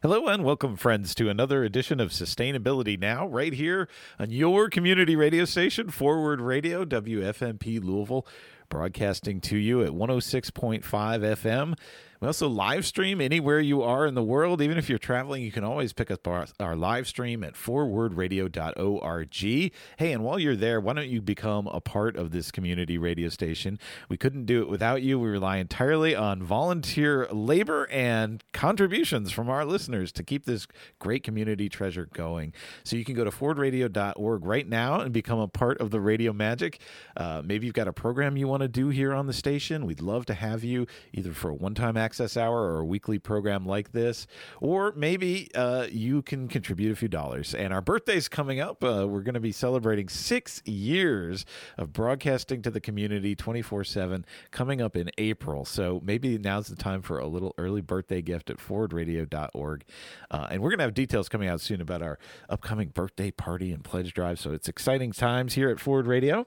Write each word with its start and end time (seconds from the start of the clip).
Hello 0.00 0.28
and 0.28 0.44
welcome, 0.44 0.76
friends, 0.76 1.12
to 1.16 1.28
another 1.28 1.64
edition 1.64 1.98
of 1.98 2.10
Sustainability 2.10 2.96
Now, 2.96 3.26
right 3.26 3.52
here 3.52 3.88
on 4.16 4.30
your 4.30 4.70
community 4.70 5.16
radio 5.16 5.44
station, 5.44 5.90
Forward 5.90 6.40
Radio, 6.40 6.84
WFMP 6.84 7.82
Louisville, 7.82 8.24
broadcasting 8.68 9.40
to 9.40 9.56
you 9.56 9.82
at 9.82 9.90
106.5 9.90 10.84
FM 10.84 11.76
we 12.20 12.26
also 12.26 12.48
live 12.48 12.84
stream 12.84 13.20
anywhere 13.20 13.60
you 13.60 13.82
are 13.82 14.06
in 14.06 14.14
the 14.14 14.22
world. 14.22 14.60
Even 14.60 14.76
if 14.76 14.88
you're 14.88 14.98
traveling, 14.98 15.42
you 15.42 15.52
can 15.52 15.62
always 15.62 15.92
pick 15.92 16.10
up 16.10 16.26
our, 16.26 16.46
our 16.58 16.74
live 16.74 17.06
stream 17.06 17.44
at 17.44 17.54
forwardradio.org. 17.54 19.72
Hey, 19.96 20.12
and 20.12 20.24
while 20.24 20.38
you're 20.38 20.56
there, 20.56 20.80
why 20.80 20.94
don't 20.94 21.08
you 21.08 21.22
become 21.22 21.68
a 21.68 21.80
part 21.80 22.16
of 22.16 22.32
this 22.32 22.50
community 22.50 22.98
radio 22.98 23.28
station? 23.28 23.78
We 24.08 24.16
couldn't 24.16 24.46
do 24.46 24.62
it 24.62 24.68
without 24.68 25.02
you. 25.02 25.20
We 25.20 25.28
rely 25.28 25.58
entirely 25.58 26.16
on 26.16 26.42
volunteer 26.42 27.28
labor 27.30 27.88
and 27.90 28.42
contributions 28.52 29.30
from 29.30 29.48
our 29.48 29.64
listeners 29.64 30.10
to 30.12 30.24
keep 30.24 30.44
this 30.44 30.66
great 30.98 31.22
community 31.22 31.68
treasure 31.68 32.08
going. 32.12 32.52
So 32.82 32.96
you 32.96 33.04
can 33.04 33.14
go 33.14 33.24
to 33.24 33.30
forwardradio.org 33.30 34.44
right 34.44 34.68
now 34.68 35.00
and 35.00 35.12
become 35.12 35.38
a 35.38 35.48
part 35.48 35.80
of 35.80 35.90
the 35.90 36.00
radio 36.00 36.32
magic. 36.32 36.80
Uh, 37.16 37.42
maybe 37.44 37.66
you've 37.66 37.74
got 37.74 37.86
a 37.86 37.92
program 37.92 38.36
you 38.36 38.48
want 38.48 38.62
to 38.62 38.68
do 38.68 38.88
here 38.88 39.14
on 39.14 39.26
the 39.26 39.32
station. 39.32 39.86
We'd 39.86 40.00
love 40.00 40.26
to 40.26 40.34
have 40.34 40.64
you 40.64 40.86
either 41.12 41.32
for 41.32 41.50
a 41.50 41.54
one 41.54 41.74
time 41.74 41.96
Access 42.08 42.38
Hour 42.38 42.56
or 42.56 42.78
a 42.78 42.84
weekly 42.86 43.18
program 43.18 43.66
like 43.66 43.92
this, 43.92 44.26
or 44.62 44.94
maybe 44.96 45.50
uh, 45.54 45.88
you 45.90 46.22
can 46.22 46.48
contribute 46.48 46.90
a 46.90 46.96
few 46.96 47.06
dollars. 47.06 47.54
And 47.54 47.70
our 47.70 47.82
birthday's 47.82 48.28
coming 48.28 48.60
up. 48.60 48.82
Uh, 48.82 49.06
we're 49.06 49.20
going 49.20 49.34
to 49.34 49.40
be 49.40 49.52
celebrating 49.52 50.08
six 50.08 50.62
years 50.64 51.44
of 51.76 51.92
broadcasting 51.92 52.62
to 52.62 52.70
the 52.70 52.80
community 52.80 53.36
24 53.36 53.84
7 53.84 54.24
coming 54.50 54.80
up 54.80 54.96
in 54.96 55.10
April. 55.18 55.66
So 55.66 56.00
maybe 56.02 56.38
now's 56.38 56.68
the 56.68 56.76
time 56.76 57.02
for 57.02 57.18
a 57.18 57.26
little 57.26 57.54
early 57.58 57.82
birthday 57.82 58.22
gift 58.22 58.48
at 58.48 58.56
forwardradio.org. 58.56 59.84
Uh, 60.30 60.46
and 60.50 60.62
we're 60.62 60.70
going 60.70 60.78
to 60.78 60.84
have 60.84 60.94
details 60.94 61.28
coming 61.28 61.46
out 61.50 61.60
soon 61.60 61.82
about 61.82 62.00
our 62.00 62.18
upcoming 62.48 62.88
birthday 62.88 63.30
party 63.30 63.70
and 63.70 63.84
pledge 63.84 64.14
drive. 64.14 64.40
So 64.40 64.52
it's 64.52 64.66
exciting 64.66 65.12
times 65.12 65.52
here 65.52 65.68
at 65.68 65.78
Forward 65.78 66.06
Radio. 66.06 66.46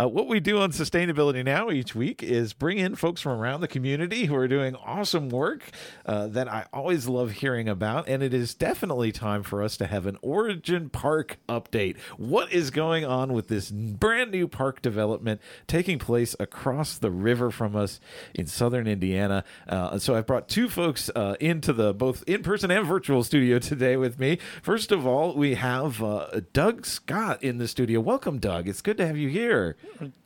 Uh, 0.00 0.08
what 0.08 0.26
we 0.26 0.40
do 0.40 0.58
on 0.58 0.72
Sustainability 0.72 1.44
Now 1.44 1.70
each 1.70 1.94
week 1.94 2.22
is 2.22 2.54
bring 2.54 2.78
in 2.78 2.94
folks 2.94 3.20
from 3.20 3.38
around 3.38 3.60
the 3.60 3.68
community 3.68 4.24
who 4.24 4.34
are 4.34 4.48
doing 4.48 4.74
awesome 4.76 5.01
awesome 5.02 5.30
work 5.30 5.68
uh, 6.06 6.28
that 6.28 6.46
I 6.46 6.66
always 6.72 7.08
love 7.08 7.32
hearing 7.32 7.68
about. 7.68 8.08
And 8.08 8.22
it 8.22 8.32
is 8.32 8.54
definitely 8.54 9.10
time 9.10 9.42
for 9.42 9.60
us 9.60 9.76
to 9.78 9.88
have 9.88 10.06
an 10.06 10.16
Origin 10.22 10.90
Park 10.90 11.38
update. 11.48 11.98
What 12.18 12.52
is 12.52 12.70
going 12.70 13.04
on 13.04 13.32
with 13.32 13.48
this 13.48 13.72
brand 13.72 14.30
new 14.30 14.46
park 14.46 14.80
development 14.80 15.40
taking 15.66 15.98
place 15.98 16.36
across 16.38 16.98
the 16.98 17.10
river 17.10 17.50
from 17.50 17.74
us 17.74 17.98
in 18.32 18.46
southern 18.46 18.86
Indiana? 18.86 19.42
Uh, 19.68 19.98
so 19.98 20.14
I've 20.14 20.26
brought 20.28 20.48
two 20.48 20.68
folks 20.68 21.10
uh, 21.16 21.34
into 21.40 21.72
the 21.72 21.92
both 21.92 22.22
in 22.28 22.44
person 22.44 22.70
and 22.70 22.86
virtual 22.86 23.24
studio 23.24 23.58
today 23.58 23.96
with 23.96 24.20
me. 24.20 24.38
First 24.62 24.92
of 24.92 25.04
all, 25.04 25.34
we 25.34 25.54
have 25.54 26.00
uh, 26.00 26.42
Doug 26.52 26.86
Scott 26.86 27.42
in 27.42 27.58
the 27.58 27.66
studio. 27.66 27.98
Welcome, 27.98 28.38
Doug. 28.38 28.68
It's 28.68 28.80
good 28.80 28.98
to 28.98 29.06
have 29.08 29.16
you 29.16 29.28
here 29.28 29.74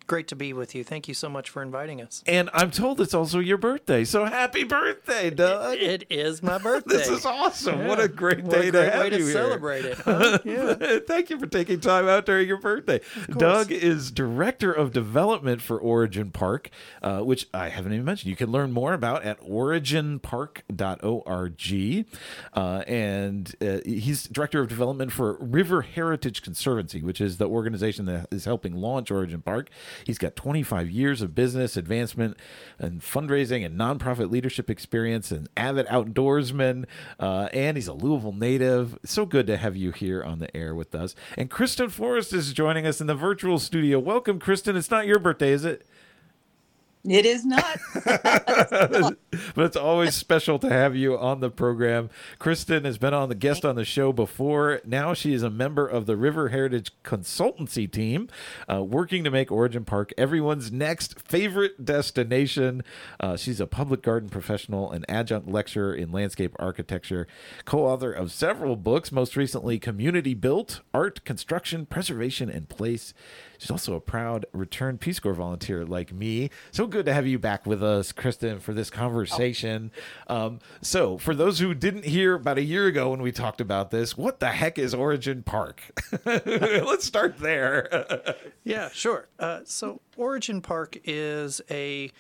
great 0.07 0.29
to 0.29 0.37
be 0.37 0.53
with 0.53 0.75
you. 0.75 0.85
Thank 0.85 1.09
you 1.09 1.15
so 1.15 1.29
much 1.29 1.51
for 1.51 1.63
inviting 1.63 2.01
us. 2.01 2.23
And 2.27 2.49
I'm 2.53 2.71
told 2.71 3.01
it's 3.01 3.15
also 3.15 3.39
your 3.39 3.59
birthday. 3.59 4.05
So 4.05 4.25
happy 4.25 4.65
birthday, 4.65 5.31
Doug. 5.31 5.77
it, 5.77 6.03
it 6.03 6.07
is 6.11 6.43
my 6.43 6.59
birthday. 6.63 6.97
this 6.97 7.09
is 7.09 7.27
awesome. 7.27 7.81
Yeah. 7.81 7.89
What 7.89 8.01
a 8.01 8.09
great 8.09 8.43
what 8.45 8.61
day 8.61 8.69
a 8.69 8.71
great 8.71 8.85
to 8.85 8.91
have 8.91 9.01
way 9.01 9.11
to 9.11 9.19
you 9.19 9.33
celebrate 9.33 9.83
here. 9.83 9.93
it. 9.93 9.99
Huh? 9.99 10.39
yeah. 10.45 10.99
Thank 11.07 11.31
you 11.31 11.39
for 11.39 11.47
taking 11.47 11.81
time 11.81 12.09
out 12.09 12.27
during 12.27 12.47
your 12.49 12.61
birthday. 12.61 13.01
Doug 13.37 13.71
is 13.73 14.11
director 14.11 14.73
of 14.73 14.93
development 14.93 15.63
for 15.63 15.79
Origin 15.79 16.31
Park, 16.31 16.71
uh, 17.03 17.21
which 17.21 17.49
I 17.53 17.69
haven't 17.69 17.93
even 17.93 18.05
mentioned. 18.05 18.31
You 18.31 18.37
can 18.37 18.51
learn 18.53 18.73
more 18.73 18.95
about 18.95 19.25
at 19.25 19.41
originpark.org. 19.41 22.17
Uh, 22.55 22.83
and 22.87 23.55
uh, 23.61 23.79
he's 23.85 24.25
director 24.25 24.61
of 24.61 24.69
development 24.69 25.13
for 25.13 25.37
River 25.41 25.83
Heritage 25.83 26.43
Conservancy, 26.43 27.03
which 27.03 27.21
is 27.21 27.39
the 27.39 27.49
organization 27.49 28.07
that 28.07 28.29
is 28.31 28.45
helping 28.45 28.75
launch 28.75 29.11
Origin 29.11 29.43
Park. 29.43 29.69
He's 30.05 30.19
got 30.19 30.37
25 30.37 30.91
years 30.91 31.23
of 31.23 31.35
business 31.35 31.77
advancement 31.77 32.37
and 32.79 33.01
fundraising 33.01 33.65
and 33.65 33.79
nonprofit 33.79 34.31
leadership 34.31 34.71
experience, 34.71 35.31
and 35.31 35.49
avid 35.57 35.87
outdoorsman. 35.87 36.85
Uh, 37.19 37.49
and 37.53 37.77
he's 37.77 37.89
a 37.89 37.93
Louisville 37.93 38.33
native. 38.33 38.99
So 39.05 39.27
good 39.27 39.47
to 39.47 39.57
have 39.57 39.77
you 39.77 39.93
here 39.93 40.23
on 40.23 40.39
the 40.39 40.55
air 40.57 40.75
with 40.75 40.95
us. 40.95 41.15
And 41.37 41.51
Kristen 41.51 41.89
Faurest 41.89 42.33
is 42.33 42.53
joining 42.53 42.87
us 42.87 43.01
in 43.01 43.07
the 43.07 43.15
virtual 43.15 43.59
studio. 43.59 43.99
Welcome, 43.99 44.39
Kristen. 44.39 44.77
It's 44.77 44.91
not 44.91 45.07
your 45.07 45.19
birthday, 45.19 45.53
is 45.53 45.65
it? 45.65 45.87
It 47.09 47.25
is 47.25 47.45
not. 47.45 47.79
but 48.05 49.65
it's 49.65 49.77
always 49.77 50.15
special 50.15 50.59
to 50.59 50.69
have 50.69 50.97
you 50.97 51.17
on 51.17 51.41
the 51.41 51.51
program. 51.51 52.11
Kristen 52.39 52.85
has 52.85 52.99
been 52.99 53.15
on 53.15 53.29
the 53.29 53.35
guest 53.35 53.65
on 53.65 53.77
the 53.77 53.85
show 53.85 54.13
before. 54.13 54.81
Now 54.85 55.15
she 55.15 55.33
is 55.33 55.43
a 55.43 55.51
member 55.51 55.87
of 55.87 56.07
the 56.07 56.17
River 56.17 56.49
Heritage 56.49 56.91
Consultancy 57.05 57.91
team, 57.91 58.29
uh, 58.71 58.83
working 58.83 59.23
to 59.25 59.31
make 59.31 59.53
Origin 59.53 59.85
Park 59.85 60.13
everyone's 60.19 60.73
next 60.73 61.21
favorite 61.21 61.85
destination. 61.85 62.83
Uh, 63.21 63.37
she's 63.37 63.61
a 63.61 63.67
public 63.67 64.03
garden 64.03 64.29
professional 64.29 64.91
and 64.91 65.05
adjunct 65.09 65.49
lecturer 65.49 65.95
in 65.95 66.11
landscape 66.11 66.57
architecture, 66.59 67.29
co 67.65 67.87
author 67.87 68.13
of 68.13 68.33
several 68.33 68.77
books, 68.77 69.13
most 69.13 69.37
recently 69.37 69.79
Community 69.79 70.35
Built 70.35 70.81
Art, 70.93 71.25
Construction, 71.25 71.87
Preservation, 71.87 72.51
and 72.51 72.69
Place. 72.69 73.15
She's 73.59 73.71
also 73.71 73.95
a 73.95 74.01
proud 74.01 74.47
returned 74.53 75.01
Peace 75.01 75.19
Corps 75.21 75.35
volunteer 75.35 75.85
like 75.85 76.13
me. 76.13 76.51
So 76.71 76.87
good 76.87 77.07
to 77.07 77.13
have 77.13 77.27
you 77.27 77.39
back 77.39 77.67
with 77.67 77.83
us, 77.83 78.13
Kristen, 78.13 78.61
for 78.61 78.73
this 78.73 78.91
conversation. 78.91 79.91
Oh. 80.29 80.37
Um, 80.37 80.61
so, 80.81 81.19
for 81.19 81.35
those 81.35 81.59
who 81.59 81.75
didn't 81.75 82.05
hear 82.05 82.35
about 82.35 82.59
a 82.59 82.63
year 82.63 82.87
ago 82.87 83.11
when 83.11 83.23
we 83.23 83.33
talked 83.33 83.61
about 83.61 83.91
this, 83.91 84.17
what 84.17 84.41
the 84.41 84.49
heck 84.49 84.79
is 84.79 84.95
Origin 84.95 85.43
Park? 85.43 85.83
Let's 86.25 87.05
start 87.05 87.39
there. 87.39 88.37
yeah, 88.65 88.91
sure. 88.91 89.29
Uh, 89.39 89.61
so, 89.65 90.01
Origin 90.17 90.61
Park 90.61 90.99
is 91.05 91.61
a 91.71 92.11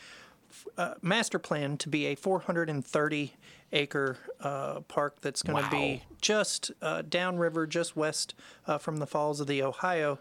uh, 0.79 0.95
master 1.03 1.39
plan 1.39 1.77
to 1.79 1.89
be 1.89 2.07
a 2.07 2.15
430 2.15 3.35
acre 3.73 4.17
uh, 4.41 4.81
park 4.81 5.21
that's 5.21 5.43
going 5.43 5.59
to 5.59 5.65
wow. 5.65 5.71
be 5.71 6.03
just 6.21 6.71
uh, 6.83 7.03
downriver, 7.03 7.67
just 7.67 7.97
west 7.97 8.35
uh, 8.67 8.79
from 8.79 8.99
the 8.99 9.07
falls 9.07 9.41
of 9.41 9.47
the 9.47 9.63
Ohio. 9.63 10.19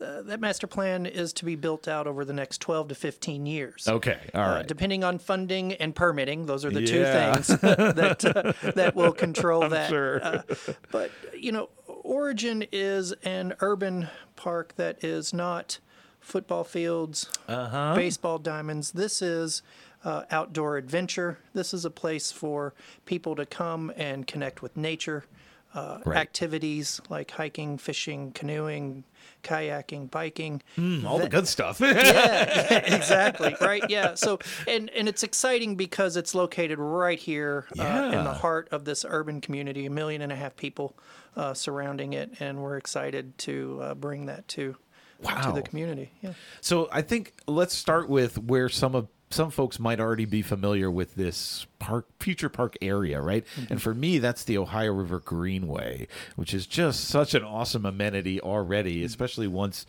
Uh, 0.00 0.22
that 0.22 0.40
master 0.40 0.66
plan 0.66 1.06
is 1.06 1.32
to 1.32 1.44
be 1.44 1.56
built 1.56 1.88
out 1.88 2.06
over 2.06 2.24
the 2.24 2.32
next 2.32 2.60
12 2.60 2.88
to 2.88 2.94
15 2.94 3.46
years. 3.46 3.86
Okay, 3.88 4.18
all 4.34 4.40
right. 4.40 4.48
uh. 4.48 4.60
Uh, 4.60 4.62
depending 4.62 5.04
on 5.04 5.18
funding 5.18 5.74
and 5.74 5.94
permitting, 5.94 6.46
those 6.46 6.64
are 6.64 6.70
the 6.70 6.82
yeah. 6.82 6.86
two 6.86 7.04
things 7.04 7.46
that 7.60 8.24
uh, 8.24 8.72
that 8.72 8.94
will 8.94 9.12
control 9.12 9.68
that. 9.68 9.90
Sure. 9.90 10.24
Uh, 10.24 10.42
but 10.90 11.10
you 11.38 11.52
know, 11.52 11.68
Origin 11.86 12.64
is 12.72 13.12
an 13.24 13.54
urban 13.60 14.08
park 14.36 14.74
that 14.76 15.02
is 15.04 15.32
not 15.32 15.78
football 16.20 16.64
fields, 16.64 17.30
uh-huh. 17.48 17.94
baseball 17.94 18.38
diamonds. 18.38 18.92
This 18.92 19.22
is 19.22 19.62
uh, 20.04 20.24
outdoor 20.30 20.76
adventure. 20.76 21.38
This 21.52 21.72
is 21.72 21.84
a 21.84 21.90
place 21.90 22.32
for 22.32 22.74
people 23.06 23.36
to 23.36 23.46
come 23.46 23.92
and 23.96 24.26
connect 24.26 24.62
with 24.62 24.76
nature. 24.76 25.24
Uh, 25.74 25.98
right. 26.04 26.18
Activities 26.18 27.00
like 27.08 27.32
hiking, 27.32 27.78
fishing, 27.78 28.30
canoeing, 28.30 29.02
kayaking, 29.42 30.08
biking, 30.08 30.62
mm, 30.78 31.04
all 31.04 31.18
that, 31.18 31.24
the 31.24 31.30
good 31.30 31.48
stuff. 31.48 31.80
yeah, 31.80 31.92
yeah, 31.92 32.76
exactly. 32.96 33.56
Right. 33.60 33.82
Yeah. 33.88 34.14
So, 34.14 34.38
and 34.68 34.88
and 34.90 35.08
it's 35.08 35.24
exciting 35.24 35.74
because 35.74 36.16
it's 36.16 36.32
located 36.32 36.78
right 36.78 37.18
here 37.18 37.66
yeah. 37.74 38.04
uh, 38.04 38.18
in 38.18 38.24
the 38.24 38.32
heart 38.32 38.68
of 38.70 38.84
this 38.84 39.04
urban 39.08 39.40
community, 39.40 39.86
a 39.86 39.90
million 39.90 40.22
and 40.22 40.30
a 40.30 40.36
half 40.36 40.54
people 40.54 40.96
uh, 41.36 41.54
surrounding 41.54 42.12
it, 42.12 42.30
and 42.38 42.62
we're 42.62 42.76
excited 42.76 43.36
to 43.38 43.80
uh, 43.82 43.94
bring 43.94 44.26
that 44.26 44.46
to 44.48 44.76
wow. 45.22 45.40
to 45.40 45.52
the 45.52 45.62
community. 45.62 46.12
Yeah. 46.20 46.34
So 46.60 46.88
I 46.92 47.02
think 47.02 47.34
let's 47.46 47.74
start 47.74 48.08
with 48.08 48.38
where 48.38 48.68
some 48.68 48.94
of 48.94 49.08
some 49.34 49.50
folks 49.50 49.78
might 49.78 50.00
already 50.00 50.24
be 50.24 50.42
familiar 50.42 50.90
with 50.90 51.14
this 51.16 51.66
park 51.78 52.06
future 52.20 52.48
park 52.48 52.76
area 52.80 53.20
right 53.20 53.44
mm-hmm. 53.56 53.72
and 53.72 53.82
for 53.82 53.92
me 53.92 54.18
that's 54.18 54.44
the 54.44 54.56
ohio 54.56 54.92
river 54.92 55.18
greenway 55.18 56.06
which 56.36 56.54
is 56.54 56.66
just 56.66 57.04
such 57.04 57.34
an 57.34 57.42
awesome 57.42 57.84
amenity 57.84 58.40
already 58.40 58.98
mm-hmm. 58.98 59.06
especially 59.06 59.48
once 59.48 59.86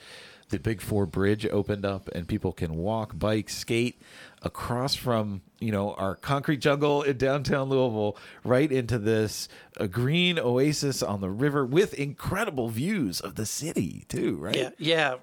the 0.49 0.59
big 0.59 0.81
four 0.81 1.05
bridge 1.05 1.45
opened 1.47 1.85
up 1.85 2.07
and 2.09 2.27
people 2.27 2.51
can 2.51 2.75
walk 2.75 3.17
bike 3.17 3.49
skate 3.49 3.99
across 4.41 4.93
from 4.93 5.41
you 5.59 5.71
know 5.71 5.93
our 5.93 6.15
concrete 6.15 6.57
jungle 6.57 7.01
in 7.01 7.17
downtown 7.17 7.69
louisville 7.69 8.17
right 8.43 8.71
into 8.71 8.99
this 8.99 9.47
a 9.77 9.87
green 9.87 10.37
oasis 10.37 11.01
on 11.01 11.21
the 11.21 11.29
river 11.29 11.65
with 11.65 11.93
incredible 11.95 12.69
views 12.69 13.19
of 13.19 13.35
the 13.35 13.45
city 13.45 14.05
too 14.07 14.35
right 14.37 14.55
yeah 14.55 14.69
yeah 14.77 15.15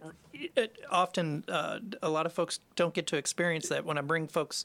it, 0.56 0.78
often 0.90 1.44
uh, 1.48 1.78
a 2.02 2.08
lot 2.08 2.26
of 2.26 2.32
folks 2.32 2.60
don't 2.76 2.94
get 2.94 3.06
to 3.08 3.16
experience 3.16 3.68
that. 3.68 3.84
When 3.84 3.98
I 3.98 4.00
bring 4.00 4.28
folks 4.28 4.64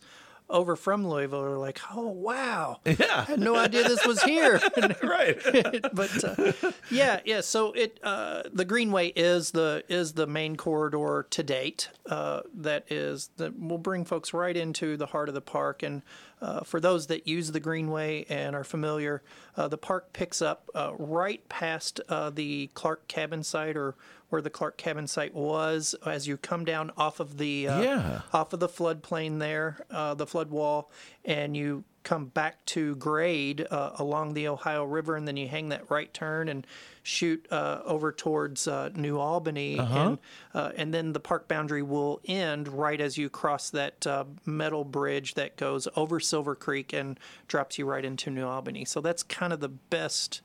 over 0.50 0.75
from 0.75 1.07
Louisville 1.07 1.44
They're 1.44 1.57
like, 1.57 1.79
"Oh 1.94 2.07
wow, 2.07 2.79
yeah, 2.85 2.95
I 3.09 3.21
had 3.24 3.39
no 3.39 3.56
idea 3.56 3.83
this 3.83 4.06
was 4.06 4.21
here." 4.24 4.59
right, 5.03 5.38
but 5.94 6.24
uh, 6.24 6.71
yeah, 6.89 7.19
yeah. 7.25 7.41
So 7.41 7.74
it 7.74 8.00
uh, 8.03 8.44
the 8.51 8.65
Greenway 8.65 9.09
is 9.15 9.51
the 9.51 9.83
is 9.89 10.13
the 10.13 10.27
main 10.27 10.56
corridor 10.56 11.27
to 11.29 11.44
date. 11.44 11.89
Uh, 12.06 12.41
that 12.53 12.85
is 12.91 13.29
that 13.38 13.59
will 13.59 13.77
bring 13.77 14.06
folks 14.06 14.33
right 14.33 14.56
into 14.56 14.97
the 14.97 15.07
heart 15.07 15.29
of 15.29 15.35
the 15.35 15.41
park, 15.41 15.83
and 15.83 16.01
uh, 16.42 16.62
for 16.62 16.80
those 16.80 17.07
that 17.07 17.28
use 17.28 17.51
the 17.51 17.60
Greenway 17.60 18.25
and 18.30 18.56
are 18.56 18.63
familiar, 18.63 19.24
uh, 19.56 19.68
the 19.68 19.78
park 19.78 20.13
picks 20.13 20.42
up 20.42 20.69
uh, 20.75 20.94
right 20.98 21.48
past 21.50 22.00
uh, 22.10 22.30
the 22.30 22.68
Clark 22.74 23.07
Cabin 23.07 23.44
site 23.44 23.75
or 23.75 23.95
where 24.30 24.42
the 24.42 24.50
Clark 24.50 24.78
Cabin 24.78 25.07
site 25.07 25.34
was 25.34 25.95
as 26.06 26.28
you 26.28 26.38
come 26.38 26.66
down 26.66 26.92
off 26.98 27.19
of 27.19 27.38
the 27.38 27.68
uh, 27.68 27.81
Yeah. 27.81 28.22
off 28.34 28.54
of 28.54 28.60
the 28.60 28.68
floodplain 28.69 29.39
there, 29.39 29.78
uh, 29.89 30.13
the 30.16 30.28
flood 30.28 30.51
wall, 30.51 30.92
and 31.25 31.56
you 31.56 31.84
come 32.04 32.25
back 32.25 32.63
to 32.66 32.95
grade 32.98 33.66
uh, 33.72 33.92
along 33.95 34.34
the 34.34 34.48
Ohio 34.48 34.84
River, 34.84 35.16
and 35.16 35.28
then 35.28 35.38
you 35.38 35.48
hang 35.48 35.69
that 35.69 35.89
right 35.89 36.13
turn 36.13 36.50
and 36.50 36.66
shoot 37.07 37.48
uh, 37.51 37.80
over 37.86 38.12
towards 38.12 38.68
uh, 38.68 38.89
New 38.94 39.18
Albany, 39.18 39.77
and 39.77 40.18
uh, 40.54 40.71
and 40.75 40.94
then 40.94 41.13
the 41.13 41.21
park 41.21 41.48
boundary 41.48 41.81
will 41.81 42.19
end 42.25 42.68
right 42.68 43.00
as 43.00 43.18
you 43.18 43.30
cross 43.30 43.69
that 43.69 44.06
uh, 44.06 44.25
metal 44.45 44.83
bridge 44.83 45.36
that 45.36 45.56
goes 45.56 45.88
over 45.95 46.19
Silver 46.19 46.54
Creek 46.54 46.92
and 46.92 47.18
drops 47.48 47.77
you 47.77 47.86
right 47.86 48.04
into 48.04 48.30
New 48.30 48.45
Albany. 48.45 48.83
So 48.83 49.00
that's 49.00 49.24
kind 49.24 49.54
of 49.54 49.62
the 49.62 49.69
best 49.69 50.42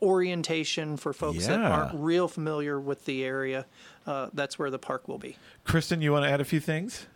orientation 0.00 0.96
for 0.96 1.12
folks 1.12 1.46
that 1.46 1.60
aren't 1.60 1.94
real 1.94 2.26
familiar 2.28 2.80
with 2.80 3.04
the 3.04 3.24
area. 3.24 3.66
Uh, 4.04 4.28
that's 4.32 4.58
where 4.58 4.70
the 4.70 4.78
park 4.78 5.06
will 5.06 5.18
be. 5.18 5.36
Kristen, 5.64 6.02
you 6.02 6.12
want 6.12 6.24
to 6.24 6.30
add 6.30 6.40
a 6.40 6.44
few 6.44 6.60
things? 6.60 7.06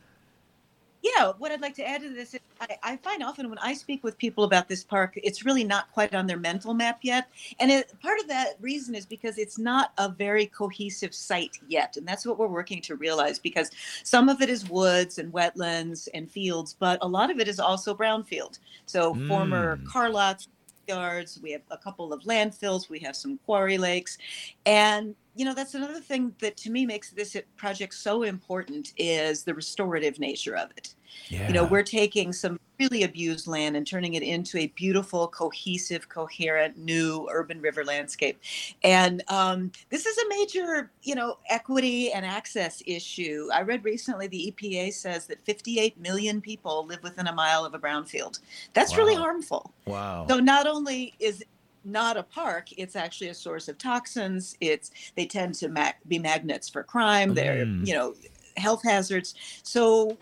Yeah, 1.14 1.32
what 1.38 1.53
I'd 1.53 1.61
like 1.61 1.75
to 1.76 1.87
add 1.87 2.03
to 2.03 2.11
this 2.11 2.35
is 2.35 2.41
I, 2.61 2.76
I 2.82 2.97
find 2.97 3.23
often 3.23 3.49
when 3.49 3.58
I 3.58 3.75
speak 3.75 4.03
with 4.03 4.19
people 4.19 4.44
about 4.44 4.69
this 4.69 4.82
park, 4.82 5.12
it's 5.23 5.44
really 5.44 5.62
not 5.62 5.93
quite 5.93 6.14
on 6.14 6.26
their 6.26 6.38
mental 6.38 6.75
map 6.75 7.00
yet. 7.03 7.29
And 7.61 7.70
it, 7.70 7.93
part 8.00 8.19
of 8.19 8.29
that 8.29 8.55
reason 8.61 8.94
is 8.94 9.06
because 9.06 9.38
it's 9.38 9.58
not 9.58 9.93
a 9.99 10.08
very 10.08 10.47
cohesive 10.47 11.14
site 11.14 11.58
yet. 11.69 11.97
And 11.97 12.06
that's 12.06 12.26
what 12.26 12.38
we're 12.38 12.49
working 12.49 12.81
to 12.82 12.97
realize 12.97 13.38
because 13.38 13.70
some 14.03 14.29
of 14.29 14.41
it 14.41 14.49
is 14.49 14.69
woods 14.69 15.19
and 15.19 15.32
wetlands 15.32 16.08
and 16.14 16.31
fields, 16.31 16.75
but 16.79 16.99
a 17.03 17.08
lot 17.08 17.31
of 17.31 17.38
it 17.38 17.47
is 17.47 17.61
also 17.61 17.94
brownfield. 17.94 18.58
So 18.87 19.14
former 19.29 19.76
hmm. 19.76 19.87
car 19.87 20.11
lots, 20.11 20.49
yards, 20.88 21.38
we 21.43 21.53
have 21.53 21.62
a 21.70 21.79
couple 21.79 22.12
of 22.12 22.23
landfills, 22.23 22.88
we 22.88 22.99
have 23.00 23.14
some 23.17 23.38
quarry 23.44 23.79
lakes. 23.79 24.19
And 24.64 25.14
you 25.37 25.44
know 25.44 25.55
that's 25.55 25.75
another 25.75 26.00
thing 26.00 26.35
that 26.41 26.56
to 26.56 26.70
me 26.70 26.87
makes 26.87 27.11
this 27.11 27.37
project 27.56 27.93
so 27.93 28.23
important 28.23 28.94
is 28.97 29.44
the 29.44 29.55
restorative 29.55 30.19
nature 30.19 30.56
of 30.56 30.70
it 30.76 30.94
Yeah. 31.29 31.49
you 31.49 31.55
know 31.55 31.64
we're 31.64 31.82
taking 31.82 32.32
some 32.32 32.58
really 32.79 33.05
abused 33.05 33.47
land 33.47 33.75
and 33.76 33.87
turning 33.87 34.14
it 34.14 34.23
into 34.23 34.58
a 34.58 34.67
beautiful 34.69 35.29
cohesive 35.29 36.08
coherent 36.08 36.76
new 36.76 37.26
urban 37.32 37.61
river 37.61 37.85
landscape 37.85 38.38
and 38.85 39.23
um, 39.29 39.73
this 39.91 40.05
is 40.06 40.17
a 40.19 40.29
major 40.29 40.91
you 41.03 41.14
know 41.14 41.38
equity 41.49 42.12
and 42.12 42.25
access 42.26 42.82
issue 42.87 43.49
i 43.53 43.62
read 43.62 43.85
recently 43.85 44.26
the 44.26 44.53
epa 44.61 44.93
says 44.93 45.26
that 45.26 45.43
58 45.44 45.99
million 45.99 46.41
people 46.41 46.87
live 46.87 47.03
within 47.03 47.26
a 47.29 47.32
mile 47.35 47.64
of 47.64 47.75
a 47.75 47.79
brownfield 47.79 48.41
that's 48.75 48.97
really 48.97 49.14
harmful 49.14 49.73
wow. 49.87 50.26
so 50.29 50.38
not 50.38 50.67
only 50.67 51.14
is 51.19 51.41
it 51.41 51.49
not 51.88 52.17
a 52.17 52.23
park, 52.25 52.67
it's 52.76 52.97
actually 52.97 53.29
a 53.29 53.35
source 53.35 53.69
of 53.69 53.79
toxins. 53.79 54.56
It's 54.61 54.91
they 55.14 55.25
tend 55.25 55.55
to 55.56 55.69
ma- 55.69 55.93
be 56.08 56.19
magnets 56.19 56.69
for 56.69 56.82
crime. 56.82 57.32
They're 57.32 57.64
Mm. 57.64 57.87
you 57.87 57.94
know 57.94 58.14
health 58.56 58.82
hazards. 58.82 59.35
So 59.62 60.19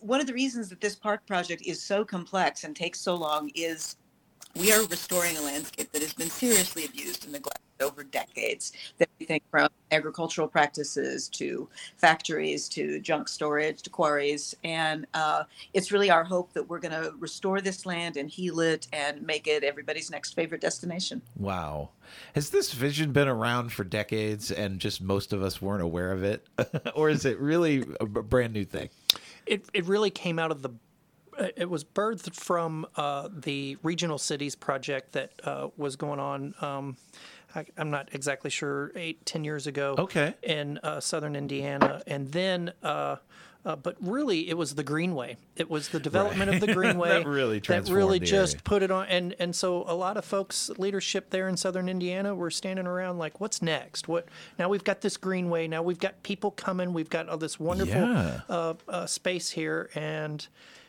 one 0.00 0.20
of 0.20 0.26
the 0.26 0.34
reasons 0.34 0.68
that 0.68 0.80
this 0.80 0.94
park 0.94 1.26
project 1.26 1.62
is 1.62 1.82
so 1.82 2.04
complex 2.04 2.64
and 2.64 2.74
takes 2.74 3.00
so 3.00 3.14
long 3.14 3.50
is 3.54 3.96
we 4.56 4.72
are 4.72 4.84
restoring 4.86 5.36
a 5.36 5.42
landscape 5.42 5.92
that 5.92 6.02
has 6.02 6.12
been 6.12 6.30
seriously 6.30 6.84
abused 6.84 7.24
and 7.24 7.32
neglected 7.32 7.62
over 7.80 8.02
decades. 8.02 8.72
That 8.98 9.08
we 9.20 9.26
think 9.26 9.44
from 9.50 9.68
agricultural 9.92 10.48
practices 10.48 11.28
to 11.30 11.68
factories 11.96 12.68
to 12.70 12.98
junk 13.00 13.28
storage 13.28 13.82
to 13.82 13.90
quarries. 13.90 14.54
And 14.64 15.06
uh, 15.14 15.44
it's 15.74 15.92
really 15.92 16.10
our 16.10 16.24
hope 16.24 16.52
that 16.54 16.68
we're 16.68 16.80
going 16.80 16.92
to 16.92 17.12
restore 17.18 17.60
this 17.60 17.86
land 17.86 18.16
and 18.16 18.28
heal 18.28 18.60
it 18.60 18.88
and 18.92 19.22
make 19.22 19.46
it 19.46 19.62
everybody's 19.62 20.10
next 20.10 20.34
favorite 20.34 20.60
destination. 20.60 21.22
Wow. 21.36 21.90
Has 22.34 22.50
this 22.50 22.72
vision 22.72 23.12
been 23.12 23.28
around 23.28 23.72
for 23.72 23.84
decades 23.84 24.50
and 24.50 24.80
just 24.80 25.00
most 25.00 25.32
of 25.32 25.42
us 25.42 25.62
weren't 25.62 25.82
aware 25.82 26.10
of 26.10 26.24
it? 26.24 26.46
or 26.94 27.10
is 27.10 27.24
it 27.24 27.38
really 27.38 27.84
a 28.00 28.06
brand 28.06 28.52
new 28.52 28.64
thing? 28.64 28.88
It 29.48 29.64
it 29.72 29.84
really 29.86 30.10
came 30.10 30.38
out 30.38 30.50
of 30.50 30.62
the. 30.62 30.70
uh, 31.38 31.48
It 31.56 31.68
was 31.70 31.84
birthed 31.84 32.34
from 32.34 32.86
uh, 32.96 33.28
the 33.32 33.76
regional 33.82 34.18
cities 34.18 34.54
project 34.56 35.12
that 35.12 35.32
uh, 35.44 35.68
was 35.76 35.96
going 35.96 36.20
on. 36.20 36.54
Um, 36.60 36.96
I, 37.54 37.64
I'm 37.76 37.90
not 37.90 38.08
exactly 38.12 38.50
sure 38.50 38.92
eight 38.94 39.24
ten 39.24 39.44
years 39.44 39.66
ago. 39.66 39.94
Okay. 39.98 40.34
In 40.42 40.78
uh, 40.82 41.00
southern 41.00 41.34
Indiana, 41.36 42.02
and 42.06 42.30
then. 42.32 42.72
Uh, 43.68 43.76
but 43.76 43.96
really, 44.00 44.48
it 44.48 44.56
was 44.56 44.74
the 44.76 44.82
Greenway. 44.82 45.36
It 45.54 45.68
was 45.68 45.90
the 45.90 46.00
development 46.00 46.54
of 46.54 46.58
the 46.60 46.72
Greenway 46.78 47.10
That 47.10 47.26
really 47.26 47.58
that 47.60 47.86
really 47.90 48.18
just 48.18 48.54
area. 48.54 48.62
put 48.64 48.82
it 48.82 48.90
on. 48.90 49.06
And 49.08 49.34
and 49.38 49.54
so 49.54 49.84
a 49.86 49.92
lot 49.94 50.16
of 50.16 50.24
folks, 50.24 50.70
leadership 50.78 51.28
there 51.28 51.48
in 51.50 51.56
southern 51.58 51.86
Indiana, 51.86 52.34
were 52.34 52.50
standing 52.50 52.86
around 52.86 53.18
like, 53.18 53.40
"What's 53.42 53.60
next? 53.60 54.08
What 54.08 54.26
now? 54.58 54.70
We've 54.70 54.84
got 54.84 55.02
this 55.02 55.18
Greenway. 55.18 55.68
Now 55.68 55.82
we've 55.82 55.98
got 55.98 56.22
people 56.22 56.50
coming. 56.50 56.94
We've 56.94 57.10
got 57.10 57.28
all 57.28 57.36
this 57.36 57.60
wonderful 57.60 57.94
Yeah. 58.00 58.40
uh, 58.48 58.74
uh, 58.88 59.04
space 59.04 59.50
here, 59.50 59.90
and 59.94 60.46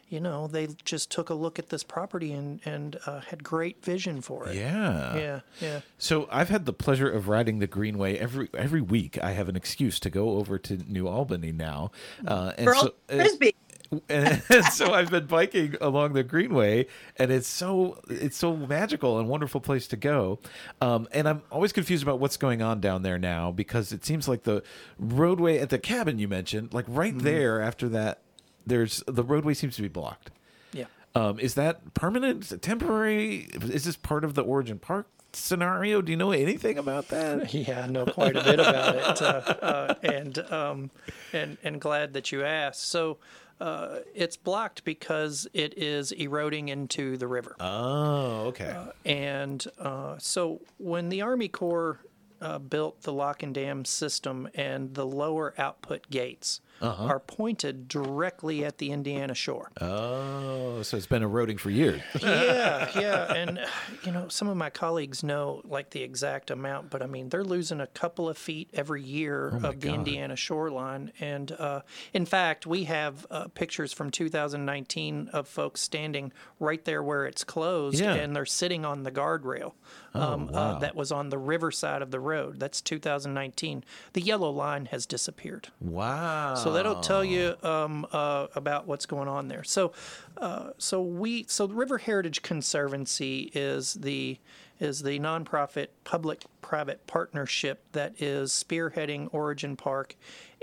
you 0.10 0.20
know 0.20 0.48
they 0.48 0.68
just 0.84 1.12
took 1.12 1.30
a 1.30 1.34
look 1.34 1.60
at 1.60 1.70
this 1.70 1.84
property 1.84 2.34
and 2.34 2.60
and 2.66 3.00
uh, 3.06 3.22
had 3.22 3.44
great 3.44 3.84
vision 3.84 4.22
for 4.22 4.48
it. 4.48 4.56
Yeah. 4.56 5.16
yeah, 5.16 5.40
yeah. 5.62 5.82
So 5.98 6.28
I've 6.32 6.50
had 6.50 6.66
the 6.66 6.74
pleasure 6.74 7.10
of 7.10 7.28
riding 7.28 7.60
the 7.60 7.68
Greenway 7.68 8.18
every 8.18 8.50
every 8.54 8.82
week. 8.82 9.22
I 9.24 9.32
have 9.32 9.50
an 9.50 9.56
excuse 9.56 10.00
to 10.02 10.10
go 10.10 10.32
over 10.32 10.58
to 10.58 10.78
New 10.88 11.08
Albany 11.08 11.52
now, 11.52 11.92
uh, 12.28 12.54
and 12.58 12.68
Earl 12.68 12.82
so 12.82 12.94
uh, 13.10 13.16
Frisbee. 13.16 13.56
and 14.10 14.44
so 14.72 14.94
I've 14.94 15.10
been 15.10 15.26
biking 15.26 15.76
along 15.82 16.14
the 16.14 16.24
Greenway, 16.24 16.86
and 17.18 17.32
it's 17.32 17.48
so 17.48 18.00
it's 18.08 18.38
so 18.38 18.56
magical 18.56 19.18
and 19.18 19.28
wonderful 19.28 19.62
place 19.62 19.88
to 19.88 19.98
go. 19.98 20.40
Um, 20.80 21.08
and 21.12 21.28
I'm 21.28 21.42
always 21.52 21.74
confused 21.74 22.04
about 22.04 22.20
what's 22.20 22.38
going 22.38 22.62
on 22.62 22.82
down 22.82 23.02
there 23.02 23.18
now 23.18 23.52
because 23.52 23.92
it 23.92 24.06
seems 24.06 24.28
like 24.28 24.44
the 24.44 24.62
roadway 25.00 25.58
at 25.58 25.70
the 25.70 25.80
cabin 25.80 26.20
you 26.20 26.28
mentioned, 26.28 26.74
like 26.74 26.86
right 26.88 27.18
there 27.18 27.62
after 27.62 27.90
that, 27.90 28.20
there's 28.66 29.04
the 29.08 29.24
roadway 29.24 29.54
seems 29.54 29.76
to 29.78 29.82
be 29.82 29.88
blocked. 29.88 30.32
Yeah. 30.74 30.86
Um, 31.16 31.40
is 31.40 31.56
that 31.56 31.94
permanent? 31.94 32.52
Is 32.52 32.60
temporary? 32.62 33.50
Is 33.54 33.86
this 33.86 33.96
part 33.96 34.24
of 34.24 34.36
the 34.36 34.44
Origin 34.44 34.80
Park 34.80 35.08
scenario? 35.34 36.02
Do 36.02 36.12
you 36.12 36.18
know 36.18 36.32
anything 36.32 36.78
about 36.78 37.10
that? 37.10 37.54
Yeah, 37.54 37.84
I 37.84 37.88
know 37.88 38.06
quite 38.06 38.36
a 38.36 38.44
bit 38.44 38.60
about 38.60 38.96
it, 38.96 39.22
uh, 39.22 39.26
uh, 39.26 39.94
and 40.04 40.40
um, 40.52 40.92
and 41.34 41.58
and 41.64 41.82
glad 41.82 42.14
that 42.14 42.32
you 42.32 42.44
asked. 42.44 42.84
So. 42.84 43.18
Uh, 43.62 44.00
it's 44.16 44.38
blocked 44.38 44.86
because 44.86 45.46
it 45.52 45.78
is 45.78 46.14
eroding 46.14 46.70
into 46.70 47.18
the 47.18 47.28
river. 47.28 47.58
Oh, 47.60 48.46
okay. 48.48 48.74
And 49.04 49.68
uh, 49.78 50.16
so 50.18 50.62
when 50.78 51.10
the 51.10 51.24
Army 51.24 51.50
Corps 51.50 52.00
uh, 52.42 52.60
built 52.60 53.02
the 53.02 53.14
lock 53.14 53.44
and 53.44 53.54
dam 53.54 53.86
system 53.86 54.48
and 54.56 54.94
the 54.94 55.06
lower 55.06 55.54
output 55.58 56.10
gates 56.10 56.62
are 56.82 57.20
pointed 57.20 57.88
directly 57.88 58.64
at 58.66 58.78
the 58.78 58.92
Indiana 58.92 59.34
shore. 59.34 59.72
oh, 59.82 60.82
so 60.82 60.96
it's 60.98 61.06
been 61.08 61.24
eroding 61.24 61.58
for 61.58 61.70
years. 61.70 62.02
yeah, 62.22 62.90
yeah, 63.00 63.34
and 63.34 63.60
you 64.06 64.12
know 64.12 64.28
some 64.30 64.48
of 64.48 64.56
my 64.58 64.70
colleagues 64.70 65.24
know 65.24 65.62
like 65.66 65.90
the 65.92 66.02
exact 66.04 66.52
amount, 66.52 66.90
but 66.90 67.02
I 67.02 67.06
mean 67.06 67.30
they're 67.30 67.44
losing 67.44 67.82
a 67.82 67.88
couple 67.88 68.30
of 68.30 68.38
feet 68.38 68.70
every 68.74 69.04
year 69.04 69.48
of 69.50 69.62
the 69.62 69.88
God. 69.88 69.94
Indiana 69.96 70.36
shoreline, 70.36 71.12
and 71.20 71.52
uh, 71.52 71.82
in 72.14 72.26
fact 72.26 72.66
we 72.66 72.86
have 72.86 73.26
uh, 73.30 73.48
pictures 73.50 73.92
from 73.94 74.10
2019 74.12 75.30
of 75.34 75.48
folks 75.48 75.82
standing 75.82 76.32
right 76.60 76.84
there 76.86 77.04
where 77.04 77.26
it's 77.26 77.44
closed, 77.44 78.00
Yeah. 78.00 78.14
and 78.14 78.36
they're 78.36 78.46
sitting 78.46 78.86
on 78.86 79.04
the 79.04 79.12
guardrail 79.12 79.74
um, 80.14 80.48
wow. 80.48 80.60
uh, 80.60 80.80
that 80.80 80.96
was 80.96 81.12
on 81.12 81.30
the 81.30 81.38
river 81.38 81.72
side 81.72 82.02
of 82.02 82.12
the 82.12 82.20
road. 82.20 82.60
That's 82.60 82.82
2019. 82.82 83.84
The 84.14 84.22
yellow 84.22 84.50
line 84.50 84.86
has 84.88 85.06
disappeared. 85.06 85.70
Wow. 85.80 86.56
So 86.56 86.74
that'll 86.74 87.02
tell 87.02 87.24
you 87.24 87.56
um, 87.64 88.08
uh, 88.12 88.48
about 88.56 88.88
what's 88.88 89.06
going 89.06 89.28
on 89.28 89.48
there. 89.48 89.64
So, 89.64 89.94
uh, 90.38 90.72
so 90.78 91.02
we, 91.02 91.46
so 91.48 91.68
the 91.68 91.76
River 91.76 91.98
Heritage 91.98 92.42
Conservancy 92.42 93.52
is 93.54 93.94
the 93.96 94.40
is 94.80 95.04
the 95.04 95.20
nonprofit 95.20 95.88
public-private 96.06 97.06
partnership 97.06 97.84
that 97.92 98.14
is 98.22 98.52
spearheading 98.52 99.28
Origin 99.34 99.76
Park, 99.76 100.16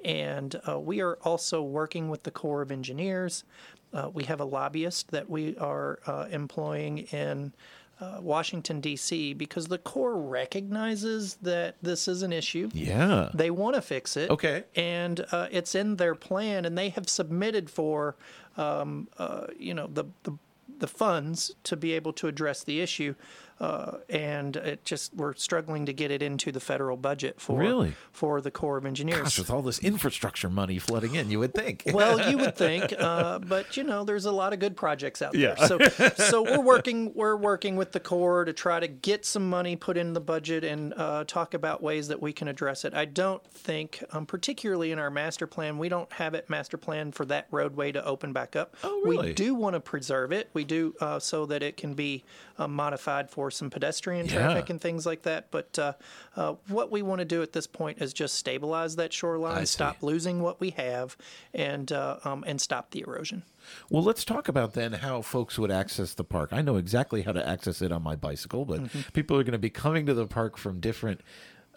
and 0.02 0.58
uh, 0.66 0.80
we 0.80 1.02
are 1.02 1.18
also 1.22 1.62
working 1.62 2.08
with 2.08 2.22
the 2.22 2.30
Corps 2.30 2.62
of 2.62 2.70
Engineers. 2.70 3.44
Uh, 3.92 4.10
we 4.12 4.24
have 4.24 4.40
a 4.40 4.44
lobbyist 4.44 5.10
that 5.10 5.28
we 5.28 5.56
are 5.58 5.98
uh, 6.06 6.26
employing 6.30 6.98
in 7.12 7.52
uh, 8.00 8.18
Washington 8.20 8.80
D.C. 8.80 9.32
because 9.34 9.68
the 9.68 9.78
Corps 9.78 10.16
recognizes 10.16 11.36
that 11.36 11.76
this 11.82 12.08
is 12.08 12.22
an 12.22 12.32
issue. 12.32 12.68
Yeah. 12.72 13.30
They 13.32 13.50
want 13.50 13.74
to 13.76 13.82
fix 13.82 14.16
it. 14.16 14.30
Okay. 14.30 14.64
And 14.74 15.24
uh, 15.32 15.48
it's 15.50 15.74
in 15.74 15.96
their 15.96 16.14
plan, 16.14 16.64
and 16.64 16.76
they 16.76 16.90
have 16.90 17.08
submitted 17.08 17.70
for, 17.70 18.16
um, 18.56 19.08
uh, 19.18 19.46
you 19.58 19.74
know, 19.74 19.86
the, 19.86 20.04
the 20.24 20.32
the 20.78 20.86
funds 20.86 21.54
to 21.64 21.76
be 21.76 21.92
able 21.92 22.12
to 22.12 22.28
address 22.28 22.62
the 22.62 22.80
issue. 22.80 23.14
Uh, 23.58 23.98
and 24.10 24.56
it 24.56 24.84
just 24.84 25.14
we're 25.14 25.34
struggling 25.34 25.86
to 25.86 25.92
get 25.92 26.10
it 26.10 26.22
into 26.22 26.52
the 26.52 26.60
federal 26.60 26.96
budget 26.96 27.40
for 27.40 27.58
Really? 27.58 27.94
for 28.12 28.40
the 28.40 28.50
Corps 28.50 28.76
of 28.76 28.84
Engineers. 28.84 29.22
Gosh, 29.22 29.38
with 29.38 29.50
all 29.50 29.62
this 29.62 29.78
infrastructure 29.78 30.50
money 30.50 30.78
flooding 30.78 31.14
in, 31.14 31.30
you 31.30 31.38
would 31.38 31.54
think. 31.54 31.84
well, 31.92 32.30
you 32.30 32.36
would 32.38 32.56
think, 32.66 32.92
uh, 32.98 33.38
but 33.38 33.76
you 33.76 33.84
know, 33.84 34.04
there's 34.04 34.26
a 34.26 34.32
lot 34.32 34.52
of 34.52 34.58
good 34.58 34.76
projects 34.76 35.22
out 35.22 35.32
there. 35.32 35.56
So, 35.56 35.78
so 36.16 36.42
we're 36.42 36.60
working, 36.60 37.14
we're 37.14 37.36
working 37.36 37.76
with 37.76 37.92
the 37.92 38.00
Corps 38.00 38.44
to 38.44 38.52
try 38.52 38.78
to 38.78 38.88
get 38.88 39.24
some 39.24 39.48
money 39.48 39.74
put 39.76 39.96
in 39.96 40.12
the 40.12 40.20
budget 40.20 40.62
and 40.64 40.92
uh, 40.94 41.24
talk 41.24 41.54
about 41.54 41.82
ways 41.82 42.08
that 42.08 42.20
we 42.20 42.32
can 42.32 42.48
address 42.48 42.84
it. 42.84 42.92
I 42.94 43.06
don't 43.06 43.42
think, 43.46 44.04
um, 44.12 44.26
particularly 44.26 44.92
in 44.92 44.98
our 44.98 45.10
master 45.10 45.46
plan, 45.46 45.78
we 45.78 45.88
don't 45.88 46.12
have 46.12 46.34
it 46.34 46.50
master 46.50 46.76
plan 46.76 47.12
for 47.12 47.24
that 47.26 47.46
roadway 47.50 47.92
to 47.92 48.04
open 48.04 48.32
back 48.32 48.54
up. 48.54 48.76
Oh, 48.84 49.00
really? 49.04 49.28
We 49.28 49.32
do 49.34 49.54
want 49.54 49.74
to 49.74 49.80
preserve 49.80 50.32
it. 50.32 50.50
We 50.52 50.64
do 50.64 50.94
uh, 51.00 51.18
so 51.18 51.46
that 51.46 51.62
it 51.62 51.76
can 51.76 51.94
be 51.94 52.24
uh, 52.58 52.68
modified 52.68 53.30
for 53.30 53.45
some 53.50 53.70
pedestrian 53.70 54.26
traffic 54.28 54.66
Yeah. 54.68 54.72
and 54.72 54.80
things 54.80 55.06
like 55.06 55.22
that. 55.22 55.50
But 55.50 55.78
uh, 55.78 55.92
uh, 56.36 56.54
what 56.68 56.90
we 56.90 57.02
want 57.02 57.20
to 57.20 57.24
do 57.24 57.42
at 57.42 57.52
this 57.52 57.66
point 57.66 58.00
is 58.00 58.12
just 58.12 58.34
stabilize 58.34 58.96
that 58.96 59.12
shoreline, 59.12 59.66
stop 59.66 60.02
losing 60.02 60.40
what 60.42 60.60
we 60.60 60.70
have, 60.70 61.16
and 61.54 61.90
uh, 61.92 62.18
um, 62.24 62.44
and 62.46 62.60
stop 62.60 62.90
the 62.90 63.00
erosion. 63.06 63.42
Well, 63.90 64.02
let's 64.02 64.24
talk 64.24 64.48
about 64.48 64.74
then 64.74 64.92
how 64.92 65.22
folks 65.22 65.58
would 65.58 65.70
access 65.70 66.14
the 66.14 66.24
park. 66.24 66.50
I 66.52 66.62
know 66.62 66.76
exactly 66.76 67.22
how 67.22 67.32
to 67.32 67.46
access 67.48 67.82
it 67.82 67.90
on 67.92 68.02
my 68.02 68.16
bicycle, 68.16 68.64
but 68.64 68.80
Mm-hmm. 68.80 69.00
people 69.12 69.36
are 69.36 69.42
going 69.42 69.52
to 69.52 69.58
be 69.58 69.70
coming 69.70 70.06
to 70.06 70.14
the 70.14 70.26
park 70.26 70.56
from 70.56 70.80
different 70.80 71.20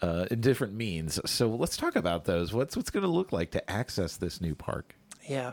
uh, 0.02 0.26
in 0.30 0.40
different 0.40 0.72
means. 0.74 1.18
So 1.30 1.48
let's 1.48 1.76
talk 1.76 1.96
about 1.96 2.24
those. 2.24 2.52
What's 2.52 2.76
what's 2.76 2.90
going 2.90 3.02
to 3.02 3.08
look 3.10 3.32
like 3.32 3.50
to 3.52 3.70
access 3.70 4.16
this 4.16 4.40
new 4.40 4.54
park? 4.54 4.94
Yeah. 5.28 5.52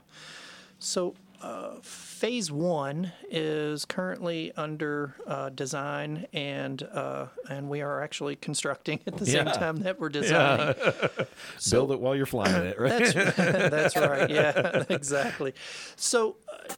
So 0.80 1.16
uh, 1.42 1.76
phase 1.82 2.52
one 2.52 3.12
is 3.30 3.86
currently 3.86 4.52
under 4.56 5.16
uh, 5.26 5.50
design, 5.50 6.26
and 6.34 6.82
uh, 6.84 7.28
and 7.50 7.70
we 7.70 7.82
are 7.82 8.02
actually 8.02 8.36
constructing 8.36 9.00
at 9.06 9.18
the 9.18 9.26
same 9.26 9.46
time 9.46 9.78
that 9.78 10.00
we're 10.00 10.10
designing. 10.10 10.76
Build 11.72 11.92
it 11.92 12.00
while 12.00 12.16
you're 12.16 12.26
flying 12.26 12.66
it, 12.66 12.80
right? 12.80 13.14
That's 13.14 13.14
that's 13.36 13.96
right. 13.96 14.30
Yeah, 14.30 14.84
exactly. 14.90 15.54
So. 15.96 16.38
Uh, 16.52 16.74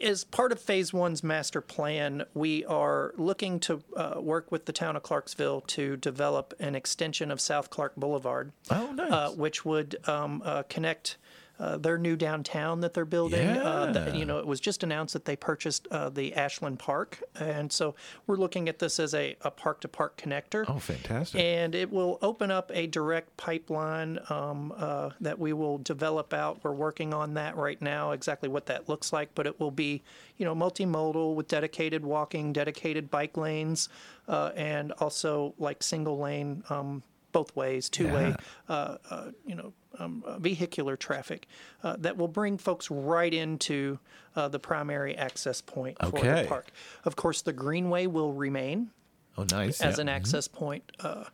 as 0.00 0.24
part 0.24 0.52
of 0.52 0.58
phase 0.58 0.90
one's 0.90 1.22
master 1.22 1.60
plan, 1.60 2.24
we 2.32 2.64
are 2.64 3.12
looking 3.18 3.60
to 3.60 3.82
uh, 3.94 4.14
work 4.18 4.50
with 4.50 4.64
the 4.64 4.72
town 4.72 4.96
of 4.96 5.02
Clarksville 5.02 5.60
to 5.62 5.98
develop 5.98 6.54
an 6.58 6.74
extension 6.74 7.30
of 7.30 7.42
South 7.42 7.68
Clark 7.68 7.94
Boulevard. 7.96 8.52
Oh, 8.70 8.90
nice. 8.92 9.12
Uh, 9.12 9.30
which 9.32 9.66
would 9.66 9.96
um, 10.08 10.40
uh, 10.46 10.62
connect 10.70 11.18
uh, 11.60 11.76
their 11.76 11.98
new 11.98 12.16
downtown 12.16 12.80
that 12.80 12.94
they're 12.94 13.04
building. 13.04 13.46
Uh, 13.46 13.92
Yeah. 13.94 14.14
you 14.14 14.24
know, 14.24 14.38
it 14.38 14.46
was 14.46 14.60
just 14.60 14.82
announced 14.82 15.12
that 15.12 15.26
they 15.26 15.36
purchased 15.36 15.86
uh, 15.90 16.08
the 16.08 16.34
Ashland 16.34 16.78
Park, 16.78 17.22
and 17.38 17.70
so 17.70 17.94
we're 18.26 18.36
looking 18.36 18.68
at 18.68 18.78
this 18.78 18.98
as 18.98 19.14
a, 19.14 19.36
a 19.42 19.50
park-to-park 19.50 20.16
connector. 20.16 20.64
oh, 20.68 20.78
fantastic. 20.78 21.40
And 21.40 21.74
it 21.74 21.90
will 21.92 22.18
open 22.22 22.50
up 22.50 22.70
a 22.74 22.86
direct 22.86 23.36
pipeline 23.36 24.18
um, 24.30 24.72
uh, 24.76 25.10
that 25.20 25.38
we 25.38 25.52
will 25.52 25.78
develop 25.78 26.32
out. 26.32 26.60
We're 26.64 26.72
working 26.72 27.12
on 27.12 27.34
that 27.34 27.56
right 27.56 27.80
now, 27.82 28.12
exactly 28.12 28.48
what 28.48 28.66
that 28.66 28.88
looks 28.88 29.12
like. 29.12 29.34
But 29.34 29.46
it 29.46 29.60
will 29.60 29.70
be, 29.70 30.02
you 30.38 30.44
know, 30.46 30.54
multimodal 30.54 31.34
with 31.34 31.46
dedicated 31.48 32.04
walking, 32.04 32.52
dedicated 32.52 33.10
bike 33.10 33.36
lanes, 33.36 33.88
uh, 34.28 34.52
and 34.56 34.92
also 34.92 35.54
like 35.58 35.82
single 35.82 36.18
lane, 36.18 36.62
um, 36.70 37.02
both 37.32 37.54
ways, 37.54 37.88
two 37.90 38.08
way, 38.12 38.34
uh, 38.68 38.96
uh, 39.10 39.30
you 39.46 39.54
know, 39.54 39.72
um, 40.00 40.24
uh, 40.26 40.38
vehicular 40.38 40.96
traffic 40.96 41.46
uh, 41.84 41.96
that 41.98 42.16
will 42.16 42.28
bring 42.28 42.58
folks 42.58 42.90
right 42.90 43.32
into 43.32 43.98
uh, 44.34 44.48
the 44.48 44.58
primary 44.58 45.16
access 45.16 45.60
point 45.60 45.96
for 46.00 46.20
the 46.20 46.46
park. 46.48 46.70
Of 47.04 47.16
course, 47.16 47.42
the 47.42 47.52
greenway 47.52 48.06
will 48.06 48.32
remain 48.32 48.90
oh, 49.36 49.44
nice. 49.50 49.80
as 49.80 49.96
yeah. 49.96 50.02
an 50.02 50.08
access 50.08 50.48
point. 50.48 50.90
Uh, 50.98 51.24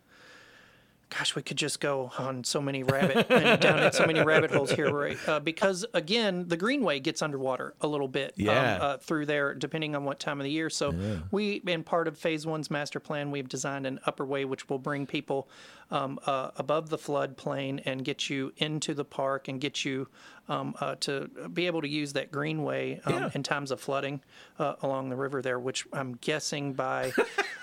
gosh, 1.11 1.37
we 1.37 1.43
could 1.43 1.57
just 1.57 1.81
go 1.81 2.11
on 2.19 2.43
so 2.43 2.61
many 2.61 2.83
rabbit 2.83 3.27
and 3.31 3.61
down 3.61 3.81
in 3.81 3.93
so 3.93 4.07
many 4.07 4.21
rabbit 4.21 4.51
holes 4.51 4.73
here, 4.73 4.93
right? 4.93 5.17
Uh, 5.29 5.39
because 5.39 5.87
again, 5.95 6.49
the 6.49 6.57
greenway 6.57 6.99
gets 6.99 7.23
underwater 7.23 7.75
a 7.81 7.87
little 7.87 8.09
bit 8.09 8.35
Yeah. 8.37 8.75
um, 8.75 8.83
uh, 8.83 8.97
through 8.99 9.27
there, 9.27 9.55
depending 9.55 9.95
on 9.95 10.05
what 10.05 10.19
time 10.19 10.41
of 10.41 10.45
the 10.45 10.51
year. 10.51 10.69
So 10.69 10.95
we, 11.31 11.63
in 11.67 11.85
part 11.85 12.09
of 12.09 12.19
Phase 12.19 12.47
One's 12.47 12.71
master 12.71 12.99
plan, 12.99 13.31
we've 13.31 13.49
designed 13.49 13.87
an 13.87 14.01
upper 14.05 14.25
way 14.25 14.45
which 14.45 14.69
will 14.69 14.79
bring 14.79 15.07
people 15.07 15.49
um, 15.91 16.19
uh, 16.27 16.51
above 16.57 16.89
the 16.91 16.99
floodplain 16.99 17.81
and 17.85 18.05
get 18.05 18.29
you 18.29 18.53
into 18.57 18.93
the 18.95 19.05
park 19.05 19.49
and 19.49 19.61
get 19.61 19.85
you 19.85 20.09
um, 20.49 20.75
uh, 20.81 20.95
to 21.01 21.29
be 21.53 21.67
able 21.67 21.81
to 21.83 21.89
use 21.89 22.13
that 22.13 22.31
greenway 22.31 23.01
um, 23.05 23.13
Yeah. 23.15 23.31
in 23.35 23.43
times 23.43 23.71
of 23.73 23.81
flooding 23.81 24.21
uh, 24.61 24.75
along 24.83 25.09
the 25.11 25.17
river 25.17 25.43
there, 25.43 25.59
which 25.59 25.87
I'm 25.93 26.15
guessing 26.21 26.73
by 26.75 27.13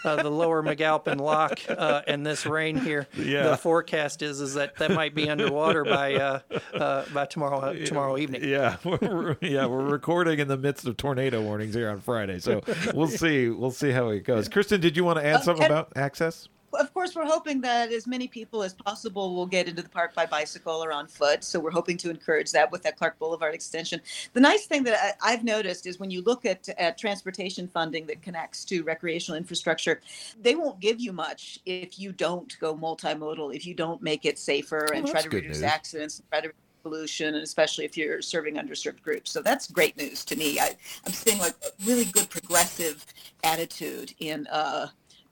uh, 0.04 0.18
the 0.22 0.30
lower 0.30 0.62
McAlpine 0.62 1.20
Lock 1.22 1.60
uh, 1.70 2.02
and 2.08 2.26
this 2.26 2.46
rain 2.46 2.78
here, 2.78 3.08
Yeah. 3.16 3.50
the 3.50 3.58
forecast 3.58 4.22
is 4.22 4.42
is 4.42 4.54
that 4.56 4.76
that 4.78 4.92
might 4.92 5.16
be 5.16 5.30
underwater 5.30 5.86
by 5.86 6.16
uh, 6.16 6.40
uh, 6.74 7.06
by 7.14 7.26
tomorrow 7.26 7.60
uh, 7.60 7.74
tomorrow 7.86 8.18
evening. 8.18 8.44
Yeah, 8.44 8.76
we're, 8.84 9.38
yeah, 9.42 9.66
we're 9.66 9.86
recording 9.90 10.40
in 10.40 10.48
the 10.50 10.58
midst 10.58 10.86
of 10.86 10.98
tornado 10.98 11.42
warnings 11.42 11.76
here 11.76 11.90
on 11.90 12.02
Friday, 12.02 12.40
so 12.40 12.62
we'll 12.94 13.08
see. 13.08 13.48
We'll 13.50 13.72
see 13.72 13.92
how 13.92 14.10
it 14.10 14.26
goes. 14.26 14.50
Kristen, 14.50 14.82
did 14.82 14.98
you 14.98 15.06
want 15.06 15.20
to 15.20 15.26
add 15.26 15.44
something 15.44 15.64
and- 15.64 15.72
about 15.74 15.94
access? 15.96 16.50
Of 16.80 16.94
course, 16.94 17.16
we're 17.16 17.26
hoping 17.26 17.62
that 17.62 17.92
as 17.92 18.08
many 18.08 18.28
people 18.28 18.64
as 18.64 18.74
possible 18.74 19.36
will 19.36 19.46
get 19.46 19.68
into 19.68 19.82
the 19.82 19.90
park 19.90 20.14
by 20.14 20.26
bicycle 20.26 20.84
or 20.84 20.92
on 20.92 21.08
foot. 21.08 21.44
So 21.44 21.60
we're 21.60 21.72
hoping 21.72 21.98
to 21.98 22.10
encourage 22.10 22.52
that 22.52 22.72
with 22.72 22.84
that 22.84 22.98
Clark 22.98 23.20
Boulevard 23.20 23.54
extension. 23.54 24.02
The 24.34 24.40
nice 24.40 24.66
thing 24.66 24.84
that 24.84 25.18
I, 25.22 25.34
I've 25.34 25.44
noticed 25.44 25.88
is 25.88 26.00
when 26.00 26.12
you 26.12 26.22
look 26.22 26.46
at, 26.46 26.68
at 26.78 26.98
transportation 26.98 27.68
funding 27.68 28.06
that 28.08 28.22
connects 28.22 28.66
to 28.66 28.84
recreational 28.84 29.38
infrastructure, 29.38 30.02
they 30.42 30.56
won't 30.56 30.80
give 30.80 31.00
you 31.00 31.14
much 31.14 31.60
if 31.66 32.00
you 32.00 32.12
don't 32.12 32.58
go 32.60 32.76
multimodal, 32.76 33.56
if 33.56 33.66
you 33.66 33.74
don't 33.74 34.02
make 34.02 34.26
it 34.26 34.38
safer 34.40 34.86
and 34.94 35.04
Well, 35.04 35.14
try 35.14 35.22
to 35.22 35.30
reduce 35.30 35.58
news. 35.58 35.64
accidents, 35.64 36.20
and 36.20 36.30
try 36.30 36.42
to 36.42 36.48
reduce 36.48 36.60
pollution, 36.84 37.36
and 37.36 37.44
especially 37.44 37.86
if 37.86 37.96
you're 37.96 38.22
serving 38.22 38.56
underserved 38.56 39.02
groups. 39.02 39.32
So 39.32 39.42
that's 39.42 39.72
great 39.72 39.96
news 39.98 40.26
to 40.26 40.36
me. 40.36 40.60
I, 40.60 40.76
I'm 41.06 41.14
seeing 41.14 41.40
like 41.40 41.56
a 41.66 41.70
really 41.86 42.06
good 42.06 42.30
progressive 42.30 43.06
attitude 43.44 44.14
in 44.20 44.48
uh, 44.48 44.88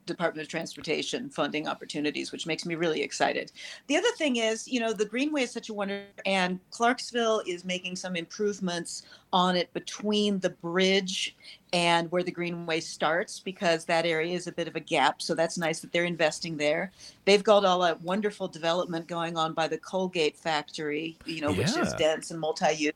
Department 0.05 0.45
of 0.45 0.49
Transportation 0.49 1.29
funding 1.29 1.67
opportunities, 1.67 2.31
which 2.31 2.45
makes 2.45 2.65
me 2.65 2.75
really 2.75 3.01
excited. 3.01 3.51
The 3.87 3.97
other 3.97 4.11
thing 4.17 4.37
is, 4.37 4.67
you 4.67 4.79
know, 4.79 4.93
the 4.93 5.05
Greenway 5.05 5.43
is 5.43 5.51
such 5.51 5.69
a 5.69 5.73
wonder, 5.73 6.03
and 6.25 6.59
Clarksville 6.71 7.43
is 7.45 7.63
making 7.65 7.95
some 7.95 8.15
improvements 8.15 9.03
on 9.33 9.55
it 9.55 9.71
between 9.73 10.39
the 10.39 10.49
bridge 10.49 11.35
and 11.73 12.11
where 12.11 12.23
the 12.23 12.31
Greenway 12.31 12.81
starts 12.81 13.39
because 13.39 13.85
that 13.85 14.05
area 14.05 14.35
is 14.35 14.47
a 14.47 14.51
bit 14.51 14.67
of 14.67 14.75
a 14.75 14.79
gap. 14.79 15.21
So 15.21 15.35
that's 15.35 15.57
nice 15.57 15.79
that 15.79 15.91
they're 15.91 16.03
investing 16.03 16.57
there. 16.57 16.91
They've 17.25 17.43
got 17.43 17.63
all 17.63 17.79
that 17.79 18.01
wonderful 18.01 18.47
development 18.47 19.07
going 19.07 19.37
on 19.37 19.53
by 19.53 19.67
the 19.67 19.77
Colgate 19.77 20.35
factory, 20.35 21.17
you 21.25 21.41
know, 21.41 21.53
which 21.53 21.77
is 21.77 21.93
dense 21.93 22.31
and 22.31 22.39
multi-use. 22.39 22.93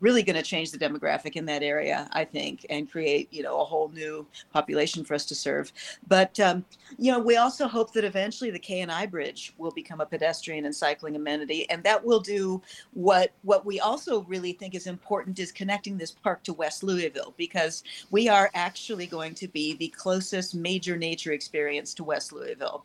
Really 0.00 0.22
going 0.22 0.36
to 0.36 0.42
change 0.42 0.70
the 0.70 0.78
demographic 0.78 1.36
in 1.36 1.44
that 1.46 1.62
area, 1.62 2.08
I 2.12 2.24
think, 2.24 2.66
and 2.70 2.90
create, 2.90 3.32
you 3.32 3.42
know, 3.42 3.60
a 3.60 3.64
whole 3.64 3.88
new 3.90 4.26
population 4.52 5.04
for 5.04 5.14
us 5.14 5.26
to 5.26 5.34
serve. 5.34 5.72
But 6.08 6.38
um, 6.40 6.64
you 6.98 7.12
know, 7.12 7.18
we 7.18 7.36
also 7.36 7.68
hope 7.68 7.92
that 7.92 8.04
eventually 8.04 8.50
the 8.50 8.58
K 8.58 8.80
and 8.80 8.90
I 8.90 9.06
Bridge 9.06 9.54
will 9.58 9.70
become 9.70 10.00
a 10.00 10.06
pedestrian 10.06 10.64
and 10.64 10.74
cycling 10.74 11.16
amenity, 11.16 11.68
and 11.70 11.82
that 11.84 12.04
will 12.04 12.20
do 12.20 12.62
what 12.92 13.32
what 13.42 13.64
we 13.64 13.80
also 13.80 14.22
really 14.22 14.52
think 14.52 14.74
is 14.74 14.86
important 14.86 15.38
is 15.38 15.52
connecting 15.52 15.96
this 15.96 16.10
park 16.10 16.42
to 16.44 16.52
West 16.52 16.82
Louisville 16.82 17.34
because 17.36 17.84
we 18.10 18.28
are 18.28 18.50
actually 18.54 19.06
going 19.06 19.34
to 19.34 19.48
be 19.48 19.74
the 19.74 19.88
closest 19.88 20.54
major 20.54 20.96
nature 20.96 21.32
experience 21.32 21.94
to 21.94 22.04
West 22.04 22.32
Louisville 22.32 22.84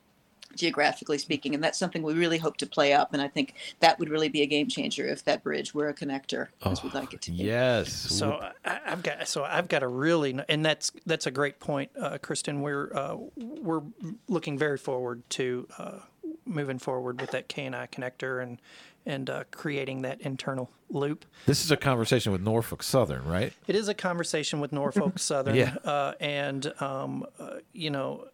geographically 0.55 1.17
speaking 1.17 1.53
and 1.53 1.63
that's 1.63 1.77
something 1.77 2.01
we 2.03 2.13
really 2.13 2.37
hope 2.37 2.57
to 2.57 2.65
play 2.65 2.93
up 2.93 3.13
and 3.13 3.21
i 3.21 3.27
think 3.27 3.53
that 3.79 3.97
would 3.99 4.09
really 4.09 4.29
be 4.29 4.41
a 4.41 4.45
game 4.45 4.67
changer 4.67 5.05
if 5.05 5.23
that 5.25 5.43
bridge 5.43 5.73
were 5.73 5.89
a 5.89 5.93
connector 5.93 6.47
as 6.63 6.81
we'd 6.83 6.93
like 6.93 7.13
it 7.13 7.21
to 7.21 7.31
be 7.31 7.37
Yes. 7.37 7.91
So 7.93 8.39
I, 8.63 8.79
I've 8.85 9.03
got 9.03 9.27
so 9.27 9.43
I've 9.43 9.67
got 9.67 9.83
a 9.83 9.87
really 9.87 10.39
and 10.49 10.65
that's 10.65 10.91
that's 11.05 11.27
a 11.27 11.31
great 11.31 11.59
point, 11.59 11.91
uh, 11.99 12.17
Kristen. 12.21 12.61
We're 12.61 12.93
uh, 12.95 13.17
we're 13.37 13.81
looking 14.27 14.57
very 14.57 14.77
forward 14.77 15.21
to 15.31 15.67
uh, 15.77 15.99
moving 16.45 16.79
forward 16.79 17.19
with 17.21 17.31
that 17.31 17.47
K 17.47 17.65
and 17.65 17.75
I 17.75 17.87
connector 17.87 18.41
and 18.41 18.59
and 19.05 19.29
uh, 19.29 19.43
creating 19.51 20.01
that 20.03 20.21
internal 20.21 20.71
loop. 20.89 21.25
this 21.45 21.63
is 21.63 21.69
a 21.71 21.77
conversation 21.77 22.31
with 22.31 22.41
Norfolk 22.41 22.81
Southern, 22.81 23.23
right? 23.25 23.53
It 23.67 23.75
is 23.75 23.87
a 23.87 23.93
conversation 23.93 24.59
with 24.59 24.71
Norfolk 24.71 25.19
Southern, 25.19 25.55
Yeah. 25.55 25.75
uh, 25.83 26.13
and 26.19 26.71
um, 26.81 27.25
uh, 27.39 27.57
you 27.73 27.89
know, 27.91 28.27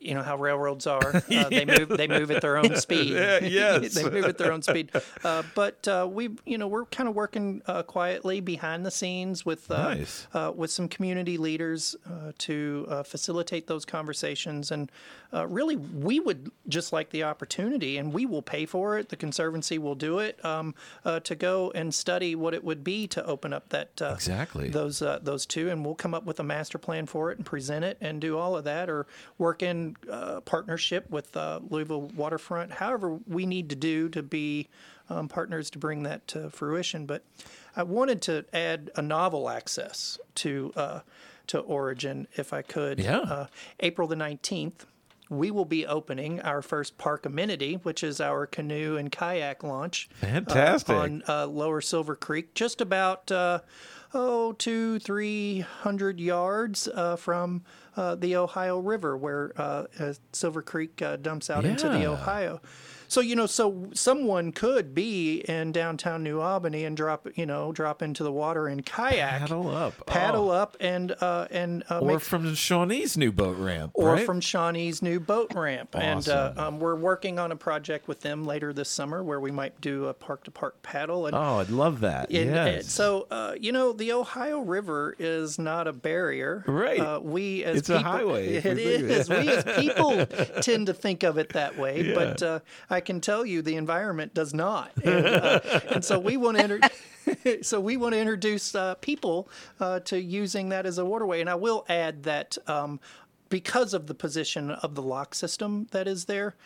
you 0.00 0.14
know 0.14 0.22
how 0.22 0.36
railroads 0.36 0.86
are. 0.86 1.22
Uh, 1.38 1.48
They 1.50 1.64
move. 1.64 1.88
They 1.88 2.08
move 2.08 2.30
at 2.30 2.42
their 2.42 2.56
own 2.56 2.74
speed. 2.86 3.12
Yeah, 3.12 3.38
yes. 3.44 3.94
they 3.98 4.04
move 4.08 4.24
at 4.24 4.38
their 4.38 4.52
own 4.52 4.62
speed. 4.62 4.90
Uh, 5.22 5.42
but 5.54 5.86
uh, 5.86 6.06
we, 6.10 6.30
you 6.46 6.56
know, 6.58 6.66
we're 6.66 6.84
kind 6.86 7.08
of 7.08 7.14
working 7.14 7.62
uh, 7.66 7.82
quietly 7.82 8.40
behind 8.40 8.84
the 8.86 8.90
scenes 8.90 9.44
with 9.46 9.70
uh, 9.70 9.94
Nice. 9.94 10.26
uh, 10.34 10.52
with 10.54 10.70
some 10.70 10.88
community 10.88 11.36
leaders 11.38 11.94
uh, 12.06 12.32
to 12.38 12.86
uh, 12.88 13.02
facilitate 13.02 13.66
those 13.66 13.84
conversations. 13.84 14.70
And 14.70 14.90
uh, 15.32 15.46
really, 15.46 15.76
we 15.76 16.18
would 16.20 16.50
just 16.68 16.92
like 16.92 17.10
the 17.10 17.22
opportunity, 17.24 17.98
and 17.98 18.12
we 18.12 18.24
will 18.26 18.42
pay 18.42 18.64
for 18.66 18.98
it. 18.98 19.10
The 19.10 19.16
Conservancy 19.16 19.78
will 19.78 19.94
do 19.94 20.18
it 20.18 20.42
um, 20.44 20.74
uh, 21.04 21.20
to 21.20 21.34
go 21.34 21.70
and 21.74 21.92
study 21.94 22.34
what 22.34 22.54
it 22.54 22.64
would 22.64 22.82
be 22.82 23.06
to 23.08 23.24
open 23.26 23.52
up 23.52 23.68
that 23.68 24.00
uh, 24.00 24.12
Exactly. 24.14 24.68
those 24.70 25.02
uh, 25.02 25.18
those 25.22 25.44
two, 25.46 25.68
and 25.70 25.84
we'll 25.84 25.94
come 25.94 26.14
up 26.14 26.24
with 26.24 26.40
a 26.40 26.44
master 26.44 26.78
plan 26.78 27.06
for 27.06 27.30
it 27.30 27.36
and 27.38 27.46
present 27.46 27.84
it 27.84 27.98
and 28.00 28.20
do 28.20 28.38
all 28.38 28.56
of 28.56 28.64
that, 28.64 28.88
or 28.88 29.06
work 29.36 29.62
in 29.62 29.87
uh, 30.10 30.40
partnership 30.40 31.10
with 31.10 31.36
uh, 31.36 31.60
Louisville 31.68 32.10
Waterfront. 32.16 32.72
However, 32.72 33.18
we 33.26 33.46
need 33.46 33.70
to 33.70 33.76
do 33.76 34.08
to 34.10 34.22
be 34.22 34.68
um, 35.10 35.28
partners 35.28 35.70
to 35.70 35.78
bring 35.78 36.02
that 36.02 36.26
to 36.28 36.50
fruition. 36.50 37.06
But 37.06 37.22
I 37.76 37.82
wanted 37.82 38.22
to 38.22 38.44
add 38.52 38.90
a 38.96 39.02
novel 39.02 39.48
access 39.48 40.18
to 40.36 40.72
uh, 40.76 41.00
to 41.48 41.60
Origin, 41.60 42.28
if 42.36 42.52
I 42.52 42.62
could. 42.62 43.00
Yeah. 43.00 43.18
Uh, 43.18 43.46
April 43.80 44.08
the 44.08 44.16
nineteenth. 44.16 44.86
We 45.30 45.50
will 45.50 45.66
be 45.66 45.86
opening 45.86 46.40
our 46.40 46.62
first 46.62 46.96
park 46.96 47.26
amenity, 47.26 47.74
which 47.82 48.02
is 48.02 48.18
our 48.18 48.46
canoe 48.46 48.96
and 48.96 49.12
kayak 49.12 49.62
launch 49.62 50.08
uh, 50.22 50.26
Fantastic. 50.26 50.96
on 50.96 51.22
uh, 51.28 51.46
Lower 51.46 51.82
Silver 51.82 52.16
Creek, 52.16 52.54
just 52.54 52.80
about 52.80 53.30
uh, 53.30 53.60
oh 54.14 54.52
two 54.52 54.98
three 54.98 55.60
hundred 55.60 56.18
yards 56.18 56.88
uh, 56.88 57.16
from 57.16 57.62
uh, 57.87 57.87
the 58.16 58.36
Ohio 58.36 58.78
River, 58.78 59.16
where 59.16 59.52
uh, 59.56 59.84
uh, 59.98 60.12
Silver 60.32 60.62
Creek 60.62 61.02
uh, 61.02 61.16
dumps 61.16 61.50
out 61.50 61.64
into 61.64 61.88
the 61.88 62.06
Ohio. 62.06 62.60
So 63.08 63.20
you 63.22 63.34
know, 63.36 63.46
so 63.46 63.88
someone 63.94 64.52
could 64.52 64.94
be 64.94 65.38
in 65.48 65.72
downtown 65.72 66.22
New 66.22 66.40
Albany 66.40 66.84
and 66.84 66.96
drop, 66.96 67.26
you 67.36 67.46
know, 67.46 67.72
drop 67.72 68.02
into 68.02 68.22
the 68.22 68.30
water 68.30 68.66
and 68.68 68.84
kayak, 68.84 69.40
Paddle 69.40 69.70
up. 69.74 70.06
paddle 70.06 70.50
Oh. 70.50 70.54
up, 70.54 70.76
and 70.78 71.12
uh, 71.20 71.46
and 71.50 71.82
uh, 71.90 72.00
Or 72.00 72.12
make 72.12 72.20
from 72.20 72.54
Shawnee's 72.54 73.16
new 73.16 73.32
boat 73.32 73.56
ramp. 73.56 73.92
or 73.94 74.12
right? 74.12 74.26
from 74.26 74.40
Shawnee's 74.40 75.00
new 75.02 75.18
boat 75.20 75.54
ramp. 75.54 75.96
And 75.96 76.28
uh, 76.28 76.52
um, 76.56 76.80
we're 76.80 76.94
working 76.96 77.38
on 77.38 77.50
a 77.50 77.56
project 77.56 78.08
with 78.08 78.20
them 78.20 78.44
later 78.44 78.72
this 78.72 78.90
summer 78.90 79.24
where 79.24 79.40
we 79.40 79.50
might 79.50 79.80
do 79.80 80.06
a 80.06 80.14
park 80.14 80.44
to 80.44 80.50
park 80.50 80.80
paddle. 80.82 81.26
And, 81.26 81.34
Oh, 81.34 81.58
I'd 81.60 81.70
love 81.70 82.00
that. 82.00 82.28
and- 82.30 82.38
and 82.50 82.74
yes. 82.76 82.92
so, 82.92 83.26
uh, 83.30 83.54
you 83.58 83.72
know, 83.72 83.92
the 83.92 84.12
Ohio 84.12 84.60
River 84.60 85.16
is 85.18 85.58
not 85.58 85.86
a 85.88 85.92
barrier. 85.92 86.62
Right. 86.66 87.00
Uh, 87.00 87.20
we 87.22 87.64
as 87.64 87.78
It's 87.78 87.88
a 87.90 87.96
people, 87.98 88.12
highway, 88.12 88.48
if 88.56 88.66
It 88.66 88.76
we 88.76 88.84
think 88.84 89.02
of 89.04 89.10
is. 89.10 89.28
we 89.30 89.48
as 89.48 89.64
people 89.80 90.26
tend 90.62 90.86
to 90.88 90.94
think 90.94 91.22
of 91.22 91.38
it 91.38 91.50
that 91.54 91.78
way, 91.78 92.14
but 92.14 92.42
uh, 92.42 92.60
I 92.98 93.00
can 93.00 93.20
tell 93.20 93.46
you 93.46 93.62
the 93.62 93.76
environment 93.76 94.34
does 94.34 94.52
not. 94.52 94.90
And, 95.04 95.24
uh, 95.24 95.60
and 95.88 96.04
so 96.04 96.18
we 96.18 96.36
want 96.36 96.58
to 96.58 97.62
so 97.62 97.78
we 97.78 97.96
want 97.96 98.14
to 98.14 98.18
introduce 98.18 98.74
uh, 98.74 98.96
people 98.96 99.48
uh, 99.78 100.00
to 100.00 100.20
using 100.20 100.70
that 100.70 100.84
as 100.84 100.98
a 100.98 101.04
waterway. 101.04 101.40
And 101.40 101.48
I 101.48 101.54
will 101.54 101.86
add 101.88 102.24
that 102.24 102.58
um, 102.66 102.98
because 103.50 103.94
of 103.94 104.08
the 104.08 104.14
position 104.14 104.72
of 104.72 104.96
the 104.96 105.02
lock 105.02 105.36
system 105.36 105.86
that 105.92 106.08
is 106.08 106.24
there, 106.24 106.56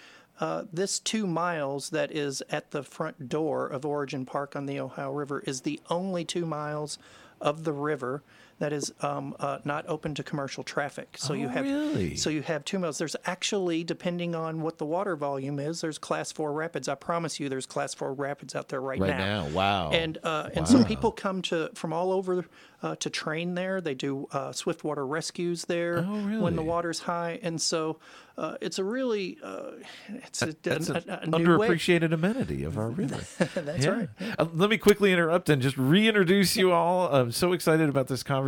uh, 0.41 0.65
this 0.73 0.99
two 0.99 1.27
miles 1.27 1.91
that 1.91 2.11
is 2.11 2.43
at 2.49 2.71
the 2.71 2.83
front 2.83 3.29
door 3.29 3.67
of 3.67 3.85
Origin 3.85 4.25
Park 4.25 4.57
on 4.57 4.65
the 4.65 4.81
Ohio 4.81 5.13
River 5.13 5.41
is 5.47 5.61
the 5.61 5.81
only 5.91 6.25
two 6.25 6.47
miles 6.47 6.97
of 7.43 7.65
the 7.65 7.75
river 7.75 8.23
that 8.59 8.73
is 8.73 8.93
um, 9.01 9.35
uh, 9.41 9.59
not 9.65 9.85
open 9.89 10.15
to 10.15 10.23
commercial 10.23 10.63
traffic. 10.63 11.17
So 11.19 11.33
you 11.33 11.47
Oh, 11.47 11.51
have 11.51 11.65
really? 11.65 12.17
so 12.17 12.31
you 12.31 12.43
have 12.43 12.65
two 12.65 12.79
miles. 12.79 12.99
There's 12.99 13.17
actually, 13.25 13.83
depending 13.85 14.35
on 14.35 14.63
what 14.63 14.79
the 14.79 14.85
water 14.87 15.17
volume 15.17 15.59
is, 15.59 15.81
there's 15.81 15.99
class 15.99 16.31
four 16.33 16.53
rapids. 16.53 16.89
I 16.89 16.95
promise 16.95 17.41
you, 17.41 17.49
there's 17.49 17.67
class 17.67 17.93
four 17.95 18.13
rapids 18.13 18.55
out 18.55 18.69
there 18.69 18.81
right, 18.81 18.99
now. 19.01 19.07
right 19.07 19.19
now. 19.19 19.47
Wow. 19.49 19.91
and 19.91 20.19
uh, 20.23 20.51
and 20.55 20.67
so 20.69 20.85
people 20.85 21.11
come 21.11 21.43
to 21.43 21.71
from 21.75 21.93
all 21.93 22.13
over 22.13 22.45
uh, 22.83 22.97
to 22.97 23.11
train 23.11 23.55
there. 23.55 23.81
They 23.81 23.95
do 23.95 24.27
uh, 24.33 24.53
swiftwater 24.53 25.07
rescues 25.07 25.65
there 25.67 25.99
Oh, 25.99 26.13
when 26.41 26.55
the 26.57 26.63
really? 26.63 26.69
water's 26.69 26.99
high, 27.01 27.39
and 27.43 27.61
so 27.61 27.99
uh, 28.37 28.57
it's 28.61 28.79
a 28.79 28.85
really 28.85 29.39
uh, 29.43 29.73
it's 30.09 30.43
a, 30.43 30.55
That's 30.63 30.89
a, 30.89 30.95
a, 31.09 31.21
a 31.23 31.27
new 31.39 31.57
way. 31.59 31.69
underappreciated 31.69 32.13
amenity 32.13 32.65
of 32.65 32.79
our 32.79 32.89
river. 32.91 33.21
That's 33.61 33.85
Yeah. 33.85 33.91
right. 33.91 34.09
Uh, 34.39 34.47
let 34.55 34.69
me 34.71 34.79
quickly 34.79 35.13
interrupt 35.13 35.49
and 35.49 35.61
just 35.63 35.77
reintroduce 35.77 36.57
you 36.57 36.73
all. 36.73 37.13
I'm 37.13 37.31
so 37.33 37.53
excited 37.53 37.89
about 37.89 38.07
this 38.09 38.23
conversation. 38.23 38.42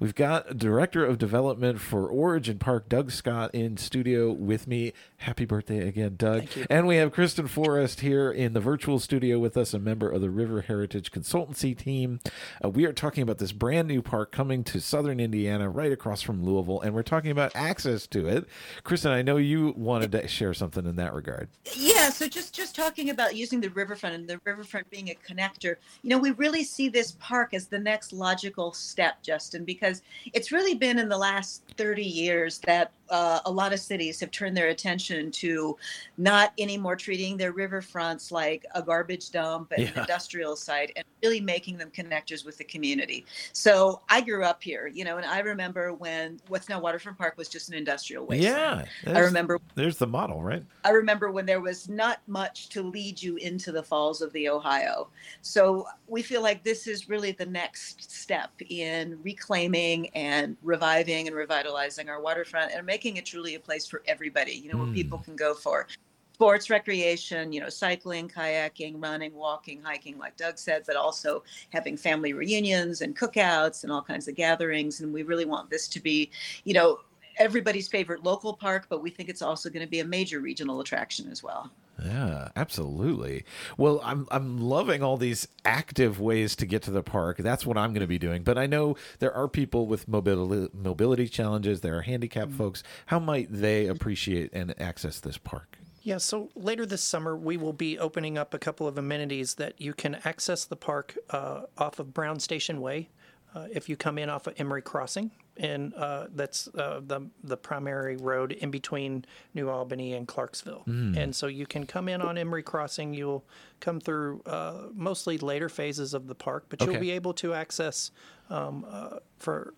We've 0.00 0.14
got 0.14 0.56
Director 0.56 1.04
of 1.04 1.18
Development 1.18 1.80
for 1.80 2.08
Origin 2.08 2.58
Park, 2.58 2.88
Doug 2.88 3.10
Scott, 3.10 3.54
in 3.54 3.76
studio 3.76 4.30
with 4.30 4.66
me. 4.66 4.92
Happy 5.18 5.44
birthday 5.44 5.86
again, 5.88 6.16
Doug. 6.16 6.46
And 6.70 6.86
we 6.86 6.96
have 6.96 7.12
Kristen 7.12 7.48
Faurest 7.48 8.00
here 8.00 8.30
in 8.30 8.52
the 8.52 8.60
virtual 8.60 8.98
studio 8.98 9.38
with 9.38 9.56
us, 9.56 9.74
a 9.74 9.78
member 9.78 10.10
of 10.10 10.20
the 10.20 10.30
River 10.30 10.60
Heritage 10.62 11.10
Consultancy 11.10 11.76
team. 11.76 12.20
Uh, 12.64 12.68
we 12.68 12.84
are 12.84 12.92
talking 12.92 13.22
about 13.22 13.38
this 13.38 13.52
brand 13.52 13.88
new 13.88 14.02
park 14.02 14.30
coming 14.32 14.62
to 14.64 14.80
southern 14.80 15.20
Indiana, 15.20 15.68
right 15.68 15.92
across 15.92 16.22
from 16.22 16.44
Louisville, 16.44 16.80
and 16.80 16.94
we're 16.94 17.02
talking 17.02 17.30
about 17.30 17.52
access 17.54 18.06
to 18.08 18.26
it. 18.26 18.46
Kristen, 18.84 19.10
I 19.10 19.22
know 19.22 19.36
you 19.36 19.74
wanted 19.76 20.12
to 20.12 20.28
share 20.28 20.54
something 20.54 20.86
in 20.86 20.96
that 20.96 21.14
regard. 21.14 21.48
Yeah, 21.74 22.10
so 22.10 22.28
just 22.28 22.54
just 22.54 22.74
talking 22.74 23.10
about 23.10 23.34
using 23.34 23.60
the 23.60 23.70
riverfront 23.70 24.14
and 24.14 24.28
the 24.28 24.40
riverfront 24.44 24.90
being 24.90 25.08
a 25.08 25.16
connector, 25.26 25.76
you 26.02 26.10
know, 26.10 26.18
we 26.18 26.32
really 26.32 26.64
see 26.64 26.88
this 26.88 27.16
park 27.18 27.54
as 27.54 27.66
the 27.66 27.78
next 27.78 28.12
logical 28.12 28.72
step, 28.72 29.07
Justin, 29.22 29.64
because 29.64 30.02
it's 30.32 30.52
really 30.52 30.74
been 30.74 30.98
in 30.98 31.08
the 31.08 31.18
last 31.18 31.62
30 31.76 32.02
years 32.02 32.58
that 32.60 32.92
uh, 33.10 33.40
a 33.46 33.50
lot 33.50 33.72
of 33.72 33.80
cities 33.80 34.20
have 34.20 34.30
turned 34.30 34.56
their 34.56 34.68
attention 34.68 35.30
to 35.30 35.76
not 36.18 36.52
anymore 36.58 36.96
treating 36.96 37.36
their 37.36 37.52
riverfronts 37.52 38.30
like 38.30 38.66
a 38.74 38.82
garbage 38.82 39.30
dump 39.30 39.72
and 39.72 39.84
Yeah. 39.84 39.92
an 39.94 39.98
industrial 40.00 40.56
site 40.56 40.92
and 40.96 41.04
really 41.22 41.40
making 41.40 41.78
them 41.78 41.90
connectors 41.90 42.44
with 42.44 42.58
the 42.58 42.64
community. 42.64 43.24
So 43.52 44.02
I 44.08 44.20
grew 44.20 44.44
up 44.44 44.62
here, 44.62 44.86
you 44.86 45.04
know, 45.04 45.16
and 45.16 45.24
I 45.26 45.38
remember 45.40 45.92
when 45.94 46.38
what's 46.48 46.68
now 46.68 46.80
Waterfront 46.80 47.16
Park 47.18 47.38
was 47.38 47.48
just 47.48 47.68
an 47.68 47.74
industrial 47.74 48.26
waste. 48.26 48.42
Yeah. 48.42 48.84
I 49.06 49.18
remember 49.20 49.58
There's 49.74 49.96
the 49.96 50.06
model, 50.06 50.42
right? 50.42 50.64
I 50.84 50.90
remember 50.90 51.30
when 51.30 51.46
there 51.46 51.60
was 51.60 51.88
not 51.88 52.20
much 52.26 52.68
to 52.70 52.82
lead 52.82 53.20
you 53.22 53.36
into 53.36 53.72
the 53.72 53.82
falls 53.82 54.20
of 54.20 54.32
the 54.32 54.48
Ohio. 54.50 55.08
So 55.40 55.86
we 56.06 56.22
feel 56.22 56.42
like 56.42 56.62
this 56.62 56.86
is 56.86 57.08
really 57.08 57.32
the 57.32 57.46
next 57.46 58.10
step 58.10 58.50
in 58.68 58.97
reclaiming 59.22 60.08
and 60.10 60.56
reviving 60.62 61.26
and 61.26 61.36
revitalizing 61.36 62.08
our 62.08 62.20
waterfront 62.20 62.72
and 62.72 62.84
making 62.84 63.16
it 63.16 63.26
truly 63.26 63.54
a 63.54 63.60
place 63.60 63.86
for 63.86 64.02
everybody, 64.06 64.52
you 64.52 64.70
know, 64.70 64.78
where 64.78 64.86
Mm. 64.86 64.94
people 64.94 65.18
can 65.18 65.36
go 65.36 65.54
for 65.54 65.86
sports, 66.34 66.70
recreation, 66.70 67.52
you 67.52 67.60
know, 67.60 67.68
cycling, 67.68 68.28
kayaking, 68.28 69.02
running, 69.02 69.34
walking, 69.34 69.82
hiking, 69.82 70.16
like 70.18 70.36
Doug 70.36 70.56
said, 70.56 70.84
but 70.86 70.94
also 70.94 71.42
having 71.70 71.96
family 71.96 72.32
reunions 72.32 73.00
and 73.00 73.16
cookouts 73.16 73.82
and 73.82 73.90
all 73.90 74.02
kinds 74.02 74.28
of 74.28 74.36
gatherings. 74.36 75.00
And 75.00 75.12
we 75.12 75.24
really 75.24 75.46
want 75.46 75.68
this 75.68 75.88
to 75.88 76.00
be, 76.00 76.30
you 76.64 76.74
know, 76.74 77.00
everybody's 77.38 77.88
favorite 77.88 78.22
local 78.22 78.54
park, 78.54 78.86
but 78.88 79.02
we 79.02 79.10
think 79.10 79.28
it's 79.28 79.42
also 79.42 79.68
going 79.68 79.84
to 79.84 79.90
be 79.90 80.00
a 80.00 80.04
major 80.04 80.40
regional 80.40 80.80
attraction 80.80 81.28
as 81.30 81.42
well. 81.42 81.70
Yeah, 82.04 82.48
absolutely. 82.54 83.44
Well, 83.76 84.00
I'm 84.04 84.28
I'm 84.30 84.58
loving 84.58 85.02
all 85.02 85.16
these 85.16 85.48
active 85.64 86.20
ways 86.20 86.54
to 86.56 86.66
get 86.66 86.82
to 86.82 86.90
the 86.90 87.02
park. 87.02 87.38
That's 87.38 87.66
what 87.66 87.76
I'm 87.76 87.90
going 87.90 88.02
to 88.02 88.06
be 88.06 88.18
doing. 88.18 88.42
But 88.42 88.56
I 88.56 88.66
know 88.66 88.96
there 89.18 89.32
are 89.32 89.48
people 89.48 89.86
with 89.86 90.06
mobility 90.06 90.70
mobility 90.72 91.28
challenges. 91.28 91.80
There 91.80 91.96
are 91.96 92.02
handicapped 92.02 92.52
folks. 92.52 92.82
How 93.06 93.18
might 93.18 93.48
they 93.50 93.86
appreciate 93.86 94.52
and 94.52 94.80
access 94.80 95.18
this 95.20 95.38
park? 95.38 95.78
Yeah, 96.02 96.18
so 96.18 96.48
later 96.54 96.86
this 96.86 97.02
summer, 97.02 97.36
we 97.36 97.56
will 97.56 97.72
be 97.72 97.98
opening 97.98 98.38
up 98.38 98.54
a 98.54 98.58
couple 98.58 98.86
of 98.86 98.96
amenities 98.96 99.54
that 99.54 99.80
you 99.80 99.92
can 99.92 100.14
access 100.24 100.64
the 100.64 100.76
park 100.76 101.18
uh, 101.30 101.62
off 101.76 101.98
of 101.98 102.14
Brown 102.14 102.40
Station 102.40 102.80
Way. 102.80 103.10
Uh, 103.54 103.66
if 103.72 103.88
you 103.88 103.96
come 103.96 104.18
in 104.18 104.30
off 104.30 104.46
of 104.46 104.54
Emery 104.58 104.82
Crossing, 104.82 105.32
and 105.58 105.92
uh, 105.94 106.26
that's 106.34 106.68
uh, 106.68 107.00
the 107.04 107.20
the 107.42 107.56
primary 107.56 108.16
road 108.16 108.52
in 108.52 108.70
between 108.70 109.24
New 109.54 109.68
Albany 109.68 110.14
and 110.14 110.26
Clarksville, 110.28 110.84
and 110.86 111.34
so 111.34 111.46
you 111.46 111.66
can 111.66 111.84
come 111.86 112.08
in 112.08 112.22
on 112.22 112.38
Emery 112.38 112.62
Crossing. 112.62 113.12
You'll 113.14 113.44
come 113.80 114.00
through 114.00 114.42
uh, 114.46 114.84
mostly 114.94 115.38
later 115.38 115.68
phases 115.68 116.14
of 116.14 116.26
the 116.26 116.34
park, 116.34 116.66
but 116.68 116.80
Okay. 116.82 116.92
you'll 116.92 117.00
be 117.00 117.10
able 117.10 117.34
to 117.34 117.54
access 117.54 118.10
um, 118.50 118.86
uh, 118.88 119.18
for 119.38 119.74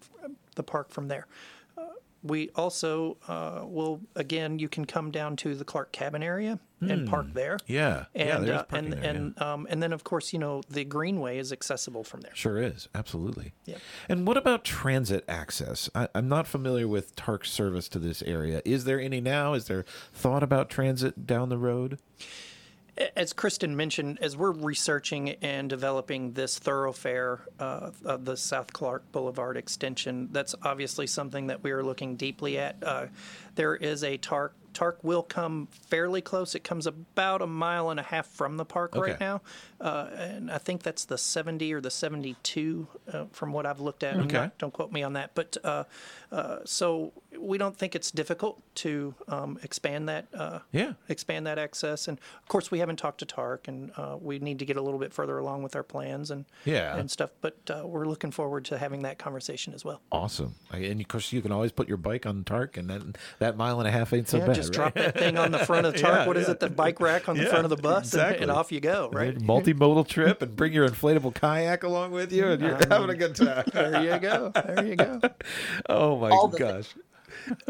the 0.56 0.62
park 0.62 0.90
from 0.90 1.08
there 1.08 1.26
we 2.22 2.50
also 2.54 3.16
uh, 3.28 3.62
will 3.64 4.00
again 4.16 4.58
you 4.58 4.68
can 4.68 4.84
come 4.84 5.10
down 5.10 5.36
to 5.36 5.54
the 5.54 5.64
clark 5.64 5.92
cabin 5.92 6.22
area 6.22 6.58
and 6.82 7.06
park 7.08 7.26
there 7.34 7.58
Yeah, 7.66 8.06
yeah. 8.14 8.36
and 8.36 8.46
There's 8.48 8.60
uh, 8.60 8.64
and 8.70 8.92
there, 8.92 9.00
yeah. 9.02 9.10
and 9.10 9.42
um, 9.42 9.66
and 9.68 9.82
then 9.82 9.92
of 9.92 10.02
course 10.04 10.32
you 10.32 10.38
know 10.38 10.62
the 10.70 10.84
greenway 10.84 11.38
is 11.38 11.52
accessible 11.52 12.04
from 12.04 12.22
there 12.22 12.32
Sure 12.34 12.56
is. 12.58 12.88
Absolutely. 12.94 13.52
Yeah. 13.66 13.76
And 14.08 14.26
what 14.26 14.36
about 14.38 14.64
transit 14.64 15.24
access? 15.28 15.90
I, 15.94 16.08
I'm 16.14 16.28
not 16.28 16.46
familiar 16.46 16.88
with 16.88 17.14
TARC 17.16 17.44
service 17.44 17.88
to 17.90 17.98
this 17.98 18.22
area. 18.22 18.62
Is 18.64 18.84
there 18.84 18.98
any 19.00 19.20
now? 19.20 19.52
Is 19.52 19.66
there 19.66 19.84
thought 20.12 20.42
about 20.42 20.70
transit 20.70 21.26
down 21.26 21.50
the 21.50 21.58
road? 21.58 21.98
As 23.16 23.32
Kristen 23.32 23.76
mentioned, 23.76 24.18
as 24.20 24.36
we're 24.36 24.50
researching 24.50 25.30
and 25.42 25.68
developing 25.70 26.32
this 26.32 26.58
thoroughfare 26.58 27.40
uh, 27.58 27.90
of 28.04 28.24
the 28.24 28.36
South 28.36 28.72
Clark 28.72 29.10
Boulevard 29.12 29.56
extension, 29.56 30.28
that's 30.32 30.54
obviously 30.62 31.06
something 31.06 31.46
that 31.48 31.62
we 31.62 31.70
are 31.70 31.82
looking 31.82 32.16
deeply 32.16 32.58
at. 32.58 32.76
Uh, 32.82 33.06
there 33.54 33.74
is 33.74 34.04
a 34.04 34.16
TARC 34.16 34.54
TARC 34.72 35.02
will 35.02 35.24
come 35.24 35.66
fairly 35.88 36.20
close. 36.20 36.54
It 36.54 36.62
comes 36.62 36.86
about 36.86 37.42
a 37.42 37.46
mile 37.46 37.90
and 37.90 37.98
a 37.98 38.04
half 38.04 38.28
from 38.28 38.56
the 38.56 38.64
park 38.64 38.94
Okay. 38.94 39.10
right 39.12 39.20
now, 39.20 39.42
uh, 39.80 40.06
and 40.14 40.48
I 40.48 40.58
think 40.58 40.84
that's 40.84 41.06
the 41.06 41.18
70 41.18 41.72
or 41.74 41.80
the 41.80 41.90
72 41.90 42.86
uh, 43.12 43.24
from 43.32 43.52
what 43.52 43.66
I've 43.66 43.80
looked 43.80 44.04
at. 44.04 44.16
Okay. 44.16 44.32
not- 44.36 44.58
don't 44.58 44.72
quote 44.72 44.92
me 44.92 45.02
on 45.02 45.14
that, 45.14 45.32
but 45.34 45.56
uh, 46.32 46.58
so 46.64 47.12
we 47.40 47.58
don't 47.58 47.76
think 47.76 47.94
it's 47.94 48.10
difficult 48.10 48.60
to 48.76 49.14
um, 49.28 49.58
expand 49.62 50.08
that. 50.08 50.26
Uh, 50.34 50.60
Yeah. 50.72 50.92
expand 51.08 51.46
that 51.46 51.58
access, 51.58 52.06
and 52.08 52.18
of 52.18 52.48
course 52.48 52.70
we 52.70 52.78
haven't 52.80 52.96
talked 52.96 53.18
to 53.20 53.26
TARC, 53.26 53.66
and 53.68 53.90
uh, 53.96 54.16
we 54.20 54.38
need 54.38 54.58
to 54.58 54.64
get 54.64 54.76
a 54.76 54.82
little 54.82 54.98
bit 55.00 55.12
further 55.12 55.38
along 55.38 55.62
with 55.62 55.74
our 55.76 55.82
plans 55.82 56.30
and 56.30 56.44
Yeah. 56.64 56.96
and 56.96 57.10
stuff. 57.10 57.30
But 57.40 57.56
uh, 57.70 57.86
we're 57.86 58.06
looking 58.06 58.30
forward 58.30 58.64
to 58.66 58.78
having 58.78 59.02
that 59.02 59.18
conversation 59.18 59.74
as 59.74 59.84
well. 59.84 60.00
Awesome. 60.12 60.54
And 60.72 61.00
of 61.00 61.08
course, 61.08 61.32
you 61.32 61.40
can 61.42 61.52
always 61.52 61.72
put 61.72 61.88
your 61.88 61.96
bike 61.96 62.26
on 62.26 62.44
TARC, 62.44 62.76
and 62.76 62.88
then 62.90 63.14
that 63.38 63.56
mile 63.56 63.78
and 63.80 63.88
a 63.88 63.90
half 63.90 64.12
ain't 64.12 64.28
so 64.28 64.38
yeah, 64.38 64.46
bad. 64.46 64.54
just 64.56 64.76
right? 64.76 64.92
drop 64.92 64.94
that 64.94 65.18
thing 65.18 65.36
on 65.38 65.50
the 65.52 65.58
front 65.66 65.86
of 65.86 65.94
TARC. 65.94 66.14
Yeah, 66.14 66.26
what 66.26 66.36
is 66.36 66.46
yeah. 66.46 66.52
it? 66.52 66.60
The 66.60 66.70
bike 66.70 67.00
rack 67.00 67.28
on 67.28 67.36
the 67.36 67.46
front 67.46 67.64
of 67.64 67.70
the 67.70 67.76
bus, 67.76 68.12
and- 68.12 68.22
exactly. 68.22 68.42
and, 68.42 68.50
off 68.50 68.70
you 68.72 68.80
go. 68.80 69.08
Right 69.12 69.36
Multimodal 69.38 70.06
trip, 70.06 70.42
and 70.42 70.54
bring 70.54 70.72
your 70.72 70.88
inflatable 70.88 71.34
kayak 71.34 71.82
along 71.82 72.12
with 72.12 72.32
you, 72.32 72.46
and 72.48 72.60
you're 72.62 72.76
having 72.88 73.10
a 73.10 73.14
good 73.16 73.34
time. 73.34 73.64
there 73.72 74.02
you 74.04 74.18
go. 74.20 74.52
There 74.54 74.84
you 74.86 74.96
go. 74.96 75.20
Oh 75.88 76.14
my 76.20 76.58
gosh. 76.58 76.94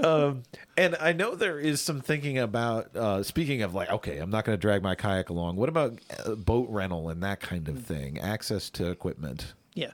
um, 0.02 0.42
and 0.76 0.96
I 1.00 1.12
know 1.12 1.34
there 1.34 1.58
is 1.58 1.80
some 1.80 2.00
thinking 2.00 2.38
about 2.38 2.96
uh, 2.96 3.22
speaking 3.22 3.62
of 3.62 3.74
like, 3.74 3.90
okay, 3.90 4.18
I'm 4.18 4.30
not 4.30 4.44
going 4.44 4.56
to 4.56 4.60
drag 4.60 4.82
my 4.82 4.94
kayak 4.94 5.28
along. 5.28 5.56
What 5.56 5.68
about 5.68 5.98
uh, 6.24 6.34
boat 6.34 6.68
rental 6.70 7.08
and 7.08 7.22
that 7.22 7.40
kind 7.40 7.68
of 7.68 7.82
thing? 7.84 8.18
Access 8.18 8.70
to 8.70 8.90
equipment. 8.90 9.54
Yeah, 9.74 9.92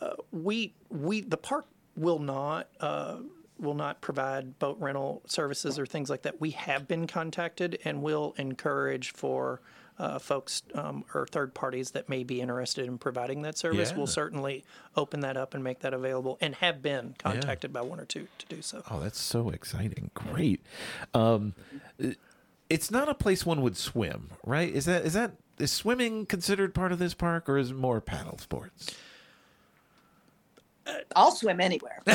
uh, 0.00 0.14
we 0.32 0.74
we 0.90 1.22
the 1.22 1.36
park 1.36 1.66
will 1.96 2.18
not 2.18 2.68
uh, 2.80 3.16
will 3.58 3.74
not 3.74 4.00
provide 4.00 4.58
boat 4.58 4.76
rental 4.80 5.22
services 5.26 5.78
or 5.78 5.86
things 5.86 6.10
like 6.10 6.22
that. 6.22 6.40
We 6.40 6.50
have 6.50 6.86
been 6.86 7.06
contacted 7.06 7.78
and 7.84 8.02
will 8.02 8.34
encourage 8.38 9.12
for. 9.12 9.60
Uh, 9.98 10.18
folks 10.18 10.62
um, 10.74 11.04
or 11.14 11.26
third 11.26 11.54
parties 11.54 11.92
that 11.92 12.06
may 12.06 12.22
be 12.22 12.42
interested 12.42 12.84
in 12.86 12.98
providing 12.98 13.40
that 13.40 13.56
service, 13.56 13.90
Yeah. 13.92 13.96
we'll 13.96 14.06
certainly 14.06 14.62
open 14.94 15.20
that 15.20 15.38
up 15.38 15.54
and 15.54 15.64
make 15.64 15.78
that 15.80 15.94
available, 15.94 16.36
and 16.42 16.54
have 16.56 16.82
been 16.82 17.14
contacted 17.18 17.72
by 17.72 17.80
one 17.80 17.98
or 17.98 18.04
two 18.04 18.28
to 18.36 18.46
do 18.54 18.60
so. 18.60 18.82
Oh, 18.90 19.00
that's 19.00 19.18
so 19.18 19.48
exciting! 19.48 20.10
Great. 20.12 20.60
Um, 21.14 21.54
it's 22.68 22.90
not 22.90 23.08
a 23.08 23.14
place 23.14 23.46
one 23.46 23.62
would 23.62 23.78
swim, 23.78 24.28
right? 24.44 24.70
Is 24.70 24.84
that 24.84 25.06
is 25.06 25.14
that 25.14 25.32
is 25.58 25.72
swimming 25.72 26.26
considered 26.26 26.74
part 26.74 26.92
of 26.92 26.98
this 26.98 27.14
park, 27.14 27.48
or 27.48 27.56
is 27.56 27.70
it 27.70 27.76
more 27.76 28.02
paddle 28.02 28.36
sports? 28.36 28.94
I'll 31.16 31.32
swim 31.32 31.60
anywhere, 31.60 32.00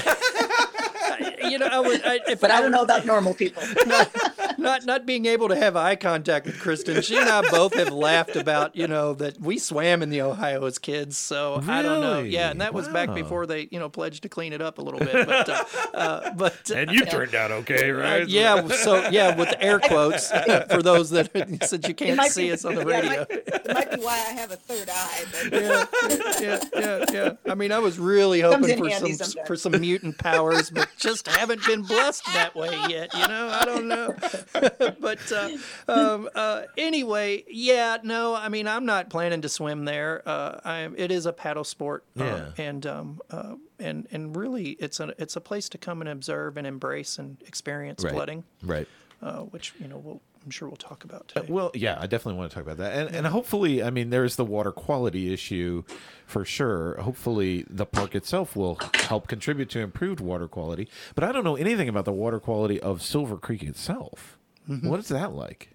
you 1.44 1.58
know, 1.58 1.66
I 1.66 1.80
would, 1.80 2.02
I, 2.06 2.20
if 2.28 2.40
but 2.40 2.52
I 2.52 2.62
don't 2.62 2.72
know 2.72 2.84
about 2.84 3.06
normal 3.06 3.34
people. 3.34 3.62
not 4.58 4.86
not 4.86 5.06
being 5.06 5.26
able 5.26 5.48
to 5.50 5.56
have 5.56 5.76
eye 5.76 5.96
contact 5.96 6.46
with 6.46 6.60
Kristen. 6.60 7.02
She 7.02 7.18
and 7.18 7.30
I 7.30 7.42
both 7.50 7.74
have 7.76 7.92
laughed 7.92 8.36
about 8.36 8.76
you 8.76 8.88
know 8.88 9.14
that 9.16 9.40
we 9.40 9.58
swam 9.58 10.02
in 10.02 10.10
the 10.10 10.22
Ohio 10.22 10.66
as 10.66 10.78
kids. 10.80 11.18
So 11.18 11.62
I 11.68 11.82
don't 11.82 12.02
know. 12.02 12.20
Yeah, 12.22 12.52
and 12.52 12.62
that 12.62 12.74
was 12.74 12.88
back 12.88 13.14
before 13.14 13.46
they 13.46 13.68
you 13.72 13.80
know 13.80 13.90
pledged 13.90 14.24
to 14.24 14.30
clean 14.30 14.54
it 14.54 14.62
up 14.62 14.78
a 14.78 14.82
little 14.82 15.00
bit. 15.00 15.28
But 15.28 15.50
uh, 15.50 15.64
uh, 15.94 16.34
but 16.34 16.70
you 16.70 17.06
turned 17.06 17.36
out 17.36 17.52
okay, 17.52 17.92
uh, 17.92 18.26
yeah, 18.28 18.68
so 18.68 19.10
yeah, 19.10 19.36
with 19.36 19.54
air 19.60 19.80
quotes 19.80 20.32
uh, 20.32 20.66
for 20.70 20.82
those 20.82 21.10
that 21.12 21.30
since 21.64 21.88
you 21.88 21.94
can't 21.94 22.22
see 22.32 22.48
be- 22.48 22.52
us 22.54 22.66
on 22.66 22.76
the 22.76 22.82
yeah, 22.88 22.98
it 22.98 23.02
radio. 23.04 23.20
might, 23.20 23.32
it 23.32 23.74
might 23.74 23.92
be 23.92 24.02
why 24.02 24.14
I 24.14 24.34
have 24.34 24.52
a 24.52 24.56
third 24.56 24.90
eye. 24.92 25.26
But 25.32 26.42
yeah, 26.42 26.60
yeah, 26.74 27.06
yeah. 27.12 27.52
I 27.52 27.56
mean, 27.56 27.72
I 27.72 27.80
was 27.80 28.00
really 28.00 28.42
hoping 28.42 28.78
for 28.78 28.90
some 28.90 29.14
sometimes. 29.14 29.48
for 29.48 29.56
some 29.56 29.80
mutant 29.80 30.18
powers, 30.18 30.70
but 30.70 30.90
just 30.98 31.28
haven't 31.28 31.66
been 31.66 31.84
blessed 31.84 32.26
that 32.34 32.56
way 32.56 32.72
yet. 32.90 33.14
You 33.14 33.28
know, 33.28 33.50
I 33.50 33.66
don't 33.66 33.88
know. 33.88 34.16
but 35.00 35.32
uh, 35.32 35.50
um, 35.88 36.30
uh, 36.36 36.64
anyway, 36.78 37.44
yeah, 37.50 37.98
no. 38.04 38.36
I 38.36 38.50
mean, 38.50 38.68
I'm 38.68 38.86
not 38.86 39.10
planning 39.10 39.42
to 39.42 39.50
swim 39.50 39.86
there. 39.86 40.22
Uh, 40.26 40.60
I 40.64 40.80
am, 40.80 40.96
it 40.98 41.12
is 41.12 41.26
a 41.26 41.34
paddle 41.34 41.64
sport, 41.64 42.04
uh, 42.20 42.24
Yeah. 42.24 42.50
and 42.58 42.86
um, 42.86 43.22
uh, 43.30 43.56
and 43.80 44.08
and 44.12 44.36
really, 44.36 44.72
it's 44.80 45.00
a 45.00 45.14
it's 45.18 45.36
a 45.36 45.42
place 45.42 45.70
to 45.70 45.78
come 45.78 46.02
and 46.02 46.10
observe 46.10 46.58
and 46.58 46.66
embrace 46.68 47.18
and 47.18 47.38
experience 47.48 48.04
Right. 48.04 48.14
flooding, 48.14 48.44
right. 48.64 48.88
uh, 49.22 49.40
which 49.42 49.74
you 49.80 49.88
know 49.88 49.98
we'll, 49.98 50.22
I'm 50.44 50.50
sure 50.50 50.68
we'll 50.68 50.76
talk 50.78 51.04
about 51.04 51.28
today. 51.28 51.46
Well, 51.50 51.70
yeah, 51.76 51.98
I 52.00 52.08
definitely 52.08 52.40
want 52.40 52.50
to 52.52 52.56
talk 52.56 52.64
about 52.64 52.78
that, 52.78 52.94
and 53.08 53.16
and 53.16 53.28
hopefully, 53.28 53.84
I 53.84 53.90
mean, 53.92 54.10
there's 54.10 54.36
the 54.38 54.46
water 54.46 54.72
quality 54.72 55.32
issue 55.32 55.84
for 56.26 56.44
sure. 56.46 56.96
Hopefully, 57.02 57.66
the 57.70 57.86
park 57.86 58.16
itself 58.16 58.56
will 58.56 58.80
help 58.96 59.28
contribute 59.28 59.70
to 59.72 59.80
improved 59.80 60.20
water 60.20 60.48
quality. 60.48 60.88
But 61.14 61.24
I 61.26 61.32
don't 61.32 61.44
know 61.44 61.56
anything 61.58 61.88
about 61.90 62.06
the 62.06 62.12
water 62.12 62.40
quality 62.40 62.80
of 62.80 63.02
Silver 63.04 63.38
Creek 63.38 63.62
itself. 63.64 64.38
Mm-hmm. 64.68 64.90
What 64.90 65.00
is 65.00 65.10
that 65.10 65.34
like? 65.34 65.70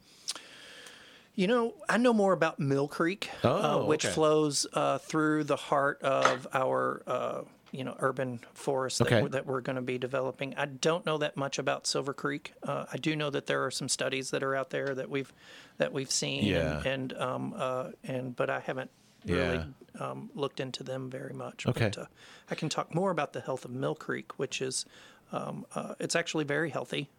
You 1.35 1.47
know, 1.47 1.75
I 1.89 1.99
know 1.99 2.15
more 2.15 2.33
about 2.33 2.59
Mill 2.59 2.89
Creek, 2.89 3.29
uh, 3.45 3.81
Oh, 3.81 3.85
which 3.87 4.07
okay. 4.07 4.15
flows 4.15 4.67
uh, 4.73 4.97
through 4.99 5.45
the 5.45 5.57
heart 5.57 6.01
of 6.01 6.47
our, 6.55 7.03
uh, 7.07 7.41
you 7.77 7.85
know, 7.85 7.95
urban 7.99 8.41
forest 8.55 8.99
that, 8.99 9.07
Okay. 9.09 9.23
we're, 9.23 9.29
that 9.31 9.47
we're 9.47 9.61
going 9.61 9.77
to 9.77 9.83
be 9.83 9.99
developing. 9.99 10.55
I 10.57 10.67
don't 10.67 11.05
know 11.05 11.19
that 11.19 11.37
much 11.37 11.59
about 11.59 11.87
Silver 11.87 12.15
Creek. 12.15 12.53
Uh, 12.63 12.87
I 12.93 12.97
do 12.97 13.15
know 13.15 13.31
that 13.31 13.47
there 13.47 13.65
are 13.65 13.71
some 13.71 13.89
studies 13.89 14.31
that 14.31 14.43
are 14.43 14.55
out 14.57 14.71
there 14.71 14.95
that 14.95 15.11
we've 15.11 15.33
that 15.79 15.93
we've 15.93 16.11
seen, 16.11 16.45
Yeah. 16.45 16.79
and 16.79 16.87
and 16.87 17.13
um, 17.21 17.55
uh, 17.57 17.91
and 18.05 18.35
but 18.35 18.49
I 18.51 18.61
haven't 18.61 18.91
really 19.27 19.61
um, 19.99 20.31
looked 20.35 20.61
into 20.61 20.83
them 20.85 21.11
very 21.11 21.35
much. 21.35 21.67
Okay. 21.67 21.87
But, 21.95 21.99
uh, 21.99 22.07
I 22.51 22.55
can 22.55 22.69
talk 22.69 22.95
more 22.95 23.11
about 23.11 23.33
the 23.33 23.41
health 23.41 23.65
of 23.65 23.71
Mill 23.73 23.95
Creek, 23.95 24.39
which 24.39 24.63
is 24.63 24.87
um, 25.33 25.67
uh, 25.75 25.95
it's 25.99 26.17
actually 26.17 26.45
very 26.45 26.71
healthy. 26.71 27.11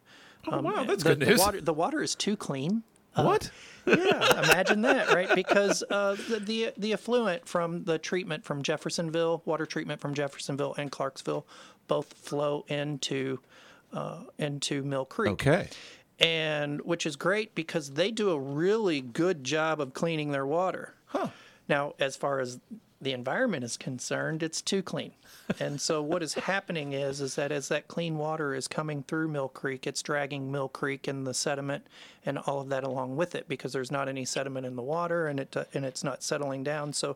Oh, 0.49 0.61
wow, 0.61 0.83
that's 0.85 1.03
the, 1.03 1.09
good 1.15 1.19
news. 1.27 1.39
The 1.39 1.45
water, 1.45 1.61
the 1.61 1.73
water 1.73 2.01
is 2.01 2.15
too 2.15 2.37
clean. 2.37 2.83
Uh, 3.17 3.23
what? 3.23 3.51
yeah, 3.87 4.43
imagine 4.43 4.81
that, 4.81 5.13
right? 5.13 5.33
Because 5.33 5.83
uh, 5.89 6.15
the, 6.29 6.39
the 6.39 6.73
the 6.77 6.93
effluent 6.93 7.47
from 7.47 7.83
the 7.85 7.97
treatment 7.97 8.43
from 8.43 8.61
Jeffersonville, 8.61 9.41
water 9.45 9.65
treatment 9.65 10.01
from 10.01 10.13
Jeffersonville 10.13 10.75
and 10.77 10.91
Clarksville, 10.91 11.45
both 11.87 12.13
flow 12.13 12.65
into 12.67 13.39
uh, 13.93 14.23
into 14.37 14.83
Mill 14.83 15.05
Creek, 15.05 15.31
Okay. 15.31 15.69
and 16.19 16.81
which 16.81 17.05
is 17.05 17.15
great 17.15 17.55
because 17.55 17.91
they 17.91 18.11
do 18.11 18.31
a 18.31 18.39
really 18.39 18.99
good 19.01 19.43
job 19.43 19.79
of 19.79 19.93
cleaning 19.93 20.31
their 20.31 20.45
water. 20.45 20.93
Huh. 21.05 21.29
Now, 21.69 21.93
as 21.99 22.15
far 22.17 22.39
as 22.39 22.59
the 22.99 23.13
environment 23.13 23.63
is 23.63 23.77
concerned, 23.77 24.43
it's 24.43 24.61
too 24.61 24.81
clean. 24.81 25.13
And 25.59 25.79
so 25.79 26.01
what 26.01 26.21
is 26.21 26.33
happening 26.33 26.93
is 26.93 27.21
is 27.21 27.35
that 27.35 27.51
as 27.51 27.69
that 27.69 27.87
clean 27.87 28.17
water 28.17 28.53
is 28.53 28.67
coming 28.67 29.03
through 29.03 29.29
Mill 29.29 29.47
Creek, 29.47 29.87
it's 29.87 30.01
dragging 30.01 30.51
Mill 30.51 30.67
Creek 30.67 31.07
and 31.07 31.25
the 31.25 31.33
sediment 31.33 31.87
and 32.25 32.37
all 32.37 32.59
of 32.59 32.69
that 32.69 32.83
along 32.83 33.15
with 33.15 33.33
it 33.33 33.47
because 33.47 33.71
there's 33.71 33.91
not 33.91 34.09
any 34.09 34.25
sediment 34.25 34.65
in 34.65 34.75
the 34.75 34.81
water 34.81 35.27
and 35.27 35.39
it 35.39 35.55
and 35.73 35.85
it's 35.85 36.03
not 36.03 36.21
settling 36.21 36.63
down. 36.63 36.91
So 36.91 37.15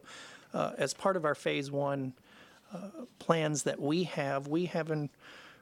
uh, 0.54 0.72
as 0.78 0.94
part 0.94 1.18
of 1.18 1.26
our 1.26 1.36
phase 1.36 1.72
1 1.72 2.14
uh, 2.74 2.78
plans 3.20 3.64
that 3.64 3.80
we 3.80 4.04
have, 4.04 4.48
we 4.48 4.66
haven't 4.66 5.12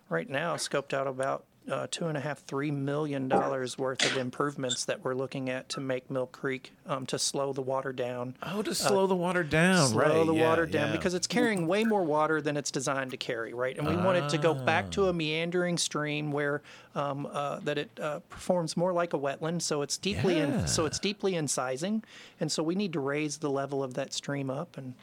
right 0.09 0.29
now 0.29 0.55
scoped 0.55 0.93
out 0.93 1.07
about 1.07 1.45
uh, 1.69 1.87
two 1.91 2.07
and 2.07 2.17
a 2.17 2.21
half, 2.21 2.39
three 2.45 2.71
million 2.71 3.27
dollars 3.27 3.77
worth 3.77 4.05
of 4.05 4.17
improvements 4.17 4.85
that 4.85 5.03
we're 5.03 5.13
looking 5.13 5.49
at 5.49 5.69
to 5.69 5.79
make 5.79 6.09
Mill 6.09 6.27
Creek 6.27 6.71
um, 6.87 7.05
to 7.07 7.19
slow 7.19 7.53
the 7.53 7.61
water 7.61 7.93
down 7.93 8.35
Oh, 8.43 8.61
to 8.61 8.73
slow 8.73 9.07
the 9.07 9.15
water 9.15 9.43
down, 9.43 9.89
slow 9.89 9.99
right? 10.01 10.25
the 10.25 10.33
yeah, 10.33 10.49
water 10.49 10.65
down 10.65 10.87
yeah. 10.89 10.95
because 10.95 11.13
it's 11.13 11.27
carrying 11.27 11.67
way 11.67 11.83
more 11.83 12.03
water 12.03 12.41
than 12.41 12.57
it's 12.57 12.71
designed 12.71 13.11
to 13.11 13.17
carry, 13.17 13.53
right? 13.53 13.77
And 13.77 13.87
we 13.87 13.95
want 13.95 14.17
it 14.17 14.29
to 14.29 14.37
go 14.37 14.53
back 14.53 14.89
to 14.91 15.07
a 15.07 15.13
meandering 15.13 15.77
stream 15.77 16.31
where 16.31 16.61
um, 16.95 17.27
uh, 17.31 17.59
that 17.59 17.77
it 17.77 17.89
uh, 18.01 18.19
performs 18.29 18.75
more 18.75 18.91
like 18.91 19.13
a 19.13 19.17
wetland, 19.19 19.61
so 19.61 19.81
it's 19.81 19.97
deeply 19.97 20.37
Yeah. 20.37 20.61
in, 20.61 20.67
so 20.67 20.85
it's 20.85 20.99
deeply 20.99 21.33
incising, 21.33 22.03
and 22.39 22.51
so 22.51 22.63
we 22.63 22.75
need 22.75 22.93
to 22.93 22.99
raise 22.99 23.37
the 23.37 23.49
level 23.49 23.83
of 23.83 23.93
that 23.95 24.13
stream 24.13 24.49
up 24.49 24.77
and. 24.77 24.93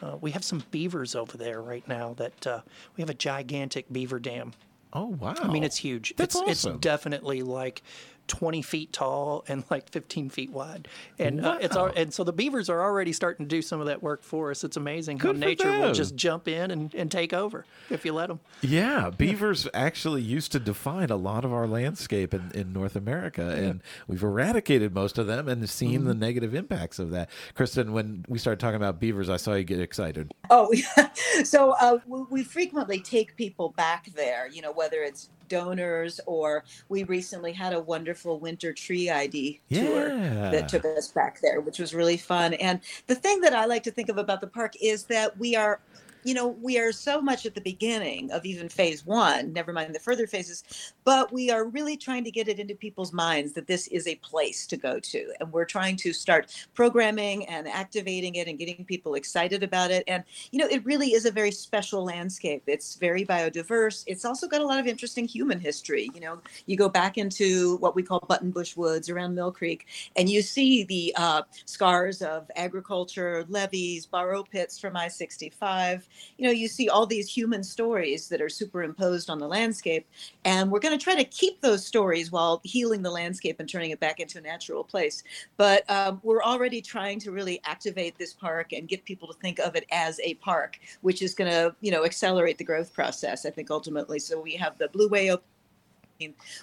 Uh, 0.00 0.16
we 0.20 0.30
have 0.30 0.44
some 0.44 0.62
beavers 0.70 1.16
over 1.16 1.36
there 1.36 1.60
right 1.60 1.82
now. 1.88 2.14
That 2.14 2.46
uh, 2.46 2.60
we 2.96 3.02
have 3.02 3.10
a 3.10 3.14
gigantic 3.14 3.92
beaver 3.92 4.20
dam. 4.20 4.52
Oh 4.92 5.06
wow! 5.06 5.34
I 5.40 5.48
mean, 5.48 5.64
it's 5.64 5.76
huge. 5.76 6.14
That's 6.16 6.34
it's 6.34 6.42
awesome. 6.42 6.72
it's 6.74 6.80
definitely 6.80 7.42
like 7.42 7.82
20 8.28 8.62
feet 8.62 8.92
tall 8.92 9.44
and 9.48 9.64
like 9.70 9.88
15 9.90 10.30
feet 10.30 10.50
wide. 10.50 10.86
And 11.18 11.44
uh, 11.44 11.58
it's 11.60 11.74
al- 11.76 11.86
Wow. 11.86 11.92
and 11.96 12.12
so 12.14 12.22
the 12.24 12.32
beavers 12.32 12.68
are 12.70 12.82
already 12.82 13.12
starting 13.12 13.46
to 13.46 13.48
do 13.48 13.62
some 13.62 13.80
of 13.80 13.86
that 13.86 14.02
work 14.02 14.22
for 14.22 14.50
us. 14.50 14.62
It's 14.64 14.76
amazing 14.76 15.18
Good 15.18 15.36
how 15.36 15.42
for 15.42 15.46
nature 15.48 15.70
will 15.78 15.92
just 15.94 16.14
jump 16.14 16.46
in 16.48 16.70
and, 16.70 16.94
and 16.94 17.10
take 17.10 17.32
over 17.32 17.64
if 17.90 18.04
you 18.04 18.12
let 18.12 18.28
them. 18.28 18.40
Yeah, 18.60 19.10
beavers 19.10 19.66
actually 19.74 20.22
used 20.22 20.52
to 20.52 20.60
define 20.60 21.10
a 21.10 21.16
lot 21.16 21.44
of 21.44 21.52
our 21.52 21.66
landscape 21.66 22.32
in, 22.34 22.50
in 22.54 22.72
North 22.72 22.94
America, 22.96 23.42
and 23.48 23.82
we've 24.06 24.22
eradicated 24.22 24.94
most 24.94 25.18
of 25.18 25.26
them 25.26 25.48
and 25.48 25.68
seen 25.68 25.88
Mm-hmm. 26.00 26.08
the 26.08 26.14
negative 26.14 26.54
impacts 26.54 26.98
of 26.98 27.10
that. 27.10 27.30
Kristen, 27.54 27.92
when 27.92 28.24
we 28.28 28.38
started 28.38 28.60
talking 28.60 28.76
about 28.76 29.00
beavers, 29.00 29.30
I 29.30 29.38
saw 29.38 29.54
you 29.54 29.64
get 29.64 29.80
excited. 29.80 30.32
Oh, 30.50 30.70
yeah. 30.96 31.08
so 31.44 31.70
uh, 31.80 31.98
we, 32.06 32.22
we 32.30 32.44
frequently 32.44 33.00
take 33.00 33.36
people 33.36 33.70
back 33.70 34.06
there. 34.14 34.48
You 34.48 34.60
know, 34.62 34.72
whether 34.72 35.02
it's 35.02 35.30
donors, 35.48 36.20
or 36.26 36.64
we 36.88 37.04
recently 37.04 37.52
had 37.52 37.72
a 37.72 37.80
wonderful 37.80 38.38
winter 38.38 38.72
tree 38.72 39.10
ID 39.10 39.60
tour 39.72 40.08
that 40.50 40.68
took 40.68 40.84
us 40.84 41.08
back 41.08 41.40
there, 41.40 41.60
which 41.60 41.78
was 41.78 41.94
really 41.94 42.16
fun. 42.16 42.54
And 42.54 42.80
the 43.06 43.14
thing 43.14 43.40
that 43.40 43.54
I 43.54 43.64
like 43.64 43.82
to 43.84 43.90
think 43.90 44.08
of 44.08 44.18
about 44.18 44.40
the 44.40 44.46
park 44.46 44.74
is 44.80 45.04
that 45.04 45.38
we 45.38 45.56
are 45.56 45.80
you 46.24 46.34
know, 46.34 46.48
we 46.48 46.78
are 46.78 46.92
so 46.92 47.20
much 47.20 47.46
at 47.46 47.54
the 47.54 47.60
beginning 47.60 48.30
of 48.32 48.44
even 48.44 48.68
phase 48.68 49.04
one, 49.04 49.52
never 49.52 49.72
mind 49.72 49.94
the 49.94 50.00
further 50.00 50.26
phases, 50.26 50.64
but 51.04 51.32
we 51.32 51.50
are 51.50 51.64
really 51.64 51.96
trying 51.96 52.24
to 52.24 52.30
get 52.30 52.48
it 52.48 52.58
into 52.58 52.74
people's 52.74 53.12
minds 53.12 53.52
that 53.52 53.66
this 53.66 53.86
is 53.88 54.06
a 54.06 54.16
place 54.16 54.66
to 54.66 54.76
go 54.76 54.98
to. 55.00 55.32
And 55.40 55.52
we're 55.52 55.64
trying 55.64 55.96
to 55.96 56.12
start 56.12 56.54
programming 56.74 57.46
and 57.46 57.68
activating 57.68 58.34
it 58.34 58.48
and 58.48 58.58
getting 58.58 58.84
people 58.84 59.14
excited 59.14 59.62
about 59.62 59.90
it. 59.90 60.04
And, 60.06 60.24
you 60.50 60.58
know, 60.58 60.66
it 60.66 60.84
really 60.84 61.12
is 61.12 61.24
a 61.24 61.30
very 61.30 61.50
special 61.50 62.04
landscape. 62.04 62.62
It's 62.66 62.96
very 62.96 63.24
biodiverse. 63.24 64.04
It's 64.06 64.24
also 64.24 64.48
got 64.48 64.60
a 64.60 64.66
lot 64.66 64.80
of 64.80 64.86
interesting 64.86 65.26
human 65.26 65.60
history. 65.60 66.10
You 66.14 66.20
know, 66.20 66.40
you 66.66 66.76
go 66.76 66.88
back 66.88 67.18
into 67.18 67.76
what 67.78 67.94
we 67.94 68.02
call 68.02 68.20
Buttonbush 68.20 68.76
Woods 68.76 69.08
around 69.08 69.34
Mill 69.34 69.52
Creek, 69.52 69.86
and 70.16 70.28
you 70.28 70.42
see 70.42 70.84
the 70.84 71.14
uh, 71.16 71.42
scars 71.64 72.22
of 72.22 72.50
agriculture, 72.56 73.44
levees, 73.48 74.06
borrow 74.06 74.42
pits 74.42 74.78
from 74.78 74.96
I 74.96 75.08
65 75.08 76.08
you 76.36 76.46
know, 76.46 76.52
you 76.52 76.68
see 76.68 76.88
all 76.88 77.06
these 77.06 77.28
human 77.28 77.62
stories 77.62 78.28
that 78.28 78.40
are 78.40 78.48
superimposed 78.48 79.30
on 79.30 79.38
the 79.38 79.48
landscape. 79.48 80.06
And 80.44 80.70
we're 80.70 80.80
going 80.80 80.96
to 80.96 81.02
try 81.02 81.14
to 81.14 81.24
keep 81.24 81.60
those 81.60 81.84
stories 81.84 82.30
while 82.30 82.60
healing 82.64 83.02
the 83.02 83.10
landscape 83.10 83.60
and 83.60 83.68
turning 83.68 83.90
it 83.90 84.00
back 84.00 84.20
into 84.20 84.38
a 84.38 84.40
natural 84.40 84.84
place. 84.84 85.22
But 85.56 85.88
um, 85.90 86.20
we're 86.22 86.42
already 86.42 86.80
trying 86.80 87.20
to 87.20 87.32
really 87.32 87.60
activate 87.64 88.18
this 88.18 88.32
park 88.32 88.72
and 88.72 88.88
get 88.88 89.04
people 89.04 89.28
to 89.28 89.34
think 89.34 89.58
of 89.58 89.76
it 89.76 89.86
as 89.90 90.20
a 90.20 90.34
park, 90.34 90.78
which 91.00 91.22
is 91.22 91.34
going 91.34 91.50
to, 91.50 91.74
you 91.80 91.90
know, 91.90 92.04
accelerate 92.04 92.58
the 92.58 92.64
growth 92.64 92.92
process, 92.92 93.46
I 93.46 93.50
think, 93.50 93.70
ultimately. 93.70 94.18
So 94.18 94.40
we 94.40 94.54
have 94.54 94.78
the 94.78 94.88
Blue 94.88 95.08
Way 95.08 95.30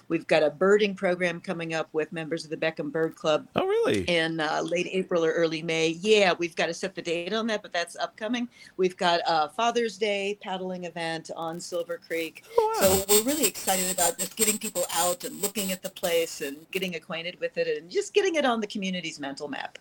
We've 0.08 0.26
got 0.26 0.42
a 0.42 0.50
birding 0.50 0.94
program 0.94 1.40
coming 1.40 1.72
up 1.72 1.88
with 1.92 2.12
members 2.12 2.44
of 2.44 2.50
the 2.50 2.56
Beckham 2.56 2.92
Bird 2.92 3.14
Club. 3.14 3.46
Oh, 3.56 3.66
really? 3.66 4.02
In 4.02 4.40
uh, 4.40 4.62
late 4.62 4.88
April 4.90 5.24
or 5.24 5.32
early 5.32 5.62
May. 5.62 5.88
Yeah, 6.00 6.34
we've 6.38 6.54
got 6.54 6.66
to 6.66 6.74
set 6.74 6.94
the 6.94 7.02
date 7.02 7.32
on 7.32 7.46
that, 7.46 7.62
but 7.62 7.72
that's 7.72 7.96
upcoming. 7.96 8.48
We've 8.76 8.96
got 8.96 9.20
a 9.26 9.48
Father's 9.48 9.96
Day 9.96 10.38
paddling 10.42 10.84
event 10.84 11.30
on 11.34 11.58
Silver 11.58 11.98
Creek. 12.06 12.44
Oh, 12.58 12.74
wow. 12.80 12.88
So 12.88 13.04
we're 13.08 13.24
really 13.24 13.46
excited 13.46 13.90
about 13.90 14.18
just 14.18 14.36
getting 14.36 14.58
people 14.58 14.84
out 14.94 15.24
and 15.24 15.40
looking 15.40 15.72
at 15.72 15.82
the 15.82 15.90
place 15.90 16.42
and 16.42 16.70
getting 16.70 16.94
acquainted 16.94 17.40
with 17.40 17.56
it 17.56 17.66
and 17.78 17.90
just 17.90 18.12
getting 18.12 18.34
it 18.34 18.44
on 18.44 18.60
the 18.60 18.66
community's 18.66 19.18
mental 19.18 19.48
map. 19.48 19.78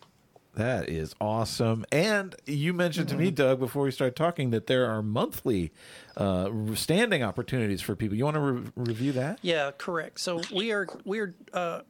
That 0.53 0.87
is 0.87 1.13
awesome. 1.19 1.83
And 1.91 2.33
you 2.45 2.71
mentioned 2.73 3.09
to 3.09 3.17
me, 3.17 3.25
Mm-hmm. 3.25 3.35
Doug, 3.35 3.59
before 3.59 3.83
we 3.83 3.91
started 3.91 4.15
talking, 4.15 4.51
that 4.51 4.67
there 4.67 4.85
are 4.85 5.01
monthly 5.01 5.73
uh, 6.17 6.49
standing 6.75 7.23
opportunities 7.23 7.81
for 7.81 7.95
people. 7.95 8.17
You 8.17 8.25
want 8.25 8.35
to 8.35 8.41
re- 8.41 8.63
review 8.75 9.11
that? 9.13 9.39
Yeah, 9.41 9.71
correct. 9.77 10.19
So 10.19 10.41
we 10.53 10.71
are 10.71 10.87
we 11.03 11.19
are 11.19 11.33
uh, 11.53 11.81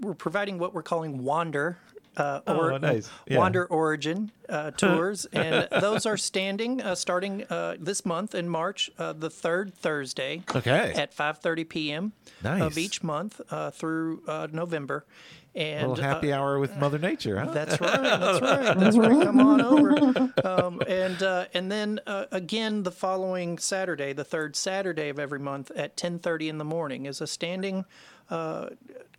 we're 0.00 0.14
providing 0.14 0.58
what 0.58 0.74
we're 0.74 0.82
calling 0.82 1.22
Wander. 1.24 1.78
Uh, 2.14 2.40
Oh, 2.46 2.76
nice. 2.76 3.08
Yeah. 3.26 3.38
Wander 3.38 3.64
Origin 3.64 4.30
uh, 4.46 4.70
tours, 4.76 5.24
and 5.32 5.66
those 5.80 6.04
are 6.04 6.18
standing 6.18 6.82
uh, 6.82 6.94
starting 6.94 7.44
uh, 7.48 7.76
this 7.80 8.04
month 8.04 8.34
in 8.34 8.50
March, 8.50 8.90
uh, 8.98 9.14
the 9.14 9.30
third 9.30 9.74
Thursday 9.74 10.42
Okay. 10.54 10.92
at 10.94 11.16
5:30 11.16 11.66
p.m. 11.68 12.12
Nice. 12.44 12.60
of 12.60 12.76
each 12.76 13.02
month 13.02 13.40
uh, 13.50 13.70
through 13.70 14.22
uh, 14.28 14.46
November. 14.52 15.06
And 15.54 15.84
A 15.84 15.88
little 15.90 16.02
happy 16.04 16.32
uh, 16.32 16.38
hour 16.38 16.58
with 16.58 16.76
Mother 16.78 16.98
Nature, 16.98 17.38
huh? 17.38 17.50
that's 17.52 17.78
right. 17.78 18.00
That's 18.02 18.40
right. 18.42 18.78
That's 18.78 18.96
right. 18.96 19.22
Come 19.22 19.40
on 19.40 19.60
over. 19.60 20.32
Um, 20.44 20.80
and 20.88 21.22
uh, 21.22 21.44
and 21.52 21.70
then 21.70 22.00
uh, 22.06 22.24
again 22.32 22.84
the 22.84 22.90
following 22.90 23.58
Saturday, 23.58 24.14
the 24.14 24.24
third 24.24 24.56
Saturday 24.56 25.10
of 25.10 25.18
every 25.18 25.38
month 25.38 25.70
at 25.72 25.94
10:30 25.96 26.48
in 26.48 26.56
the 26.58 26.64
morning, 26.64 27.04
is 27.04 27.20
a 27.20 27.26
standing 27.26 27.84
uh, 28.30 28.70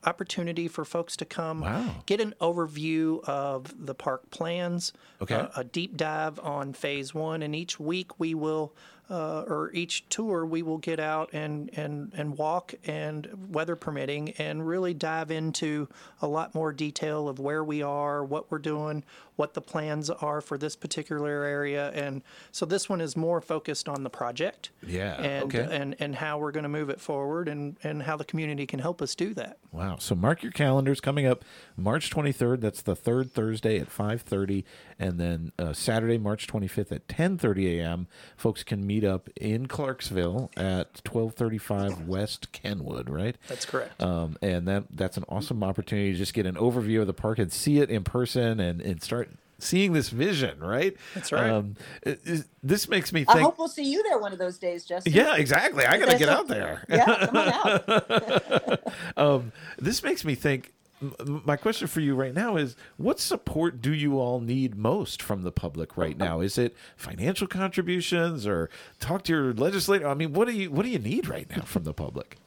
opportunity 0.06 0.68
for 0.68 0.84
folks 0.84 1.16
to 1.18 1.26
come 1.26 1.62
Wow. 1.62 1.96
get 2.08 2.20
an 2.20 2.34
overview 2.42 3.24
of 3.26 3.86
the 3.86 3.94
park 3.94 4.30
plans. 4.32 4.92
Okay. 5.22 5.36
uh, 5.36 5.48
a 5.56 5.64
deep 5.64 5.96
dive 5.96 6.40
on 6.40 6.74
phase 6.74 7.14
one, 7.14 7.44
and 7.44 7.56
each 7.56 7.80
week 7.80 8.20
we 8.20 8.34
will. 8.34 8.74
Uh, 9.10 9.42
or 9.48 9.70
each 9.74 10.08
tour 10.08 10.46
we 10.46 10.62
will 10.62 10.78
get 10.78 11.00
out 11.00 11.30
and, 11.34 11.70
and, 11.78 12.12
and 12.16 12.38
walk 12.38 12.74
and 12.86 13.28
weather 13.50 13.76
permitting 13.76 14.30
and 14.32 14.66
really 14.66 14.94
dive 14.94 15.30
into 15.30 15.90
a 16.22 16.28
lot 16.28 16.56
more 16.56 16.72
detail 16.72 17.28
of 17.28 17.38
where 17.38 17.64
we 17.64 17.82
are, 17.82 18.24
what 18.24 18.50
we're 18.50 18.60
doing, 18.60 19.04
what 19.36 19.54
the 19.54 19.62
plans 19.62 20.10
are 20.10 20.42
for 20.42 20.58
this 20.58 20.76
particular 20.76 21.44
area. 21.44 21.90
And 21.92 22.22
so 22.52 22.66
this 22.66 22.88
one 22.88 23.02
is 23.02 23.16
more 23.18 23.42
focused 23.42 23.90
on 23.90 24.04
the 24.04 24.10
project. 24.10 24.70
Yeah, 24.86 25.16
And 25.16 25.44
okay. 25.46 25.68
and, 25.76 25.96
and 26.00 26.16
how 26.16 26.38
we're 26.38 26.52
going 26.52 26.64
to 26.64 26.70
move 26.70 26.90
it 26.90 27.02
forward 27.02 27.48
and, 27.48 27.78
and 27.84 28.04
how 28.04 28.16
the 28.16 28.26
community 28.26 28.66
can 28.66 28.80
help 28.80 29.02
us 29.02 29.16
do 29.16 29.34
that. 29.36 29.58
Wow. 29.72 29.98
So 30.00 30.14
mark 30.16 30.44
your 30.44 30.52
calendars 30.52 31.02
coming 31.02 31.26
up 31.26 31.44
March 31.76 32.10
23rd. 32.12 32.62
That's 32.62 32.82
the 32.82 32.96
third 32.96 33.32
Thursday 33.32 33.80
at 33.80 33.90
5:30 33.90 34.64
and 35.00 35.20
then 35.20 35.52
uh, 35.58 35.74
Saturday 35.74 36.18
March 36.18 36.48
25th 36.48 36.92
at 36.92 37.08
10:30 37.08 37.80
a.m. 37.80 38.08
Folks 38.38 38.64
can 38.64 38.86
meet 38.86 39.04
up 39.04 39.30
in 39.36 39.68
Clarksville 39.68 40.52
at 40.56 41.02
1235 41.06 42.08
West 42.08 42.52
Kenwood, 42.52 43.10
right? 43.10 43.36
That's 43.48 43.66
correct. 43.66 44.02
Um, 44.02 44.38
and 44.42 44.68
that 44.68 44.86
that's 44.92 45.18
an 45.18 45.26
awesome 45.28 45.64
opportunity 45.64 46.12
to 46.12 46.18
just 46.18 46.34
get 46.34 46.46
an 46.46 46.56
overview 46.56 47.02
of 47.02 47.08
the 47.08 47.14
park 47.14 47.40
and 47.40 47.52
see 47.52 47.80
it 47.80 47.90
in 47.90 48.04
person 48.04 48.60
and, 48.60 48.82
and 48.82 49.02
start 49.02 49.30
seeing 49.64 49.94
this 49.94 50.10
vision, 50.10 50.60
right? 50.60 50.96
That's 51.16 51.32
right. 51.32 51.50
Um, 51.50 51.76
it- 52.04 52.22
it- 52.26 52.46
this 52.62 52.88
makes 52.88 53.12
me 53.12 53.26
I 53.28 53.34
think 53.34 53.46
hope 53.46 53.58
we'll 53.60 53.68
see 53.68 53.84
you 53.92 54.04
there 54.04 54.18
one 54.20 54.32
of 54.34 54.40
those 54.40 54.58
days, 54.58 54.86
Justin. 54.86 55.12
yeah, 55.14 55.36
exactly. 55.36 55.86
I 55.86 55.98
got 55.98 56.10
to 56.10 56.18
get 56.18 56.30
out 56.30 56.48
there. 56.48 56.84
Yeah, 56.90 57.26
come 57.26 57.38
on 57.38 57.50
out. 57.50 58.80
um, 59.18 59.52
this 59.78 60.04
makes 60.04 60.24
me 60.26 60.36
think. 60.36 60.72
My 61.20 61.58
question 61.58 61.90
for 61.90 62.00
you 62.00 62.16
right 62.16 62.34
now 62.34 62.56
is: 62.56 62.78
What 62.96 63.20
support 63.20 63.82
do 63.82 63.94
you 63.94 64.18
all 64.20 64.40
need 64.40 64.76
most 64.78 65.22
from 65.22 65.42
the 65.42 65.52
public 65.52 65.98
right 65.98 66.18
now? 66.18 66.40
Is 66.40 66.58
it 66.58 66.78
financial 66.96 67.46
contributions, 67.46 68.48
or 68.48 68.70
talk 69.02 69.24
to 69.26 69.34
your 69.34 69.54
legislator? 69.54 70.08
I 70.08 70.14
mean, 70.14 70.32
what 70.32 70.48
do 70.48 70.54
you 70.54 70.72
what 70.72 70.84
do 70.84 70.90
you 70.90 71.00
need 71.00 71.28
right 71.28 71.50
now 71.50 71.64
from 71.64 71.84
the 71.84 71.94
public? 71.94 72.38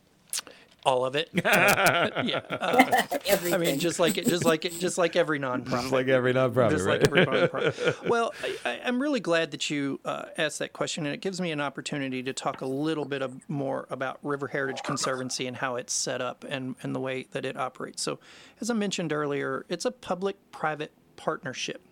All 0.87 1.05
of 1.05 1.17
it. 1.17 1.29
yeah. 1.35 2.43
Uh, 2.49 3.03
I 3.53 3.59
mean, 3.59 3.81
just 3.81 3.99
like 3.99 4.19
it, 4.19 4.29
just 4.29 4.45
like 4.45 4.65
it, 4.65 4.79
just 4.79 4.99
like 4.99 5.17
every 5.17 5.41
nonprofit. 5.41 5.71
Just 5.81 5.91
like 5.91 6.07
every 6.07 6.33
nonprofit, 6.33 6.71
just 6.71 6.85
right? 6.85 7.01
like 7.01 7.09
every 7.09 7.27
nonprofit. 7.27 8.09
Well, 8.09 8.33
I, 8.41 8.57
I- 8.71 8.81
I'm 8.85 9.03
really 9.03 9.19
glad 9.19 9.51
that 9.51 9.69
you 9.69 9.99
uh, 10.05 10.27
asked 10.39 10.61
that 10.61 10.73
question, 10.73 11.05
and 11.05 11.13
it 11.13 11.21
gives 11.21 11.41
me 11.41 11.51
an 11.51 11.61
opportunity 11.61 12.23
to 12.23 12.33
talk 12.33 12.61
a 12.61 12.67
little 12.67 13.05
bit 13.05 13.21
of, 13.21 13.37
more 13.51 13.89
about 13.91 14.21
River 14.23 14.47
Heritage 14.47 14.85
Conservancy 14.85 15.49
and 15.49 15.57
how 15.57 15.75
it's 15.75 15.93
set 15.93 16.21
up 16.21 16.45
and, 16.49 16.77
and 16.85 16.95
the 16.95 17.01
way 17.01 17.27
that 17.33 17.45
it 17.45 17.57
operates. 17.57 18.01
So, 18.01 18.21
as 18.61 18.71
I 18.71 18.75
mentioned 18.75 19.13
earlier, 19.13 19.67
it's 19.69 19.87
a 19.87 19.91
public-private 19.91 20.93
partnership, 21.17 21.83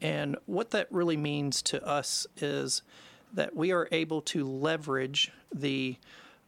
and 0.00 0.36
what 0.46 0.72
that 0.72 0.88
really 0.90 1.16
means 1.16 1.62
to 1.62 1.86
us 1.86 2.26
is 2.38 2.82
that 3.32 3.54
we 3.54 3.70
are 3.70 3.88
able 3.92 4.20
to 4.22 4.44
leverage 4.44 5.30
the 5.54 5.96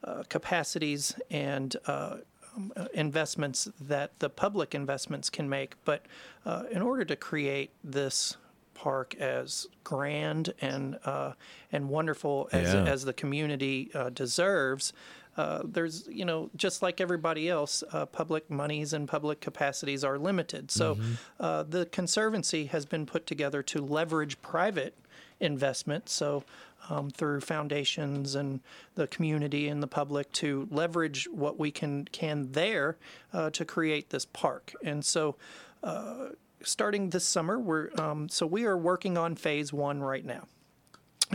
uh, 0.04 0.22
capacities 0.28 1.14
and 1.30 1.76
uh, 1.86 2.16
um, 2.56 2.72
investments 2.94 3.68
that 3.80 4.18
the 4.18 4.30
public 4.30 4.74
investments 4.74 5.30
can 5.30 5.48
make. 5.48 5.74
But 5.84 6.06
uh, 6.46 6.64
in 6.70 6.82
order 6.82 7.04
to 7.04 7.16
create 7.16 7.70
this 7.84 8.36
park 8.74 9.14
as 9.16 9.66
grand 9.82 10.52
and 10.60 10.98
uh, 11.04 11.32
and 11.72 11.88
wonderful 11.88 12.48
as, 12.52 12.72
Yeah. 12.74 12.84
as 12.84 13.04
the 13.04 13.12
community 13.12 13.90
uh, 13.92 14.10
deserves, 14.10 14.92
uh, 15.36 15.62
there's 15.64 16.06
you 16.08 16.24
know 16.24 16.48
just 16.56 16.80
like 16.80 17.00
everybody 17.00 17.48
else, 17.48 17.82
uh, 17.92 18.06
public 18.06 18.48
monies 18.50 18.92
and 18.92 19.08
public 19.08 19.40
capacities 19.40 20.04
are 20.04 20.16
limited. 20.18 20.70
So 20.70 20.96
uh, 21.40 21.64
the 21.64 21.86
conservancy 21.86 22.66
has 22.66 22.86
been 22.86 23.04
put 23.04 23.26
together 23.26 23.62
to 23.64 23.80
leverage 23.84 24.40
private 24.42 24.94
investment. 25.40 26.08
So 26.08 26.44
um, 26.90 27.10
through 27.10 27.40
foundations 27.40 28.34
and 28.34 28.60
the 28.94 29.06
community 29.06 29.68
and 29.68 29.82
the 29.82 29.86
public 29.86 30.32
to 30.32 30.68
leverage 30.70 31.28
what 31.30 31.58
we 31.58 31.70
can 31.70 32.04
can 32.06 32.52
there 32.52 32.96
uh, 33.32 33.50
to 33.50 33.64
create 33.64 34.10
this 34.10 34.26
park. 34.26 34.74
And 34.84 35.04
so. 35.04 35.36
Uh, 35.82 36.30
Starting 36.60 37.10
this 37.10 37.24
summer, 37.24 37.56
we're 37.56 37.88
um, 38.00 38.28
so 38.28 38.44
we 38.44 38.64
are 38.64 38.76
working 38.76 39.16
on 39.16 39.36
phase 39.36 39.72
one 39.72 40.00
right 40.00 40.24
now. 40.24 40.48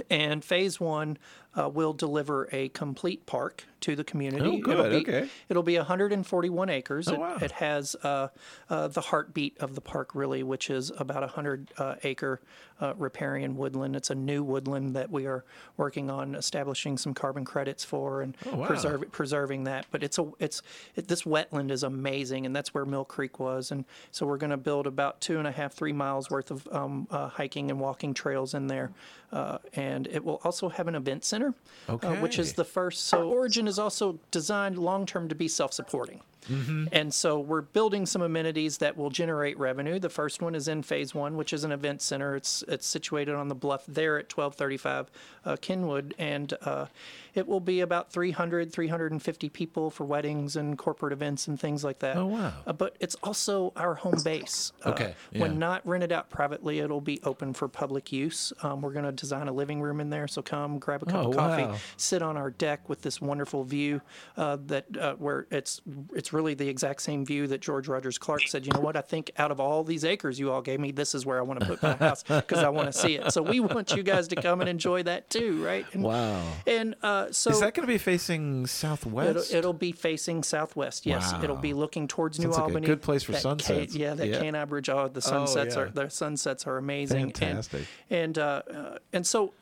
And 0.10 0.44
phase 0.44 0.82
one 0.82 1.18
uh, 1.58 1.70
will 1.70 1.94
deliver 1.94 2.50
a 2.52 2.70
complete 2.70 3.26
park 3.26 3.66
to 3.82 3.96
the 3.96 4.04
community. 4.04 4.46
Oh, 4.46 4.58
good. 4.60 4.74
It'll 4.80 4.90
be, 4.90 4.96
Okay. 4.98 5.30
It'll 5.50 5.64
be 5.64 5.78
141 5.78 6.70
acres. 6.70 7.08
Oh, 7.10 7.14
it, 7.14 7.20
wow. 7.20 7.38
it 7.42 7.52
has 7.52 7.96
uh, 8.04 8.30
uh, 8.70 8.88
the 8.88 9.02
heartbeat 9.02 9.58
of 9.60 9.76
the 9.76 9.82
park, 9.82 10.16
really, 10.16 10.42
which 10.42 10.70
is 10.70 10.92
about 10.98 11.18
a 11.24 11.28
100 11.28 11.72
uh, 11.78 11.96
acre 12.04 12.40
uh, 12.80 12.94
riparian 12.98 13.58
woodland. 13.58 13.96
It's 13.96 14.10
a 14.10 14.16
new 14.16 14.42
woodland 14.42 14.96
that 14.96 15.12
we 15.12 15.26
are 15.26 15.44
working 15.78 16.10
on 16.10 16.34
establishing 16.36 16.98
some 16.98 17.14
carbon 17.14 17.44
credits 17.46 17.84
for 17.84 18.22
and 18.22 18.36
Oh, 18.46 18.56
wow. 18.56 18.66
preserve, 18.68 19.12
preserving 19.12 19.66
that. 19.66 19.86
But 19.92 20.02
it's 20.02 20.18
a 20.18 20.32
it's 20.40 20.62
it, 20.96 21.08
this 21.10 21.24
wetland 21.24 21.70
is 21.70 21.84
amazing, 21.84 22.46
and 22.46 22.56
that's 22.56 22.74
where 22.74 22.86
Mill 22.86 23.06
Creek 23.06 23.38
was. 23.40 23.70
And 23.72 23.84
so 24.12 24.26
we're 24.26 24.38
going 24.38 24.50
to 24.52 24.58
build 24.58 24.88
about 24.88 25.20
two 25.22 25.38
and 25.40 25.48
a 25.48 25.52
half, 25.52 25.74
three 25.74 25.94
miles 25.94 26.30
worth 26.30 26.52
of 26.52 26.68
um, 26.72 27.08
uh, 27.12 27.28
hiking 27.28 27.70
and 27.70 27.80
walking 27.82 28.14
trails 28.14 28.54
in 28.54 28.68
there, 28.68 28.92
uh, 29.34 29.58
and 29.74 30.08
it 30.08 30.24
will 30.24 30.40
also 30.46 30.70
have 30.70 30.88
an 30.88 30.96
event 30.96 31.24
center, 31.26 31.43
uh, 31.90 31.98
which 32.18 32.40
is 32.40 32.54
the 32.54 32.66
first. 32.66 33.06
So 33.06 33.30
Origin 33.30 33.68
is 33.68 33.78
also 33.80 34.20
designed 34.32 34.78
long 34.78 35.06
term 35.06 35.28
to 35.30 35.36
be 35.36 35.48
self 35.48 35.74
supporting. 35.74 36.22
Mm-hmm. 36.46 36.86
And 36.92 37.14
so 37.14 37.40
we're 37.40 37.62
building 37.62 38.06
some 38.06 38.22
amenities 38.22 38.78
that 38.80 38.98
will 38.98 39.10
generate 39.10 39.58
revenue. 39.58 40.00
The 40.00 40.10
first 40.10 40.42
one 40.42 40.56
is 40.56 40.68
in 40.68 40.84
phase 40.84 41.14
one, 41.16 41.36
which 41.38 41.54
is 41.54 41.64
an 41.64 41.72
event 41.72 42.02
center. 42.02 42.36
It's 42.36 42.64
it's 42.68 42.86
situated 42.88 43.36
on 43.36 43.48
the 43.48 43.56
bluff 43.56 43.84
there 43.88 44.18
at 44.18 44.36
1235 44.36 45.12
uh, 45.46 45.56
Kenwood, 45.62 46.14
and 46.18 46.54
uh, 46.62 46.86
it 47.34 47.48
will 47.48 47.60
be 47.60 47.80
about 47.82 48.12
300, 48.12 48.72
350 48.72 49.50
people 49.50 49.90
for 49.90 50.06
weddings 50.06 50.56
and 50.56 50.78
corporate 50.78 51.14
events 51.14 51.48
and 51.48 51.60
things 51.60 51.84
like 51.84 52.00
that. 52.00 52.16
Oh, 52.18 52.28
wow. 52.28 52.54
Uh, 52.68 52.74
but 52.74 52.96
it's 53.00 53.16
also 53.24 53.74
our 53.76 53.96
home 53.96 54.20
base. 54.24 54.72
Uh, 54.84 54.92
Okay, 54.94 55.16
When 55.32 55.58
not 55.58 55.86
rented 55.88 56.12
out 56.12 56.30
privately, 56.30 56.78
it'll 56.80 57.02
be 57.02 57.20
open 57.24 57.54
for 57.54 57.68
public 57.68 58.12
use. 58.12 58.54
Um, 58.62 58.82
we're 58.82 58.92
going 58.94 59.06
to 59.06 59.12
design 59.12 59.48
a 59.48 59.52
living 59.52 59.82
room 59.82 60.00
in 60.00 60.12
there, 60.12 60.28
so 60.28 60.42
come 60.44 60.78
grab 60.78 61.02
a 61.02 61.06
cup 61.08 61.26
Oh, 61.26 61.30
of 61.30 61.36
coffee, 61.36 61.64
wow. 61.64 61.76
sit 61.98 62.22
on 62.22 62.38
our 62.38 62.52
deck 62.52 62.88
with 62.90 63.02
this 63.02 63.20
wonderful 63.20 63.64
view 63.64 64.02
uh, 64.38 64.58
that 64.68 64.86
uh, 64.98 65.14
where 65.16 65.48
it's 65.50 65.82
it's 66.14 66.33
really 66.34 66.54
the 66.54 66.68
exact 66.68 67.02
same 67.02 67.26
view 67.26 67.48
that 67.48 67.62
George 67.62 67.88
Rogers 67.88 68.18
Clark 68.18 68.42
said. 68.48 68.66
You 68.66 68.72
know 68.74 68.80
what? 68.80 68.96
I 68.98 69.02
think 69.02 69.32
out 69.38 69.52
of 69.52 69.60
all 69.60 69.84
these 69.84 70.04
acres 70.04 70.40
you 70.40 70.52
all 70.52 70.62
gave 70.62 70.80
me, 70.80 70.92
this 70.92 71.14
is 71.16 71.26
where 71.26 71.38
I 71.40 71.42
want 71.44 71.60
to 71.62 71.66
put 71.66 71.82
my 71.84 71.94
house 71.96 72.24
because 72.28 72.60
I 72.64 72.70
want 72.70 72.92
to 72.92 72.94
see 72.98 73.16
it. 73.16 73.32
So 73.32 73.42
we 73.42 73.60
want 73.60 73.94
you 73.96 74.04
guys 74.04 74.28
to 74.30 74.36
come 74.36 74.60
and 74.62 74.70
enjoy 74.70 75.04
that 75.04 75.30
too, 75.30 75.64
right? 75.64 75.86
And, 75.94 76.04
Wow. 76.04 76.44
And 76.68 76.96
uh, 77.04 77.32
so 77.32 77.52
Is 77.52 77.60
that 77.62 77.74
going 77.74 77.88
to 77.88 77.92
be 77.94 77.98
facing 77.98 78.68
southwest? 78.68 79.50
It'll, 79.52 79.58
it'll 79.60 79.74
be 79.74 79.92
facing 79.92 80.44
southwest. 80.44 81.06
Yes, 81.06 81.34
it'll 81.44 81.56
be 81.56 81.74
looking 81.74 82.08
towards 82.08 82.38
Sounds 82.38 82.46
New 82.46 82.52
like 82.52 82.60
a 82.60 82.64
Albany. 82.64 82.88
good 82.88 83.02
place 83.02 83.24
for 83.24 83.34
That 83.34 83.42
sunsets. 83.42 83.96
yeah, 83.96 84.14
that 84.16 84.28
Yeah. 84.28 84.40
K 84.40 84.48
and 84.48 84.58
I 84.58 84.66
Bridge. 84.66 84.90
Oh, 84.90 85.08
the 85.08 85.22
sunsets 85.22 85.76
yeah. 85.76 85.82
are 85.84 85.90
the 85.90 86.10
sunsets 86.10 86.66
are 86.68 86.78
amazing. 86.78 87.32
Fantastic. 87.32 87.84
And 88.10 88.38
uh, 88.38 88.62
uh, 88.74 88.98
and 89.14 89.26
so. 89.28 89.54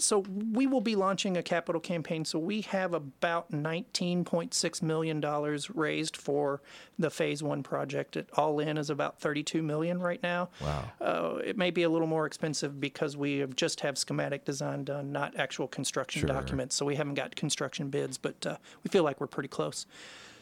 So 0.00 0.20
we 0.52 0.66
will 0.66 0.80
be 0.80 0.96
launching 0.96 1.36
a 1.36 1.42
capital 1.42 1.80
campaign. 1.80 2.24
So 2.24 2.38
we 2.38 2.62
have 2.62 2.94
about 2.94 3.50
$19.6 3.50 4.82
million 4.82 5.58
raised 5.74 6.16
for 6.16 6.62
the 6.98 7.10
phase 7.10 7.42
one 7.42 7.62
project. 7.62 8.16
It 8.16 8.28
all 8.34 8.60
in 8.60 8.78
is 8.78 8.90
about 8.90 9.20
32 9.20 9.62
million 9.62 10.00
right 10.00 10.22
now. 10.22 10.48
Wow. 10.60 10.84
Uh, 11.00 11.34
it 11.44 11.56
may 11.56 11.70
be 11.70 11.82
a 11.82 11.88
little 11.88 12.06
more 12.06 12.26
expensive 12.26 12.80
because 12.80 13.16
we 13.16 13.38
have 13.38 13.56
just 13.56 13.80
have 13.80 13.98
schematic 13.98 14.44
design 14.44 14.84
done, 14.84 15.12
not 15.12 15.36
actual 15.36 15.68
construction 15.68 16.26
documents. 16.26 16.74
So 16.74 16.86
we 16.86 16.96
haven't 16.96 17.14
got 17.14 17.36
construction 17.36 17.88
bids, 17.90 18.18
but 18.18 18.46
uh, 18.46 18.56
we 18.82 18.88
feel 18.88 19.04
like 19.04 19.20
we're 19.20 19.26
pretty 19.26 19.48
close. 19.48 19.86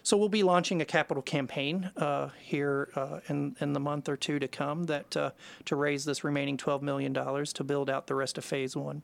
So 0.07 0.16
we'll 0.16 0.29
be 0.29 0.45
launching 0.45 0.81
a 0.81 0.85
capital 0.85 1.21
campaign 1.21 1.90
uh, 1.97 2.29
here 2.40 2.90
uh, 2.95 3.19
in 3.29 3.57
in 3.61 3.73
the 3.73 3.81
month 3.81 4.09
or 4.09 4.16
two 4.16 4.38
to 4.38 4.47
come 4.47 4.85
that 4.85 5.16
uh, 5.16 5.31
to 5.64 5.75
raise 5.75 6.05
this 6.05 6.23
remaining 6.23 6.57
twelve 6.57 6.81
million 6.81 7.12
dollars 7.12 7.53
to 7.55 7.64
build 7.64 7.90
out 7.90 8.07
the 8.07 8.14
rest 8.14 8.38
of 8.38 8.45
phase 8.45 8.77
one. 8.77 9.03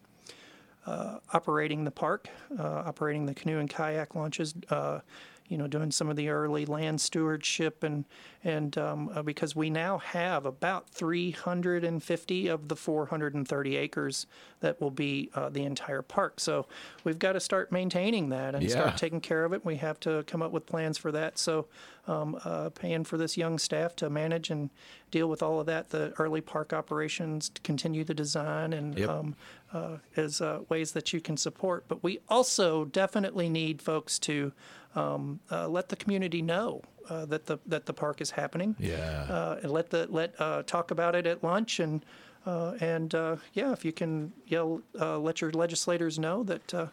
Uh, 0.85 1.19
operating 1.33 1.85
the 1.85 1.93
park, 1.93 2.29
uh, 2.59 2.63
operating 2.87 3.25
the 3.27 3.35
canoe 3.35 3.61
and 3.61 3.71
kayak 3.71 4.17
launches, 4.17 4.53
uh, 4.71 4.99
you 5.47 5.57
know, 5.57 5.69
doing 5.69 5.93
some 5.93 6.09
of 6.09 6.17
the 6.17 6.29
early 6.29 6.67
land 6.67 7.01
stewardship, 7.01 7.85
and 7.85 8.05
and 8.43 8.77
um, 8.79 9.09
uh, 9.15 9.23
because 9.23 9.55
we 9.55 9.71
now 9.71 9.99
have 9.99 10.45
about 10.45 10.89
350 10.91 12.49
of 12.49 12.69
the 12.69 12.75
430 12.77 13.77
acres 13.77 14.27
that 14.61 14.81
will 14.81 14.91
be 14.91 15.31
uh, 15.35 15.49
the 15.51 15.63
entire 15.65 16.03
park. 16.03 16.41
So 16.41 16.67
we've 17.05 17.19
got 17.19 17.33
to 17.35 17.41
start 17.41 17.71
maintaining 17.71 18.31
that 18.31 18.55
and 18.57 18.65
Yeah. 18.65 18.71
start 18.71 18.97
taking 18.97 19.21
care 19.21 19.45
of 19.45 19.53
it. 19.53 19.65
We 19.65 19.77
have 19.77 20.01
to 20.01 20.25
come 20.27 20.43
up 20.43 20.51
with 20.53 20.67
plans 20.67 20.99
for 20.99 21.13
that. 21.13 21.39
So 21.39 21.67
um, 22.09 22.39
uh, 22.45 22.71
paying 22.71 23.05
for 23.05 23.17
this 23.17 23.37
young 23.37 23.59
staff 23.59 23.95
to 23.97 24.11
manage 24.11 24.51
and 24.51 24.71
deal 25.13 25.29
with 25.29 25.43
all 25.43 25.61
of 25.61 25.67
that, 25.67 25.91
the 25.91 26.13
early 26.19 26.41
park 26.41 26.73
operations, 26.73 27.51
to 27.51 27.61
continue 27.63 28.03
the 28.03 28.15
design, 28.15 28.73
and 28.73 28.99
Yep. 28.99 29.09
um, 29.09 29.37
uh, 29.73 29.99
as 30.17 30.41
uh, 30.41 30.61
ways 30.69 30.93
that 30.93 31.13
you 31.13 31.21
can 31.21 31.37
support. 31.37 31.85
But 31.87 32.03
we 32.03 32.19
also 32.29 32.87
definitely 32.87 33.49
need 33.49 33.81
folks 33.81 34.19
to 34.21 34.53
um, 34.97 35.39
uh, 35.51 35.69
let 35.69 35.89
the 35.89 35.97
community 35.97 36.43
know 36.43 36.83
uh, 37.09 37.27
that 37.27 37.47
the 37.47 37.59
that 37.67 37.87
the 37.87 37.93
park 37.93 38.21
is 38.21 38.33
happening. 38.33 38.75
Yeah. 38.79 39.27
Uh, 39.29 39.61
and 39.63 39.71
let 39.71 39.91
the 39.91 40.07
let 40.11 40.35
uh, 40.41 40.63
talk 40.65 40.91
about 40.91 41.15
it 41.15 41.27
at 41.27 41.45
lunch 41.45 41.79
and 41.79 42.05
uh, 42.45 42.75
and 42.81 43.15
uh, 43.15 43.37
yeah, 43.53 43.73
if 43.73 43.85
you 43.85 43.93
can 43.93 44.33
yell, 44.47 44.81
uh, 45.01 45.17
let 45.19 45.41
your 45.41 45.53
legislators 45.53 46.19
know 46.19 46.43
that 46.43 46.75
uh, 46.75 46.87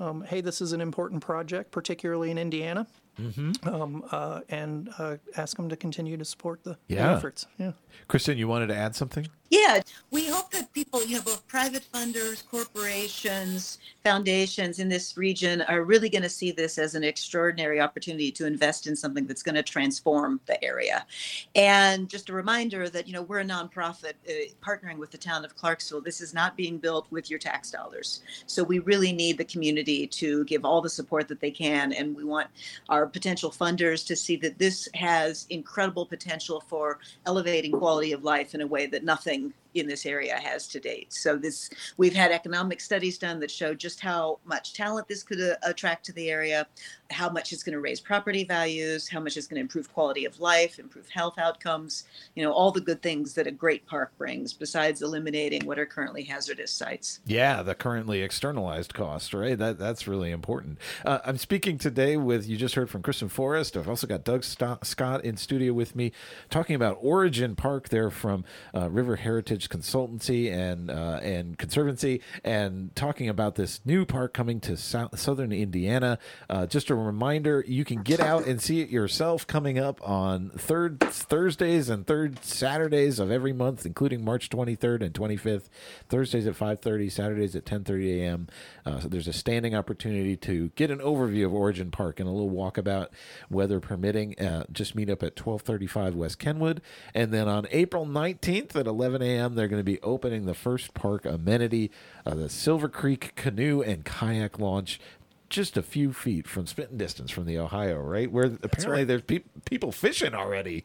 um, 0.00 0.22
hey, 0.22 0.40
this 0.40 0.60
is 0.60 0.72
an 0.72 0.80
important 0.80 1.22
project, 1.22 1.70
particularly 1.70 2.30
in 2.30 2.38
Indiana. 2.38 2.86
Mm-hmm. 3.20 3.68
Um, 3.68 4.04
uh, 4.10 4.40
and 4.48 4.90
uh, 4.98 5.16
ask 5.36 5.56
them 5.56 5.68
to 5.68 5.76
continue 5.76 6.16
to 6.16 6.24
support 6.24 6.62
the, 6.62 6.76
the 6.88 6.98
efforts. 6.98 7.46
Yeah. 7.58 7.72
Kristen, 8.06 8.38
you 8.38 8.48
wanted 8.48 8.68
to 8.68 8.76
add 8.76 8.94
something? 8.94 9.26
Yeah, 9.50 9.80
we 10.10 10.28
hope 10.28 10.50
that 10.50 10.72
people, 10.74 11.02
you 11.04 11.16
know, 11.16 11.22
both 11.22 11.46
private 11.48 11.86
funders, 11.92 12.46
corporations, 12.46 13.78
foundations 14.04 14.78
in 14.78 14.88
this 14.88 15.16
region 15.16 15.62
are 15.62 15.84
really 15.84 16.10
going 16.10 16.22
to 16.22 16.28
see 16.28 16.50
this 16.50 16.76
as 16.76 16.94
an 16.94 17.02
extraordinary 17.02 17.80
opportunity 17.80 18.30
to 18.32 18.46
invest 18.46 18.86
in 18.86 18.94
something 18.94 19.26
that's 19.26 19.42
going 19.42 19.54
to 19.54 19.62
transform 19.62 20.38
the 20.46 20.62
area. 20.62 21.06
And 21.54 22.08
just 22.10 22.28
a 22.28 22.34
reminder 22.34 22.90
that, 22.90 23.06
you 23.06 23.14
know, 23.14 23.22
we're 23.22 23.40
a 23.40 23.44
nonprofit 23.44 24.12
uh, 24.28 24.32
partnering 24.62 24.98
with 24.98 25.10
the 25.10 25.18
town 25.18 25.44
of 25.46 25.56
Clarksville. 25.56 26.02
This 26.02 26.20
is 26.20 26.34
not 26.34 26.56
being 26.56 26.76
built 26.76 27.06
with 27.10 27.30
your 27.30 27.38
tax 27.38 27.70
dollars. 27.70 28.22
So 28.46 28.62
we 28.62 28.80
really 28.80 29.12
need 29.12 29.38
the 29.38 29.44
community 29.44 30.06
to 30.06 30.44
give 30.44 30.64
all 30.64 30.82
the 30.82 30.90
support 30.90 31.26
that 31.28 31.40
they 31.40 31.50
can. 31.50 31.94
And 31.94 32.14
we 32.14 32.24
want 32.24 32.48
our 32.90 33.06
potential 33.06 33.50
funders 33.50 34.06
to 34.06 34.16
see 34.16 34.36
that 34.36 34.58
this 34.58 34.88
has 34.94 35.46
incredible 35.48 36.04
potential 36.04 36.62
for 36.66 36.98
elevating 37.26 37.72
quality 37.72 38.12
of 38.12 38.24
life 38.24 38.54
in 38.54 38.60
a 38.60 38.66
way 38.66 38.86
that 38.86 39.04
nothing 39.04 39.37
thing 39.42 39.54
in 39.74 39.86
this 39.86 40.06
area 40.06 40.36
has 40.36 40.66
to 40.68 40.80
date. 40.80 41.12
So 41.12 41.36
this 41.36 41.70
we've 41.96 42.14
had 42.14 42.30
economic 42.32 42.80
studies 42.80 43.18
done 43.18 43.40
that 43.40 43.50
show 43.50 43.74
just 43.74 44.00
how 44.00 44.38
much 44.44 44.74
talent 44.74 45.08
this 45.08 45.22
could 45.22 45.40
uh, 45.40 45.56
attract 45.62 46.06
to 46.06 46.12
the 46.12 46.30
area, 46.30 46.66
how 47.10 47.28
much 47.30 47.52
it's 47.52 47.62
going 47.62 47.74
to 47.74 47.80
raise 47.80 48.00
property 48.00 48.44
values, 48.44 49.08
how 49.08 49.20
much 49.20 49.36
it's 49.36 49.46
going 49.46 49.56
to 49.56 49.60
improve 49.60 49.92
quality 49.92 50.24
of 50.24 50.40
life, 50.40 50.78
improve 50.78 51.08
health 51.08 51.38
outcomes, 51.38 52.04
you 52.34 52.42
know, 52.42 52.52
all 52.52 52.70
the 52.70 52.80
good 52.80 53.02
things 53.02 53.34
that 53.34 53.46
a 53.46 53.50
great 53.50 53.86
park 53.86 54.12
brings 54.18 54.52
besides 54.52 55.02
eliminating 55.02 55.64
what 55.66 55.78
are 55.78 55.86
currently 55.86 56.22
hazardous 56.22 56.70
sites. 56.70 57.20
Yeah, 57.26 57.62
the 57.62 57.74
currently 57.74 58.22
externalized 58.22 58.94
cost, 58.94 59.34
right? 59.34 59.58
That 59.58 59.78
that's 59.78 60.06
really 60.08 60.30
important. 60.30 60.78
Uh, 61.04 61.18
I'm 61.24 61.38
speaking 61.38 61.78
today 61.78 62.16
with 62.16 62.48
you 62.48 62.56
just 62.56 62.74
heard 62.74 62.90
from 62.90 63.02
Kristen 63.02 63.28
Faurest. 63.28 63.76
I've 63.76 63.88
also 63.88 64.06
got 64.06 64.24
Doug 64.24 64.44
Scott 64.44 65.24
in 65.24 65.36
studio 65.36 65.72
with 65.72 65.94
me, 65.94 66.12
talking 66.50 66.74
about 66.74 66.98
Origin 67.00 67.54
Park. 67.54 67.88
They're 67.88 68.10
from 68.10 68.44
uh, 68.74 68.90
River 68.90 69.16
Heritage 69.16 69.57
Consultancy 69.66 70.52
and 70.52 70.90
uh, 70.90 71.18
and 71.22 71.58
Conservancy, 71.58 72.20
and 72.44 72.94
talking 72.94 73.28
about 73.28 73.56
this 73.56 73.80
new 73.84 74.04
park 74.04 74.32
coming 74.32 74.60
to 74.60 74.76
South, 74.76 75.18
southern 75.18 75.52
Indiana. 75.52 76.18
Uh, 76.48 76.66
just 76.66 76.90
a 76.90 76.94
reminder, 76.94 77.64
you 77.66 77.84
can 77.84 78.02
get 78.02 78.20
out 78.20 78.46
and 78.46 78.60
see 78.60 78.80
it 78.80 78.90
yourself 78.90 79.46
coming 79.46 79.78
up 79.78 80.00
on 80.06 80.50
third 80.50 81.00
Thursdays 81.00 81.88
and 81.88 82.06
third 82.06 82.44
Saturdays 82.44 83.18
of 83.18 83.30
every 83.30 83.52
month, 83.52 83.84
including 83.84 84.24
March 84.24 84.48
23rd 84.50 85.02
and 85.02 85.14
25th. 85.14 85.68
Thursdays 86.08 86.46
at 86.46 86.54
5:30, 86.54 87.10
Saturdays 87.10 87.56
at 87.56 87.64
10:30 87.64 88.20
a.m. 88.20 88.48
Uh, 88.84 89.00
so 89.00 89.08
there's 89.08 89.28
a 89.28 89.32
standing 89.32 89.74
opportunity 89.74 90.36
to 90.36 90.68
get 90.76 90.90
an 90.90 90.98
overview 90.98 91.46
of 91.46 91.54
Origin 91.54 91.90
Park 91.90 92.20
and 92.20 92.28
a 92.28 92.32
little 92.32 92.50
walkabout, 92.50 93.08
weather 93.50 93.80
permitting. 93.80 94.38
Uh, 94.38 94.64
just 94.72 94.94
meet 94.94 95.10
up 95.10 95.22
at 95.22 95.38
1235 95.38 96.14
West 96.14 96.38
Kenwood, 96.38 96.80
and 97.14 97.32
then 97.32 97.48
on 97.48 97.66
April 97.70 98.06
19th 98.06 98.76
at 98.76 98.86
11 98.86 99.22
a.m. 99.22 99.47
they're 99.54 99.68
going 99.68 99.80
to 99.80 99.84
be 99.84 100.00
opening 100.02 100.46
the 100.46 100.54
first 100.54 100.94
park 100.94 101.24
amenity, 101.24 101.90
uh, 102.26 102.34
the 102.34 102.48
Silver 102.48 102.88
Creek 102.88 103.34
Canoe 103.36 103.82
and 103.82 104.04
Kayak 104.04 104.58
Launch 104.58 105.00
just 105.48 105.76
a 105.76 105.82
few 105.82 106.12
feet 106.12 106.46
from 106.46 106.66
spitting 106.66 106.98
distance 106.98 107.30
from 107.30 107.46
the 107.46 107.58
Ohio, 107.58 108.00
right? 108.00 108.30
Where 108.30 108.46
apparently 108.62 109.04
there's 109.04 109.22
peop 109.22 109.46
people 109.64 109.92
fishing 109.92 110.34
already. 110.34 110.84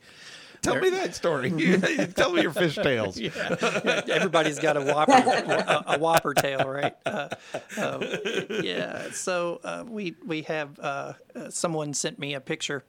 Tell 0.63 0.79
me 0.79 0.89
that 0.91 1.13
story. 1.13 1.51
Tell 2.15 2.31
me 2.31 2.41
your 2.41 2.51
fish 2.53 2.75
tales. 2.75 3.19
Everybody's 3.61 4.59
got 4.59 4.77
a 4.77 4.81
whopper, 4.81 5.11
a, 5.11 5.83
a 5.87 5.99
whopper 5.99 6.33
tail, 6.33 6.67
right? 6.67 6.95
Uh, 7.05 7.29
uh, 7.77 7.99
yeah. 8.63 9.11
So 9.11 9.59
uh, 9.63 9.83
we 9.87 10.15
we 10.25 10.41
have 10.43 10.79
uh, 10.79 11.13
uh, 11.35 11.49
someone 11.49 11.93
sent 11.93 12.17
me 12.17 12.33
a 12.33 12.39
picture 12.41 12.83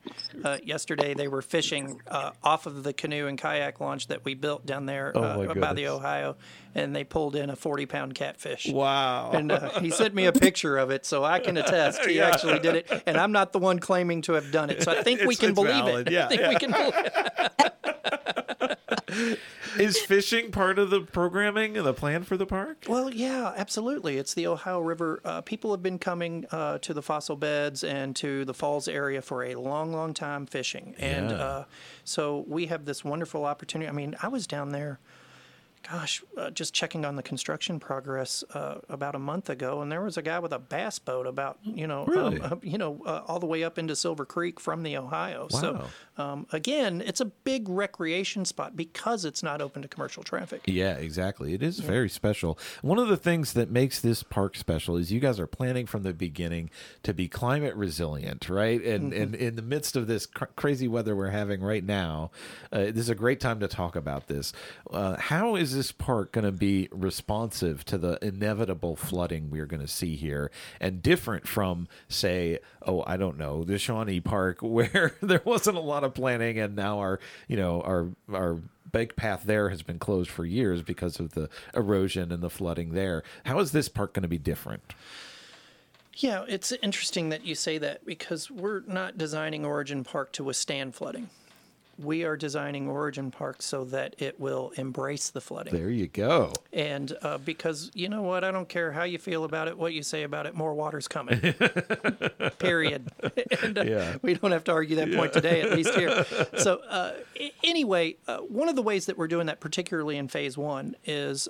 uh, 0.45 0.59
yesterday. 0.65 1.15
They 1.15 1.29
were 1.29 1.43
fishing 1.43 2.01
uh, 2.09 2.31
off 2.43 2.67
of 2.67 2.83
the 2.83 2.93
canoe 2.93 3.27
and 3.27 3.37
kayak 3.37 3.81
launch 3.81 4.07
that 4.09 4.25
we 4.25 4.35
built 4.35 4.65
down 4.65 4.87
there 4.87 5.13
Oh, 5.15 5.55
by 5.55 5.73
the. 5.73 5.85
Ohio, 5.85 6.37
and 6.75 6.95
they 6.95 7.05
pulled 7.05 7.37
in 7.37 7.51
a 7.51 7.57
forty 7.57 7.87
pound 7.87 8.15
catfish. 8.15 8.67
Wow. 8.69 9.31
And 9.33 9.53
uh, 9.53 9.81
he 9.81 9.91
sent 9.91 10.15
me 10.15 10.27
a 10.27 10.33
picture 10.33 10.77
of 10.77 10.91
it, 10.91 11.07
so 11.07 11.25
I 11.25 11.39
can 11.41 11.57
attest 11.57 12.05
he 12.05 12.21
actually 12.21 12.59
did 12.59 12.75
it. 12.77 13.03
And 13.07 13.17
I'm 13.17 13.33
not 13.33 13.53
the 13.53 13.59
one 13.59 13.79
claiming 13.79 14.23
to 14.23 14.33
have 14.35 14.51
done 14.51 14.71
it, 14.71 14.83
so 14.83 14.93
I 14.93 15.03
think 15.03 15.23
we 15.23 15.37
can 15.37 15.55
believe 15.55 15.85
valid, 15.85 16.09
it. 16.09 16.13
yeah, 16.13 16.27
I 16.27 16.29
think 16.29 16.41
yeah. 16.41 16.49
we 16.49 16.57
can 16.57 16.71
believe 16.71 16.95
it. 16.97 19.39
Is 19.79 20.01
fishing 20.01 20.53
part 20.53 20.79
of 20.79 20.91
the 20.91 21.01
programming 21.01 21.77
and 21.77 21.85
the 21.85 21.93
plan 21.95 22.23
for 22.23 22.37
the 22.37 22.47
park? 22.47 22.85
Well, 22.89 23.13
yeah, 23.13 23.53
absolutely. 23.57 24.19
It's 24.19 24.33
the 24.35 24.47
Ohio 24.47 24.79
River. 24.81 25.21
Uh, 25.25 25.41
people 25.41 25.73
have 25.73 25.83
been 25.83 25.99
coming 25.99 26.47
uh, 26.53 26.79
to 26.79 26.95
the 26.95 27.03
fossil 27.03 27.35
beds 27.35 27.83
and 27.83 28.15
to 28.17 28.45
the 28.45 28.55
falls 28.55 28.87
area 28.87 29.21
for 29.21 29.43
a 29.43 29.57
long, 29.57 29.93
long 29.93 30.15
time 30.15 30.47
fishing. 30.47 30.95
And 30.99 31.31
Yeah. 31.31 31.37
uh, 31.37 31.65
so 32.05 32.45
we 32.47 32.67
have 32.67 32.85
this 32.85 33.05
wonderful 33.05 33.45
opportunity. 33.45 33.89
I 33.89 33.93
mean, 33.93 34.15
I 34.23 34.29
was 34.29 34.47
down 34.47 34.71
there, 34.71 35.01
gosh, 35.90 36.23
uh, 36.38 36.51
just 36.51 36.73
checking 36.75 37.05
on 37.05 37.16
the 37.16 37.23
construction 37.23 37.79
progress 37.79 38.42
uh, 38.55 38.79
about 38.88 39.14
a 39.14 39.18
month 39.18 39.51
ago, 39.51 39.83
and 39.83 39.92
there 39.92 40.01
was 40.03 40.16
a 40.16 40.23
guy 40.23 40.38
with 40.38 40.53
a 40.53 40.59
bass 40.59 40.99
boat 40.99 41.27
about 41.27 41.59
you 41.62 41.87
know, 41.87 42.05
Really? 42.07 42.40
um, 42.40 42.53
uh, 42.53 42.57
you 42.62 42.79
know, 42.79 43.03
uh, 43.07 43.23
all 43.27 43.38
the 43.38 43.47
way 43.47 43.62
up 43.64 43.79
into 43.79 43.94
Silver 43.94 44.25
Creek 44.25 44.59
from 44.61 44.83
the 44.83 44.97
Ohio. 44.97 45.49
So 45.49 45.73
Wow. 45.75 45.88
Um, 46.16 46.46
again, 46.53 47.03
it's 47.05 47.20
a 47.20 47.24
big 47.24 47.68
recreation 47.68 48.44
spot 48.44 48.77
because 48.77 49.24
it's 49.24 49.42
not 49.42 49.61
open 49.61 49.83
to 49.83 49.88
commercial 49.88 50.22
traffic. 50.22 50.62
Yeah, 50.66 50.94
exactly. 50.94 51.55
It 51.55 51.62
is 51.62 51.81
very 51.81 52.09
special. 52.09 52.59
One 52.83 52.98
of 52.98 53.08
the 53.08 53.17
things 53.17 53.52
that 53.54 53.71
makes 53.71 54.00
this 54.00 54.23
park 54.23 54.56
special 54.56 54.96
is 54.96 55.10
you 55.10 55.21
guys 55.21 55.40
are 55.40 55.46
planning 55.46 55.87
from 55.87 56.02
the 56.04 56.15
beginning 56.15 56.71
to 57.02 57.12
be 57.12 57.29
climate 57.29 57.75
resilient, 57.75 58.48
right? 58.48 58.83
And 58.83 59.12
and 59.12 59.35
in 59.35 59.56
the 59.56 59.62
midst 59.62 59.96
of 59.96 60.06
this 60.06 60.27
cr- 60.27 60.44
crazy 60.56 60.87
weather 60.87 61.17
we're 61.17 61.31
having 61.31 61.60
right 61.60 61.85
now, 61.85 62.31
uh, 62.73 62.85
this 62.85 62.98
is 62.98 63.10
a 63.10 63.15
great 63.15 63.40
time 63.40 63.60
to 63.60 63.69
talk 63.69 63.96
about 63.96 64.29
this. 64.29 64.52
Uh, 64.90 65.17
how 65.17 65.56
is 65.56 65.75
this 65.75 65.90
park 65.92 66.33
going 66.33 66.44
to 66.44 66.52
be 66.52 66.88
responsive 66.92 67.85
to 67.87 67.98
the 67.98 68.19
inevitable 68.25 68.96
flooding 68.96 69.50
we're 69.50 69.67
going 69.67 69.83
to 69.83 69.88
see 69.88 70.15
here, 70.17 70.50
and 70.81 71.02
different 71.02 71.48
from, 71.48 71.88
say, 72.08 72.58
oh, 72.83 73.02
I 73.06 73.17
don't 73.17 73.38
know, 73.38 73.65
the 73.65 73.79
Shawnee 73.79 74.21
Park, 74.21 74.58
where 74.62 75.17
there 75.21 75.42
wasn't 75.44 75.77
a 75.77 75.81
lot 75.81 76.04
of 76.05 76.15
planning, 76.15 76.59
and 76.59 76.77
now 76.77 76.98
our, 76.98 77.21
you 77.48 77.57
know, 77.57 77.81
our 77.83 78.09
our 78.33 78.59
bike 78.92 79.17
path 79.17 79.42
there 79.44 79.71
has 79.71 79.83
been 79.83 79.98
closed 79.98 80.31
for 80.31 80.44
years 80.44 80.83
because 80.83 81.19
of 81.19 81.33
the 81.33 81.48
erosion 81.75 82.31
and 82.31 82.42
the 82.42 82.50
flooding 82.50 82.92
there. 82.92 83.25
How 83.44 83.59
is 83.59 83.73
this 83.73 83.88
park 83.88 84.15
going 84.15 84.23
to 84.23 84.29
be 84.29 84.38
different? 84.38 84.94
Yeah, 86.17 86.44
it's 86.46 86.71
interesting 86.71 87.31
that 87.31 87.44
you 87.44 87.57
say 87.57 87.79
that 87.79 88.07
because 88.07 88.50
we're 88.50 88.83
not 88.87 89.19
designing 89.19 89.65
Origin 89.65 90.05
Park 90.05 90.33
to 90.35 90.44
withstand 90.44 90.94
flooding. 90.94 91.29
We 91.99 92.25
are 92.25 92.37
designing 92.37 92.88
Origin 92.88 93.31
Park 93.31 93.63
so 93.63 93.85
that 93.87 94.17
it 94.19 94.38
will 94.40 94.73
embrace 94.77 95.31
the 95.31 95.40
flooding. 95.40 95.73
There 95.75 95.90
you 95.90 96.07
go. 96.09 96.53
And 96.73 97.17
uh, 97.23 97.38
because 97.38 97.90
you 97.95 98.09
know 98.09 98.23
what, 98.23 98.45
I 98.45 98.51
don't 98.51 98.69
care 98.69 98.92
how 98.92 99.05
you 99.05 99.19
feel 99.19 99.45
about 99.45 99.69
it, 99.69 99.79
what 99.79 99.92
you 99.92 100.03
say 100.03 100.23
about 100.25 100.47
it, 100.47 100.55
more 100.55 100.75
water's 100.75 101.09
coming. 101.09 101.40
Period. 102.59 103.09
and, 103.63 103.79
uh, 103.79 103.83
Yeah. 103.83 104.17
We 104.23 104.35
don't 104.35 104.53
have 104.53 104.65
to 104.65 104.73
argue 104.73 104.97
that 104.97 105.13
point 105.13 105.33
today, 105.33 105.61
at 105.63 105.71
least 105.73 105.95
here. 105.95 106.25
So, 106.59 106.81
uh, 106.88 107.13
a- 107.38 107.53
anyway, 107.63 108.17
uh, 108.27 108.38
one 108.38 108.69
of 108.69 108.77
the 108.77 108.83
ways 108.83 109.07
that 109.07 109.19
we're 109.19 109.29
doing 109.29 109.47
that, 109.47 109.61
particularly 109.61 110.17
in 110.17 110.29
phase 110.29 110.57
one, 110.57 110.97
is. 111.05 111.49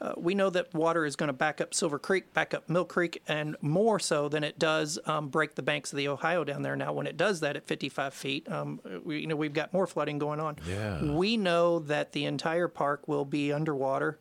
Uh, 0.00 0.14
we 0.16 0.34
know 0.34 0.48
that 0.48 0.72
water 0.72 1.04
is 1.04 1.14
going 1.14 1.28
to 1.28 1.34
back 1.34 1.60
up 1.60 1.74
Silver 1.74 1.98
Creek, 1.98 2.32
back 2.32 2.54
up 2.54 2.68
Mill 2.70 2.86
Creek, 2.86 3.22
and 3.28 3.56
more 3.60 3.98
so 3.98 4.28
than 4.28 4.42
it 4.42 4.58
does 4.58 4.98
um, 5.04 5.28
break 5.28 5.54
the 5.56 5.62
banks 5.62 5.92
of 5.92 5.98
the 5.98 6.08
Ohio 6.08 6.42
down 6.42 6.62
there. 6.62 6.74
Now, 6.74 6.92
when 6.92 7.06
it 7.06 7.18
does 7.18 7.40
that 7.40 7.56
at 7.56 7.66
55 7.66 8.14
feet, 8.14 8.50
um, 8.50 8.80
we, 9.04 9.20
you 9.20 9.26
know 9.26 9.36
we've 9.36 9.52
got 9.52 9.72
more 9.72 9.86
flooding 9.86 10.18
going 10.18 10.40
on. 10.40 10.56
Yeah. 10.66 11.02
We 11.02 11.36
know 11.36 11.80
that 11.80 12.12
the 12.12 12.24
entire 12.24 12.68
park 12.68 13.08
will 13.08 13.26
be 13.26 13.52
underwater. 13.52 14.18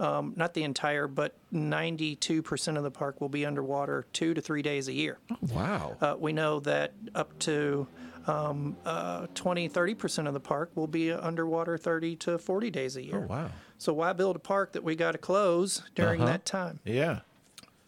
Um, 0.00 0.32
not 0.34 0.54
the 0.54 0.62
entire, 0.62 1.06
but 1.06 1.34
92% 1.52 2.76
of 2.78 2.82
the 2.82 2.90
park 2.90 3.20
will 3.20 3.28
be 3.28 3.44
underwater 3.44 4.06
two 4.14 4.32
to 4.32 4.40
three 4.40 4.62
days 4.62 4.88
a 4.88 4.94
year. 4.94 5.18
Wow. 5.52 5.96
Uh, 6.00 6.16
we 6.18 6.32
know 6.32 6.58
that 6.60 6.94
up 7.14 7.38
to 7.40 7.86
um, 8.26 8.76
uh, 8.84 9.26
20, 9.34 9.68
30% 9.68 10.26
of 10.26 10.34
the 10.34 10.40
park 10.40 10.70
will 10.74 10.86
be 10.86 11.10
underwater 11.12 11.76
30 11.78 12.16
to 12.16 12.38
40 12.38 12.70
days 12.70 12.96
a 12.96 13.04
year. 13.04 13.24
Oh, 13.24 13.32
wow. 13.32 13.50
So 13.78 13.92
why 13.92 14.12
build 14.12 14.36
a 14.36 14.40
park 14.40 14.72
that 14.72 14.84
we 14.84 14.94
got 14.94 15.12
to 15.12 15.18
close 15.18 15.82
during 15.94 16.20
Uh-huh. 16.20 16.32
that 16.32 16.44
time? 16.44 16.80
Yeah. 16.84 17.20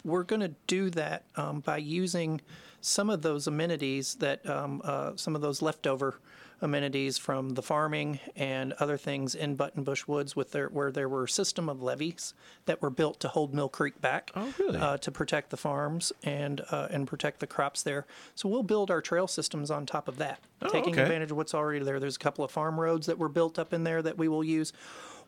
We're 0.05 0.25
going 0.25 0.41
to 0.41 0.55
do 0.67 0.91
that 0.91 1.25
um, 1.37 1.61
by 1.61 1.77
using 1.77 2.41
some 2.81 3.11
of 3.11 3.23
those 3.23 3.47
amenities 3.47 4.17
that 4.17 4.45
um, 4.49 4.81
uh, 4.85 5.13
some 5.17 5.37
of 5.37 5.43
those 5.43 5.63
leftover 5.63 6.19
amenities 6.63 7.19
from 7.19 7.51
the 7.51 7.63
farming 7.63 8.21
and 8.37 8.73
other 8.75 8.97
things 8.97 9.35
in 9.35 9.57
Buttonbush 9.57 10.07
Woods, 10.07 10.35
with 10.35 10.53
their 10.53 10.69
where 10.69 10.91
there 10.91 11.09
were 11.09 11.25
a 11.25 11.29
system 11.29 11.69
of 11.69 11.83
levees 11.83 12.33
that 12.67 12.81
were 12.81 12.91
built 12.91 13.21
to 13.21 13.29
hold 13.29 13.53
Mill 13.53 13.69
Creek 13.69 14.01
back, 14.01 14.31
Oh, 14.35 14.53
really? 14.59 14.79
uh, 14.79 14.97
to 14.99 15.11
protect 15.11 15.51
the 15.51 15.57
farms 15.57 16.13
and 16.23 16.63
uh, 16.71 16.89
and 16.91 17.07
protect 17.07 17.41
the 17.41 17.47
crops 17.47 17.83
there. 17.83 18.07
So 18.35 18.49
we'll 18.49 18.63
build 18.63 18.91
our 18.91 19.01
trail 19.03 19.27
systems 19.27 19.71
on 19.71 19.85
top 19.87 20.09
of 20.09 20.17
that, 20.19 20.41
taking 20.69 20.91
Oh, 20.91 20.93
okay. 20.93 21.03
advantage 21.03 21.31
of 21.33 21.37
what's 21.37 21.55
already 21.55 21.85
there. 21.85 22.01
There's 22.01 22.17
a 22.17 22.21
couple 22.21 22.45
of 22.45 22.51
farm 22.51 22.81
roads 22.81 23.07
that 23.09 23.19
were 23.19 23.29
built 23.29 23.59
up 23.59 23.73
in 23.73 23.85
there 23.85 24.01
that 24.01 24.17
we 24.17 24.29
will 24.29 24.45
use. 24.45 24.73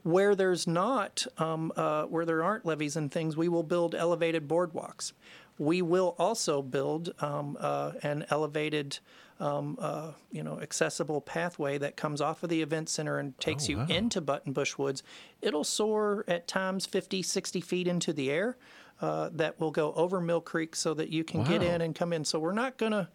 Where 0.05 0.35
there's 0.35 0.66
not, 0.66 1.26
um, 1.39 1.72
uh, 1.76 2.05
where 2.05 2.26
there 2.26 2.45
aren't 2.45 2.66
levees 2.66 2.95
and 2.95 3.11
things, 3.11 3.37
we 3.39 3.49
will 3.49 3.62
build 3.62 3.95
elevated 3.95 4.47
boardwalks. 4.47 5.12
We 5.59 5.80
will 5.80 6.14
also 6.18 6.61
build 6.61 7.14
um, 7.20 7.57
uh, 7.59 7.93
an 8.03 8.26
elevated, 8.28 8.99
um, 9.41 9.76
uh, 9.80 10.12
you 10.30 10.43
know, 10.43 10.61
accessible 10.61 11.20
pathway 11.20 11.78
that 11.78 11.97
comes 11.97 12.20
off 12.20 12.43
of 12.43 12.51
the 12.51 12.62
event 12.62 12.89
center 12.89 13.18
and 13.18 13.39
takes 13.41 13.68
you 13.68 13.80
into 13.89 14.20
Buttonbush 14.20 14.78
Woods. 14.78 15.03
It'll 15.43 15.64
soar 15.64 16.24
at 16.28 16.47
times 16.47 16.87
50, 16.87 17.22
60 17.22 17.61
feet 17.61 17.89
into 17.89 18.12
the 18.12 18.30
air. 18.30 18.57
Uh, 19.01 19.28
that 19.32 19.59
will 19.59 19.72
go 19.72 19.93
over 19.95 20.20
Mill 20.20 20.41
Creek 20.41 20.76
so 20.76 20.95
that 20.95 21.09
you 21.09 21.24
can 21.24 21.43
get 21.43 21.62
in 21.64 21.80
and 21.80 21.97
come 21.97 22.12
in. 22.12 22.24
So 22.24 22.39
we're 22.39 22.53
not 22.53 22.76
gonna, 22.76 23.11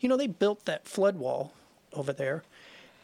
you 0.00 0.08
know, 0.08 0.16
they 0.16 0.28
built 0.28 0.64
that 0.66 0.86
flood 0.86 1.16
wall 1.16 1.52
over 1.92 2.12
there 2.12 2.44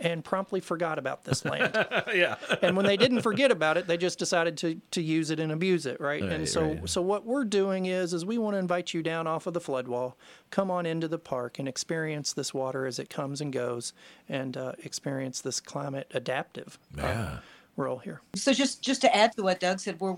and 0.00 0.24
promptly 0.24 0.60
forgot 0.60 0.98
about 0.98 1.24
this 1.24 1.44
land. 1.44 1.72
yeah. 2.14 2.36
and 2.62 2.76
when 2.76 2.86
they 2.86 2.96
didn't 2.96 3.22
forget 3.22 3.50
about 3.50 3.76
it, 3.76 3.86
they 3.86 3.96
just 3.96 4.18
decided 4.18 4.56
to 4.58 4.80
to 4.92 5.02
use 5.02 5.30
it 5.30 5.38
and 5.38 5.52
abuse 5.52 5.86
it, 5.86 6.00
right? 6.00 6.22
and 6.22 6.48
so 6.48 6.62
right. 6.62 6.88
so 6.88 7.02
what 7.02 7.24
we're 7.24 7.44
doing 7.44 7.86
is 7.86 8.12
is 8.14 8.24
we 8.24 8.38
want 8.38 8.54
to 8.54 8.58
invite 8.58 8.94
you 8.94 9.02
down 9.02 9.26
off 9.26 9.46
of 9.46 9.54
the 9.54 9.60
flood 9.60 9.88
wall, 9.88 10.16
come 10.50 10.70
on 10.70 10.86
into 10.86 11.06
the 11.08 11.18
park 11.18 11.58
and 11.58 11.68
experience 11.68 12.32
this 12.32 12.52
water 12.54 12.86
as 12.86 12.98
it 12.98 13.10
comes 13.10 13.40
and 13.40 13.52
goes, 13.52 13.92
and 14.28 14.56
uh, 14.56 14.72
experience 14.82 15.40
this 15.40 15.60
climate 15.60 16.10
adaptive 16.14 16.78
uh, 16.98 17.02
Yeah. 17.02 17.38
role 17.76 17.98
here. 17.98 18.20
So 18.34 18.52
just 18.52 18.82
just 18.82 19.00
to 19.02 19.14
add 19.16 19.32
to 19.36 19.42
what 19.42 19.60
Doug 19.60 19.80
said, 19.80 20.00
we're 20.00 20.16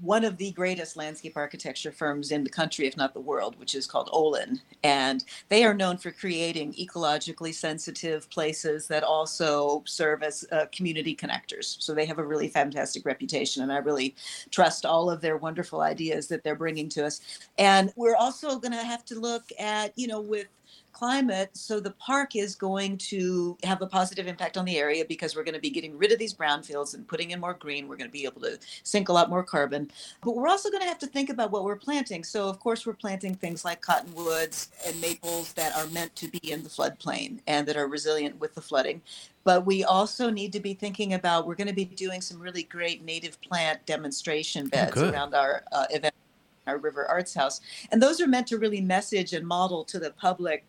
one 0.00 0.24
of 0.24 0.36
the 0.36 0.52
greatest 0.52 0.96
landscape 0.96 1.36
architecture 1.36 1.90
firms 1.90 2.30
in 2.30 2.44
the 2.44 2.50
country, 2.50 2.86
if 2.86 2.96
not 2.96 3.14
the 3.14 3.20
world, 3.20 3.58
which 3.58 3.74
is 3.74 3.86
called 3.86 4.08
Olin, 4.12 4.60
and 4.82 5.24
they 5.48 5.64
are 5.64 5.74
known 5.74 5.96
for 5.96 6.10
creating 6.10 6.74
ecologically 6.74 7.54
sensitive 7.54 8.28
places 8.30 8.86
that 8.88 9.02
also 9.02 9.82
serve 9.86 10.22
as 10.22 10.44
uh, 10.52 10.66
community 10.70 11.16
connectors. 11.16 11.76
So 11.80 11.94
they 11.94 12.06
have 12.06 12.18
a 12.18 12.26
really 12.26 12.48
fantastic 12.48 13.06
reputation, 13.06 13.62
and 13.62 13.72
I 13.72 13.78
really 13.78 14.14
trust 14.50 14.84
all 14.84 15.10
of 15.10 15.20
their 15.20 15.38
wonderful 15.38 15.80
ideas 15.80 16.28
that 16.28 16.44
they're 16.44 16.54
bringing 16.54 16.88
to 16.90 17.06
us. 17.06 17.20
And 17.58 17.92
we're 17.96 18.16
also 18.16 18.58
going 18.58 18.72
to 18.72 18.84
have 18.84 19.04
to 19.06 19.18
look 19.18 19.44
at, 19.58 19.92
you 19.96 20.08
know, 20.08 20.20
with 20.20 20.46
climate. 20.96 21.50
So 21.52 21.78
the 21.78 21.90
park 21.90 22.36
is 22.36 22.54
going 22.54 22.96
to 22.98 23.58
have 23.64 23.82
a 23.82 23.86
positive 23.86 24.26
impact 24.26 24.56
on 24.56 24.64
the 24.64 24.78
area 24.78 25.04
because 25.04 25.36
we're 25.36 25.44
going 25.44 25.54
to 25.54 25.60
be 25.60 25.68
getting 25.68 25.96
rid 25.98 26.10
of 26.10 26.18
these 26.18 26.32
brownfields 26.32 26.94
and 26.94 27.06
putting 27.06 27.32
in 27.32 27.40
more 27.40 27.52
green. 27.52 27.86
We're 27.86 27.98
going 27.98 28.08
to 28.08 28.12
be 28.12 28.24
able 28.24 28.40
to 28.40 28.58
sink 28.82 29.10
a 29.10 29.12
lot 29.12 29.28
more 29.28 29.42
carbon. 29.42 29.90
But 30.24 30.34
we're 30.34 30.48
also 30.48 30.70
going 30.70 30.80
to 30.80 30.88
have 30.88 30.98
to 31.00 31.06
think 31.06 31.28
about 31.28 31.50
what 31.50 31.64
we're 31.64 31.76
planting. 31.76 32.24
So 32.24 32.48
of 32.48 32.58
course 32.60 32.86
we're 32.86 32.94
planting 32.94 33.34
things 33.34 33.62
like 33.62 33.82
cottonwoods 33.82 34.70
and 34.86 34.98
maples 34.98 35.52
that 35.52 35.76
are 35.76 35.86
meant 35.88 36.16
to 36.16 36.28
be 36.28 36.40
in 36.50 36.62
the 36.62 36.70
floodplain 36.70 37.40
and 37.46 37.68
that 37.68 37.76
are 37.76 37.88
resilient 37.88 38.40
with 38.40 38.54
the 38.54 38.62
flooding. 38.62 39.02
But 39.44 39.66
we 39.66 39.84
also 39.84 40.30
need 40.30 40.50
to 40.54 40.60
be 40.60 40.72
thinking 40.72 41.12
about 41.12 41.46
we're 41.46 41.56
going 41.56 41.68
to 41.68 41.74
be 41.74 41.84
doing 41.84 42.22
some 42.22 42.40
really 42.40 42.62
great 42.62 43.04
native 43.04 43.38
plant 43.42 43.84
demonstration 43.84 44.68
beds 44.68 44.94
good. 44.94 45.12
around 45.12 45.34
our 45.34 45.62
uh, 45.72 45.84
event 45.90 46.14
our 46.66 46.78
River 46.78 47.06
Arts 47.06 47.32
House. 47.32 47.60
And 47.92 48.02
those 48.02 48.20
are 48.20 48.26
meant 48.26 48.48
to 48.48 48.58
really 48.58 48.80
message 48.80 49.34
and 49.34 49.46
model 49.46 49.84
to 49.84 50.00
the 50.00 50.10
public 50.10 50.64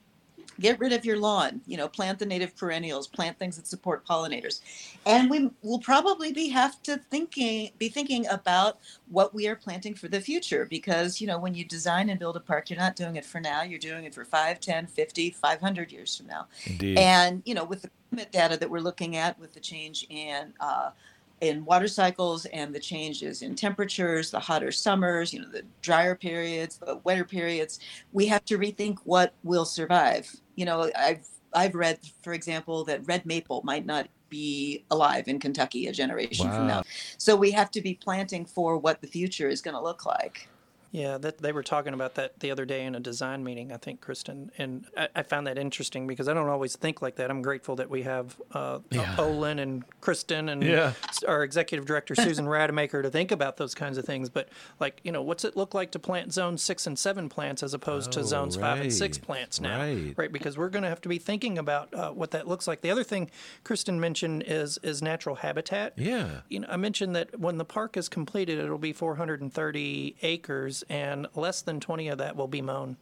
get 0.60 0.80
rid 0.80 0.94
of 0.94 1.06
your 1.06 1.18
lawn 1.18 1.62
you 1.66 1.78
know 1.78 1.88
plant 1.88 2.20
the 2.20 2.26
native 2.26 2.56
perennials 2.56 3.08
plant 3.08 3.38
things 3.40 3.56
that 3.56 3.68
support 3.68 4.06
pollinators 4.06 4.62
and 5.06 5.30
we 5.30 5.50
will 5.64 5.80
probably 5.80 6.32
be 6.32 6.48
have 6.50 6.82
to 6.84 6.98
thinking 7.10 7.72
be 7.78 7.90
thinking 7.90 8.28
about 8.28 8.78
what 9.10 9.34
we 9.34 9.48
are 9.48 9.56
planting 9.56 9.94
for 9.94 10.08
the 10.08 10.20
future 10.20 10.66
because 10.66 11.20
you 11.20 11.28
know 11.28 11.40
when 11.40 11.56
you 11.56 11.66
design 11.66 12.10
and 12.10 12.20
build 12.20 12.36
a 12.36 12.40
park 12.40 12.70
you're 12.70 12.80
not 12.80 12.96
doing 12.96 13.16
it 13.16 13.26
for 13.26 13.40
now 13.40 13.62
you're 13.62 13.80
doing 13.80 14.04
it 14.04 14.14
for 14.14 14.26
5 14.26 14.60
10 14.60 14.88
50 14.88 15.32
500 15.32 15.92
years 15.92 16.16
from 16.16 16.28
now 16.28 16.48
Indeed. 16.66 16.98
and 16.98 17.42
you 17.46 17.54
know, 17.54 17.64
with 17.64 17.82
the 17.84 17.90
climate 18.10 18.32
data 18.32 18.58
that 18.58 18.70
we're 18.70 18.80
looking 18.80 19.16
at, 19.16 19.40
with 19.40 19.54
the 19.54 19.60
change 19.60 20.06
in 20.10 20.54
uh, 20.60 20.92
in 21.40 21.64
water 21.66 21.88
cycles 21.88 22.46
and 22.48 22.74
the 22.74 22.80
changes 22.80 23.42
in 23.44 23.56
temperatures, 23.56 24.32
the 24.32 24.40
hotter 24.40 24.72
summers, 24.72 25.34
you 25.34 25.40
know, 25.40 25.50
the 25.50 25.64
drier 25.82 26.16
periods, 26.16 26.78
the 26.78 26.98
wetter 27.04 27.24
periods, 27.24 27.80
we 28.12 28.26
have 28.26 28.44
to 28.46 28.58
rethink 28.58 28.98
what 29.04 29.34
will 29.44 29.66
survive. 29.66 30.36
You 30.58 30.66
know, 30.66 30.92
I've 30.98 31.26
I've 31.54 31.76
read, 31.76 32.00
for 32.22 32.34
example, 32.34 32.84
that 32.86 33.08
red 33.08 33.26
maple 33.26 33.62
might 33.64 33.86
not 33.86 34.10
be 34.30 34.84
alive 34.92 35.30
in 35.30 35.40
Kentucky 35.40 35.88
a 35.88 35.94
generation 35.94 36.52
from 36.52 36.68
now. 36.68 36.84
So 37.18 37.36
we 37.36 37.52
have 37.52 37.72
to 37.72 37.82
be 37.82 37.94
planting 37.94 38.46
for 38.46 38.78
what 38.78 39.00
the 39.00 39.08
future 39.08 39.48
is 39.48 39.62
going 39.62 39.76
to 39.76 39.82
look 39.82 40.06
like. 40.06 40.50
Yeah, 40.98 41.18
that 41.20 41.38
they 41.38 41.52
were 41.52 41.62
talking 41.64 41.94
about 41.94 42.16
that 42.16 42.40
the 42.40 42.50
other 42.50 42.66
day 42.66 42.84
in 42.84 42.96
a 42.96 43.00
design 43.00 43.44
meeting. 43.44 43.72
I 43.72 43.78
think 43.78 44.02
Kristen 44.02 44.52
and 44.58 44.86
I, 44.98 45.10
I 45.18 45.24
found 45.24 45.46
that 45.46 45.58
interesting 45.58 46.08
because 46.08 46.28
I 46.28 46.34
don't 46.34 46.50
always 46.50 46.76
think 46.76 47.02
like 47.04 47.18
that. 47.18 47.30
I'm 47.30 47.42
grateful 47.44 47.76
that 47.76 47.90
we 47.90 48.02
have 48.04 48.36
uh, 48.52 48.80
Yeah. 48.90 49.16
Olin 49.20 49.60
and 49.60 49.84
Kristen 50.02 50.50
and 50.50 50.64
Yeah. 50.64 50.94
our 51.28 51.44
executive 51.44 51.86
director 51.86 52.16
Susan 52.16 52.48
Rademacher 52.56 53.02
to 53.04 53.10
think 53.12 53.32
about 53.32 53.58
those 53.58 53.76
kinds 53.76 53.98
of 54.00 54.06
things. 54.06 54.30
But 54.30 54.50
like, 54.80 55.00
you 55.04 55.12
know, 55.12 55.22
what's 55.22 55.46
it 55.46 55.56
look 55.56 55.74
like 55.76 55.92
to 55.92 56.00
plant 56.00 56.34
zone 56.34 56.58
six 56.58 56.88
and 56.88 56.98
seven 56.98 57.30
plants 57.30 57.62
as 57.62 57.74
opposed 57.76 58.10
Oh, 58.18 58.22
to 58.22 58.24
zones 58.28 58.56
five 58.56 58.82
and 58.82 58.92
six 58.92 59.18
plants 59.20 59.62
now, 59.62 59.80
Right. 60.18 60.32
Because 60.32 60.58
we're 60.58 60.70
going 60.70 60.84
to 60.84 60.90
have 60.90 61.02
to 61.02 61.10
be 61.10 61.20
thinking 61.20 61.60
about 61.60 61.94
uh, 61.94 62.12
what 62.12 62.32
that 62.32 62.48
looks 62.48 62.68
like. 62.68 62.82
The 62.82 62.90
other 62.92 63.04
thing 63.04 63.30
Kristen 63.64 64.00
mentioned 64.00 64.44
is 64.48 64.80
is 64.82 65.02
natural 65.02 65.36
habitat. 65.36 65.94
Yeah. 65.98 66.42
You 66.50 66.62
know, 66.62 66.68
I 66.72 66.78
mentioned 66.78 67.16
that 67.16 67.40
when 67.40 67.58
the 67.58 67.66
park 67.66 67.98
is 67.98 68.10
completed, 68.10 68.58
it'll 68.58 68.78
be 68.80 68.94
430 68.94 70.16
acres, 70.22 70.84
and 70.90 71.28
less 71.36 71.62
than 71.62 71.80
20 71.80 72.10
of 72.10 72.18
that 72.20 72.36
will 72.36 72.48
be 72.48 72.62
mown. 72.62 72.98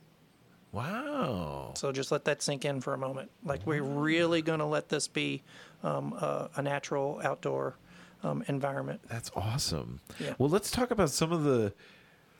Wow. 0.71 1.71
So 1.75 1.91
just 1.91 2.11
let 2.11 2.25
that 2.25 2.41
sink 2.41 2.65
in 2.65 2.81
for 2.81 2.93
a 2.93 2.97
moment. 2.97 3.31
Like 3.45 3.65
we're 3.65 3.81
really 3.81 4.41
going 4.41 4.59
to 4.59 4.65
let 4.65 4.89
this 4.89 5.07
be 5.07 5.41
um, 5.83 6.13
a, 6.13 6.49
a 6.57 6.61
natural 6.61 7.21
outdoor 7.23 7.77
um, 8.23 8.43
environment. 8.47 8.99
That's 9.09 9.31
awesome. 9.35 10.01
Yeah. 10.19 10.33
Well, 10.37 10.49
let's 10.49 10.71
talk 10.71 10.91
about 10.91 11.11
some 11.11 11.31
of 11.31 11.43
the 11.43 11.73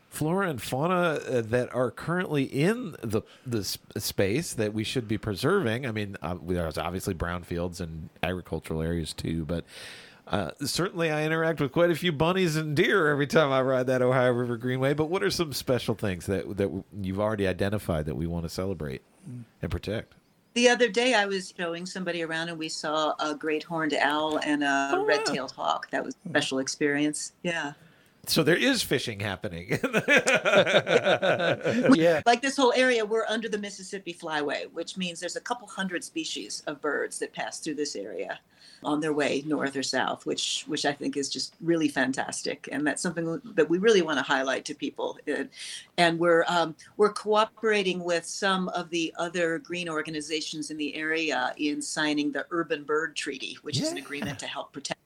flora 0.10 0.50
and 0.50 0.62
fauna 0.62 1.20
uh, 1.28 1.42
that 1.42 1.74
are 1.74 1.92
currently 1.92 2.44
in 2.44 2.96
the 3.02 3.22
the 3.46 3.64
space 3.64 4.54
that 4.54 4.74
we 4.74 4.84
should 4.84 5.08
be 5.08 5.18
preserving. 5.18 5.86
I 5.86 5.92
mean, 5.92 6.18
uh, 6.22 6.38
there's 6.46 6.78
obviously 6.78 7.14
brownfields 7.14 7.80
and 7.80 8.10
agricultural 8.24 8.82
areas 8.82 9.14
too, 9.14 9.46
but 9.46 9.66
uh, 10.28 10.52
certainly 10.66 11.12
I 11.12 11.24
interact 11.26 11.62
with 11.62 11.72
quite 11.72 11.92
a 11.92 11.96
few 11.96 12.12
bunnies 12.12 12.56
and 12.56 12.76
deer 12.76 13.08
every 13.10 13.28
time 13.28 13.52
I 13.52 13.62
ride 13.62 13.88
that 13.88 14.02
Ohio 14.02 14.32
River 14.32 14.58
Greenway. 14.58 14.94
But 14.94 15.10
what 15.10 15.24
are 15.24 15.30
some 15.30 15.54
special 15.54 15.96
things 15.96 16.26
that 16.26 16.58
that 16.58 16.84
you've 17.02 17.20
already 17.20 17.48
identified 17.48 18.06
that 18.06 18.16
we 18.16 18.26
want 18.28 18.44
to 18.46 18.50
celebrate 18.50 19.02
and 19.62 19.72
protect? 19.72 20.14
The 20.54 20.70
other 20.70 20.88
day, 20.88 21.14
I 21.16 21.26
was 21.26 21.54
showing 21.58 21.86
somebody 21.86 22.24
around, 22.24 22.48
and 22.48 22.58
we 22.58 22.70
saw 22.70 23.14
a 23.20 23.36
great 23.36 23.62
horned 23.64 23.94
owl 23.94 24.40
and 24.40 24.64
a 24.64 24.92
Oh, 24.94 25.06
red-tailed 25.06 25.52
hawk. 25.52 25.90
That 25.92 26.06
was 26.06 26.16
a 26.26 26.30
special 26.30 26.60
experience. 26.60 27.34
Yeah, 27.44 27.74
So 28.30 28.44
there 28.44 28.56
is 28.56 28.82
fishing 28.84 29.20
happening. 29.20 29.70
yeah. 31.94 32.22
like 32.26 32.42
this 32.42 32.58
whole 32.58 32.74
area, 32.76 33.06
we're 33.06 33.26
under 33.28 33.50
the 33.50 33.58
Mississippi 33.58 34.14
Flyway, 34.14 34.72
which 34.72 34.98
means 34.98 35.20
there's 35.20 35.36
a 35.36 35.42
couple 35.42 35.68
hundred 35.68 36.04
species 36.04 36.64
of 36.68 36.82
birds 36.82 37.20
that 37.20 37.34
pass 37.34 37.60
through 37.60 37.76
this 37.76 37.96
area 37.96 38.40
on 38.84 39.00
their 39.00 39.14
way 39.14 39.44
north 39.46 39.76
or 39.76 39.84
south, 39.84 40.26
which 40.26 40.64
which 40.68 40.86
I 40.86 40.92
think 40.92 41.18
is 41.18 41.30
just 41.30 41.56
really 41.62 41.88
fantastic, 41.88 42.70
and 42.72 42.86
that's 42.86 43.02
something 43.02 43.42
that 43.56 43.70
we 43.70 43.78
really 43.78 44.02
want 44.02 44.18
to 44.18 44.24
highlight 44.24 44.66
to 44.66 44.76
people. 44.76 45.18
And 45.98 46.20
we're 46.20 46.46
um, 46.48 46.76
we're 46.98 47.14
cooperating 47.14 48.04
with 48.04 48.26
some 48.26 48.70
of 48.70 48.90
the 48.90 49.14
other 49.18 49.60
green 49.60 49.90
organizations 49.90 50.72
in 50.72 50.78
the 50.78 50.96
area 50.96 51.54
in 51.58 51.82
signing 51.82 52.32
the 52.32 52.46
Urban 52.52 52.84
Bird 52.84 53.16
Treaty, 53.16 53.58
which 53.62 53.80
is 53.80 53.92
an 53.92 53.98
agreement 53.98 54.40
to 54.40 54.48
help 54.48 54.72
protect 54.72 55.00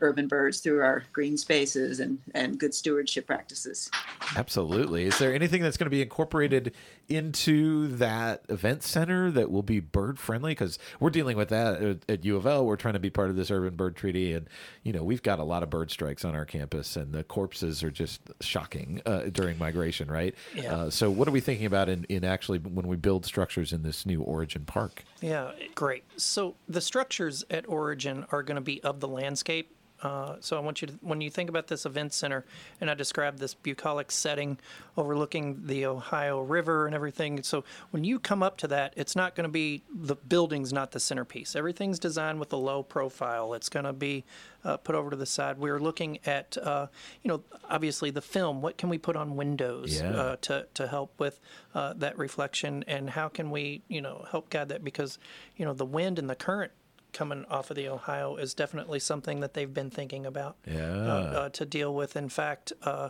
urban 0.00 0.28
birds 0.28 0.60
through 0.60 0.80
our 0.80 1.04
green 1.12 1.36
spaces 1.36 2.00
and 2.00 2.18
and 2.34 2.58
good 2.58 2.74
stewardship 2.74 3.26
practices. 3.26 3.90
Absolutely. 4.36 5.04
Is 5.04 5.18
there 5.18 5.34
anything 5.34 5.62
that's 5.62 5.76
going 5.76 5.86
to 5.86 5.90
be 5.90 6.02
incorporated 6.02 6.72
into 7.08 7.88
that 7.96 8.44
event 8.48 8.82
center 8.82 9.30
that 9.30 9.50
will 9.50 9.62
be 9.62 9.80
bird 9.80 10.18
friendly? 10.18 10.52
Because 10.52 10.78
we're 11.00 11.10
dealing 11.10 11.36
with 11.36 11.50
that 11.50 11.82
at, 11.82 11.98
at 12.08 12.24
U 12.24 12.36
of 12.36 12.46
L. 12.46 12.64
We're 12.64 12.76
trying 12.76 12.94
to 12.94 13.00
be 13.00 13.10
part 13.10 13.30
of 13.30 13.36
this 13.36 13.50
urban 13.50 13.76
bird 13.76 13.96
treaty, 13.96 14.32
and 14.32 14.48
you 14.82 14.92
know 14.92 15.02
we've 15.02 15.22
got 15.22 15.38
a 15.38 15.44
lot 15.44 15.62
of 15.62 15.70
bird 15.70 15.90
strikes 15.90 16.24
on 16.24 16.34
our 16.34 16.44
campus, 16.44 16.96
and 16.96 17.12
the 17.12 17.24
corpses 17.24 17.82
are 17.82 17.90
just 17.90 18.20
shocking 18.40 19.00
uh, 19.06 19.24
during 19.32 19.58
migration, 19.58 20.10
right? 20.10 20.34
Yeah. 20.54 20.74
Uh, 20.74 20.90
so 20.90 21.10
what 21.10 21.28
are 21.28 21.32
we 21.32 21.40
thinking 21.40 21.66
about 21.66 21.88
in, 21.88 22.04
in 22.04 22.24
actually 22.24 22.58
when 22.58 22.86
we 22.86 22.96
build 22.96 23.24
structures 23.26 23.72
in 23.72 23.82
this 23.82 24.06
new 24.06 24.22
Origin 24.22 24.64
Park? 24.64 25.04
Yeah, 25.20 25.52
great. 25.74 26.04
So 26.16 26.54
the 26.68 26.80
structures 26.80 27.44
at 27.50 27.68
Origin 27.68 28.26
are 28.30 28.42
going 28.42 28.56
to 28.56 28.60
be 28.60 28.82
of 28.82 29.00
the 29.00 29.08
landscape. 29.08 29.70
Uh, 30.04 30.36
so 30.40 30.56
I 30.56 30.60
want 30.60 30.82
you 30.82 30.88
to, 30.88 30.94
when 31.00 31.20
you 31.22 31.30
think 31.30 31.48
about 31.48 31.66
this 31.68 31.86
event 31.86 32.12
center, 32.12 32.44
and 32.80 32.90
I 32.90 32.94
described 32.94 33.38
this 33.38 33.54
bucolic 33.54 34.12
setting 34.12 34.58
overlooking 34.96 35.66
the 35.66 35.86
Ohio 35.86 36.40
River 36.40 36.86
and 36.86 36.94
everything. 36.94 37.42
So 37.42 37.64
when 37.90 38.04
you 38.04 38.18
come 38.20 38.42
up 38.42 38.58
to 38.58 38.68
that, 38.68 38.92
it's 38.96 39.16
not 39.16 39.34
going 39.34 39.44
to 39.48 39.52
be 39.52 39.82
the 39.92 40.14
building's 40.14 40.72
not 40.72 40.92
the 40.92 41.00
centerpiece. 41.00 41.56
Everything's 41.56 41.98
designed 41.98 42.38
with 42.38 42.52
a 42.52 42.56
low 42.56 42.82
profile. 42.82 43.54
It's 43.54 43.68
going 43.70 43.86
to 43.86 43.92
be 43.94 44.24
uh, 44.62 44.76
put 44.76 44.94
over 44.94 45.10
to 45.10 45.16
the 45.16 45.26
side. 45.26 45.58
We're 45.58 45.80
looking 45.80 46.18
at, 46.26 46.56
uh, 46.58 46.86
you 47.22 47.28
know, 47.28 47.42
obviously 47.68 48.10
the 48.10 48.22
film. 48.22 48.62
What 48.62 48.76
can 48.76 48.88
we 48.90 48.98
put 48.98 49.16
on 49.16 49.36
windows 49.36 50.00
Yeah. 50.00 50.10
uh, 50.10 50.36
to 50.42 50.66
to 50.74 50.86
help 50.86 51.18
with 51.18 51.40
uh, 51.74 51.94
that 51.94 52.18
reflection, 52.18 52.84
and 52.86 53.10
how 53.10 53.28
can 53.28 53.50
we, 53.50 53.82
you 53.88 54.00
know, 54.02 54.26
help 54.30 54.50
guide 54.50 54.68
that 54.68 54.84
because, 54.84 55.18
you 55.56 55.64
know, 55.64 55.72
the 55.72 55.86
wind 55.86 56.18
and 56.18 56.28
the 56.28 56.34
current 56.36 56.72
coming 57.14 57.46
off 57.46 57.70
of 57.70 57.76
the 57.76 57.88
Ohio 57.88 58.36
is 58.36 58.52
definitely 58.52 58.98
something 59.00 59.40
that 59.40 59.54
they've 59.54 59.72
been 59.72 59.88
thinking 59.90 60.26
about 60.26 60.56
Yeah. 60.66 60.82
uh, 60.82 61.10
uh, 61.44 61.48
to 61.50 61.64
deal 61.64 61.94
with. 61.94 62.16
In 62.16 62.28
fact, 62.28 62.72
uh, 62.82 63.08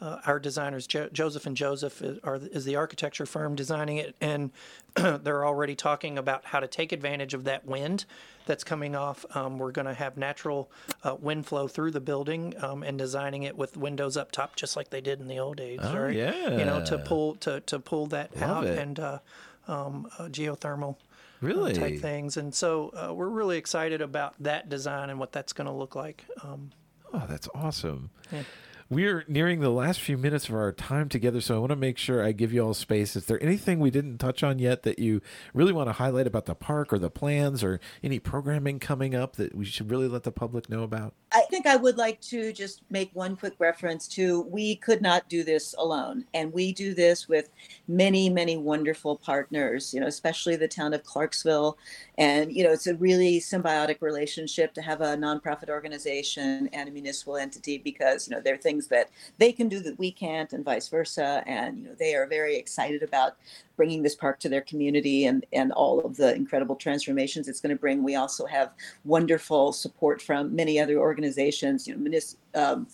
uh, 0.00 0.20
our 0.26 0.38
designers, 0.38 0.86
jo- 0.86 1.08
Joseph 1.12 1.44
and 1.44 1.56
Joseph, 1.56 2.00
is, 2.02 2.20
are, 2.22 2.36
is 2.36 2.64
the 2.64 2.76
architecture 2.76 3.26
firm 3.26 3.56
designing 3.56 3.96
it, 3.96 4.14
and 4.20 4.52
they're 4.94 5.44
already 5.44 5.74
talking 5.74 6.16
about 6.16 6.44
how 6.44 6.60
to 6.60 6.68
take 6.68 6.92
advantage 6.92 7.34
of 7.34 7.42
that 7.44 7.66
wind 7.66 8.04
that's 8.46 8.62
coming 8.62 8.94
off. 8.94 9.26
Um, 9.34 9.58
we're 9.58 9.72
going 9.72 9.86
to 9.88 9.94
have 9.94 10.16
natural 10.16 10.70
uh, 11.02 11.16
wind 11.18 11.46
flow 11.46 11.66
through 11.66 11.90
the 11.90 12.00
building 12.00 12.54
um, 12.62 12.84
and 12.84 12.96
designing 12.96 13.42
it 13.42 13.56
with 13.58 13.76
windows 13.76 14.16
up 14.16 14.30
top, 14.30 14.54
just 14.54 14.76
like 14.76 14.90
they 14.90 15.00
did 15.00 15.18
in 15.18 15.26
the 15.26 15.40
old 15.40 15.56
days. 15.56 15.80
Oh, 15.82 15.98
right? 15.98 16.14
You 16.14 16.64
know, 16.64 16.84
to 16.84 16.98
pull 16.98 17.34
to 17.36 17.58
to 17.62 17.80
pull 17.80 18.06
that 18.06 18.36
Love 18.40 18.50
out 18.50 18.66
it. 18.66 18.78
and 18.78 19.00
uh, 19.00 19.18
um, 19.66 20.06
uh, 20.18 20.26
geothermal 20.28 20.94
Really? 21.40 21.72
type 21.72 21.98
things. 22.00 22.36
And 22.36 22.54
so 22.54 22.90
uh, 22.90 23.14
we're 23.14 23.28
really 23.28 23.58
excited 23.58 24.00
about 24.00 24.34
that 24.40 24.68
design 24.68 25.10
and 25.10 25.18
what 25.18 25.32
that's 25.32 25.52
going 25.52 25.66
to 25.66 25.72
look 25.72 25.94
like. 25.94 26.24
Um, 26.42 26.70
Oh, 27.12 27.24
that's 27.26 27.48
awesome. 27.54 28.10
Yeah. 28.30 28.42
We're 28.90 29.22
nearing 29.28 29.60
the 29.60 29.68
last 29.68 30.00
few 30.00 30.16
minutes 30.16 30.48
of 30.48 30.54
our 30.54 30.72
time 30.72 31.10
together, 31.10 31.42
so 31.42 31.54
I 31.54 31.58
want 31.58 31.72
to 31.72 31.76
make 31.76 31.98
sure 31.98 32.24
I 32.24 32.32
give 32.32 32.54
you 32.54 32.64
all 32.64 32.72
space. 32.72 33.16
Is 33.16 33.26
there 33.26 33.42
anything 33.42 33.80
we 33.80 33.90
didn't 33.90 34.16
touch 34.16 34.42
on 34.42 34.58
yet 34.58 34.82
that 34.84 34.98
you 34.98 35.20
really 35.52 35.74
want 35.74 35.90
to 35.90 35.92
highlight 35.92 36.26
about 36.26 36.46
the 36.46 36.54
park 36.54 36.90
or 36.90 36.98
the 36.98 37.10
plans 37.10 37.62
or 37.62 37.80
any 38.02 38.18
programming 38.18 38.78
coming 38.78 39.14
up 39.14 39.36
that 39.36 39.54
we 39.54 39.66
should 39.66 39.90
really 39.90 40.08
let 40.08 40.22
the 40.22 40.32
public 40.32 40.70
know 40.70 40.84
about? 40.84 41.12
I 41.32 41.42
think 41.50 41.66
I 41.66 41.76
would 41.76 41.98
like 41.98 42.18
to 42.22 42.50
just 42.54 42.80
make 42.88 43.10
one 43.12 43.36
quick 43.36 43.52
reference 43.58 44.08
to 44.08 44.40
we 44.42 44.76
could 44.76 45.02
not 45.02 45.28
do 45.28 45.44
this 45.44 45.74
alone. 45.76 46.24
And 46.32 46.50
we 46.50 46.72
do 46.72 46.94
this 46.94 47.28
with 47.28 47.50
many, 47.86 48.30
many 48.30 48.56
wonderful 48.56 49.16
partners, 49.16 49.92
you 49.92 50.00
know, 50.00 50.06
especially 50.06 50.56
the 50.56 50.66
town 50.66 50.94
of 50.94 51.04
Clarksville. 51.04 51.76
And, 52.16 52.50
you 52.50 52.64
know, 52.64 52.72
it's 52.72 52.86
a 52.86 52.94
really 52.94 53.40
symbiotic 53.40 54.00
relationship 54.00 54.72
to 54.74 54.82
have 54.82 55.02
a 55.02 55.16
nonprofit 55.16 55.68
organization 55.68 56.70
and 56.72 56.88
a 56.88 56.92
municipal 56.92 57.36
entity 57.36 57.76
because, 57.76 58.26
you 58.26 58.34
know, 58.34 58.40
there 58.40 58.54
are 58.54 58.58
things 58.58 58.77
that 58.86 59.10
they 59.38 59.50
can 59.50 59.68
do 59.68 59.80
that 59.80 59.98
we 59.98 60.12
can't 60.12 60.52
and 60.52 60.64
vice 60.64 60.88
versa. 60.88 61.42
And, 61.46 61.78
you 61.78 61.84
know, 61.84 61.94
they 61.98 62.14
are 62.14 62.26
very 62.26 62.56
excited 62.56 63.02
about 63.02 63.36
bringing 63.76 64.02
this 64.02 64.14
park 64.14 64.38
to 64.40 64.48
their 64.48 64.60
community 64.62 65.26
and, 65.26 65.44
and 65.52 65.72
all 65.72 66.00
of 66.00 66.16
the 66.16 66.34
incredible 66.34 66.76
transformations 66.76 67.48
it's 67.48 67.60
going 67.60 67.74
to 67.74 67.80
bring. 67.80 68.02
We 68.02 68.16
also 68.16 68.46
have 68.46 68.72
wonderful 69.04 69.72
support 69.72 70.22
from 70.22 70.54
many 70.54 70.80
other 70.80 70.98
organizations, 70.98 71.86
you 71.86 71.94
know, 71.94 72.00
munis- 72.00 72.36
um, 72.54 72.86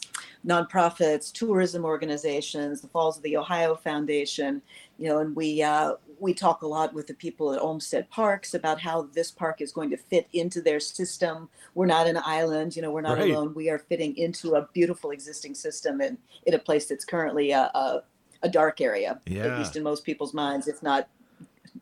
nonprofits, 0.47 1.33
tourism 1.33 1.85
organizations, 1.85 2.81
the 2.81 2.89
Falls 2.89 3.17
of 3.17 3.23
the 3.23 3.37
Ohio 3.37 3.75
Foundation, 3.75 4.61
you 4.99 5.09
know, 5.09 5.19
and 5.19 5.35
we 5.37 5.63
uh, 5.63 5.95
we 6.21 6.33
talk 6.35 6.63
a 6.63 6.67
lot 6.67 6.95
with 6.95 7.07
the 7.07 7.15
people 7.15 7.53
at 7.53 7.61
Olmsted 7.61 8.09
Parks 8.11 8.55
about 8.55 8.81
how 8.81 9.03
this 9.13 9.31
park 9.31 9.61
is 9.61 9.73
going 9.73 9.91
to 9.91 9.97
fit 9.97 10.29
into 10.33 10.61
their 10.61 10.79
system. 10.81 11.49
We're 11.75 11.87
not 11.87 12.07
an 12.07 12.19
island, 12.25 12.77
you 12.77 12.83
know, 12.83 12.91
we're 12.93 13.01
not 13.01 13.19
Right. 13.19 13.31
alone. 13.31 13.53
We 13.55 13.69
are 13.71 13.79
fitting 13.79 14.17
into 14.17 14.55
a 14.55 14.69
beautiful 14.73 15.11
existing 15.11 15.55
system 15.55 16.01
and 16.01 16.19
in 16.47 16.55
a 16.55 16.59
place 16.59 16.87
that's 16.87 17.05
currently 17.05 17.51
a, 17.51 17.71
a, 17.75 18.03
a 18.43 18.49
dark 18.49 18.81
area, 18.81 19.21
Yeah. 19.27 19.47
at 19.47 19.59
least 19.59 19.77
in 19.77 19.83
most 19.83 20.05
people's 20.05 20.33
minds, 20.33 20.69
if 20.69 20.83
not 20.83 21.09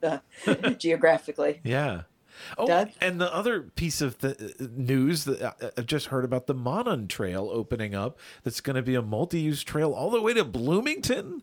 uh, 0.02 0.18
geographically. 0.78 1.60
Yeah. 1.64 2.02
Oh, 2.56 2.66
Doug? 2.66 2.88
and 3.00 3.20
the 3.20 3.32
other 3.32 3.60
piece 3.60 4.00
of 4.00 4.18
the 4.18 4.54
uh, 4.58 4.66
news 4.74 5.24
that 5.26 5.42
I- 5.62 5.70
I've 5.76 5.86
just 5.86 6.06
heard 6.06 6.24
about 6.24 6.46
the 6.46 6.54
Monon 6.54 7.06
Trail 7.06 7.48
opening 7.52 7.94
up. 7.94 8.18
That's 8.42 8.60
going 8.62 8.76
to 8.76 8.82
be 8.82 8.94
a 8.94 9.02
multi-use 9.02 9.62
trail 9.62 9.92
all 9.92 10.10
the 10.10 10.20
way 10.20 10.32
to 10.34 10.42
Bloomington. 10.44 11.42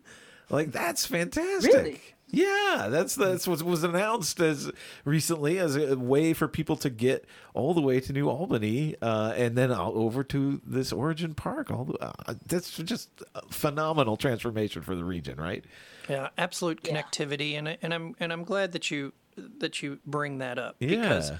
Like 0.50 0.72
that's 0.72 1.06
fantastic. 1.06 1.72
Really? 1.72 2.00
Yeah, 2.32 2.86
that's 2.90 3.16
that's 3.16 3.48
what 3.48 3.60
was 3.62 3.82
announced 3.82 4.38
as 4.38 4.70
recently 5.04 5.58
as 5.58 5.74
a 5.74 5.98
way 5.98 6.32
for 6.32 6.46
people 6.46 6.76
to 6.76 6.88
get 6.88 7.24
all 7.54 7.74
the 7.74 7.80
way 7.80 7.98
to 7.98 8.12
New 8.12 8.28
Albany 8.28 8.94
uh, 9.02 9.32
and 9.36 9.58
then 9.58 9.72
all 9.72 9.98
over 9.98 10.22
to 10.24 10.60
this 10.64 10.92
Origin 10.92 11.34
Park. 11.34 11.72
All 11.72 11.84
the, 11.86 11.94
uh, 12.00 12.34
that's 12.46 12.76
just 12.78 13.08
a 13.34 13.42
phenomenal 13.50 14.16
transformation 14.16 14.82
for 14.82 14.94
the 14.94 15.04
region, 15.04 15.40
right? 15.40 15.64
Yeah, 16.08 16.28
absolute 16.38 16.78
Yeah. 16.84 17.02
connectivity, 17.02 17.58
and 17.58 17.68
I- 17.68 17.78
and 17.82 17.92
I'm 17.92 18.14
and 18.20 18.32
I'm 18.32 18.44
glad 18.44 18.70
that 18.72 18.92
you 18.92 19.12
that 19.36 19.82
you 19.82 19.98
bring 20.06 20.38
that 20.38 20.56
up 20.56 20.76
because 20.78 21.32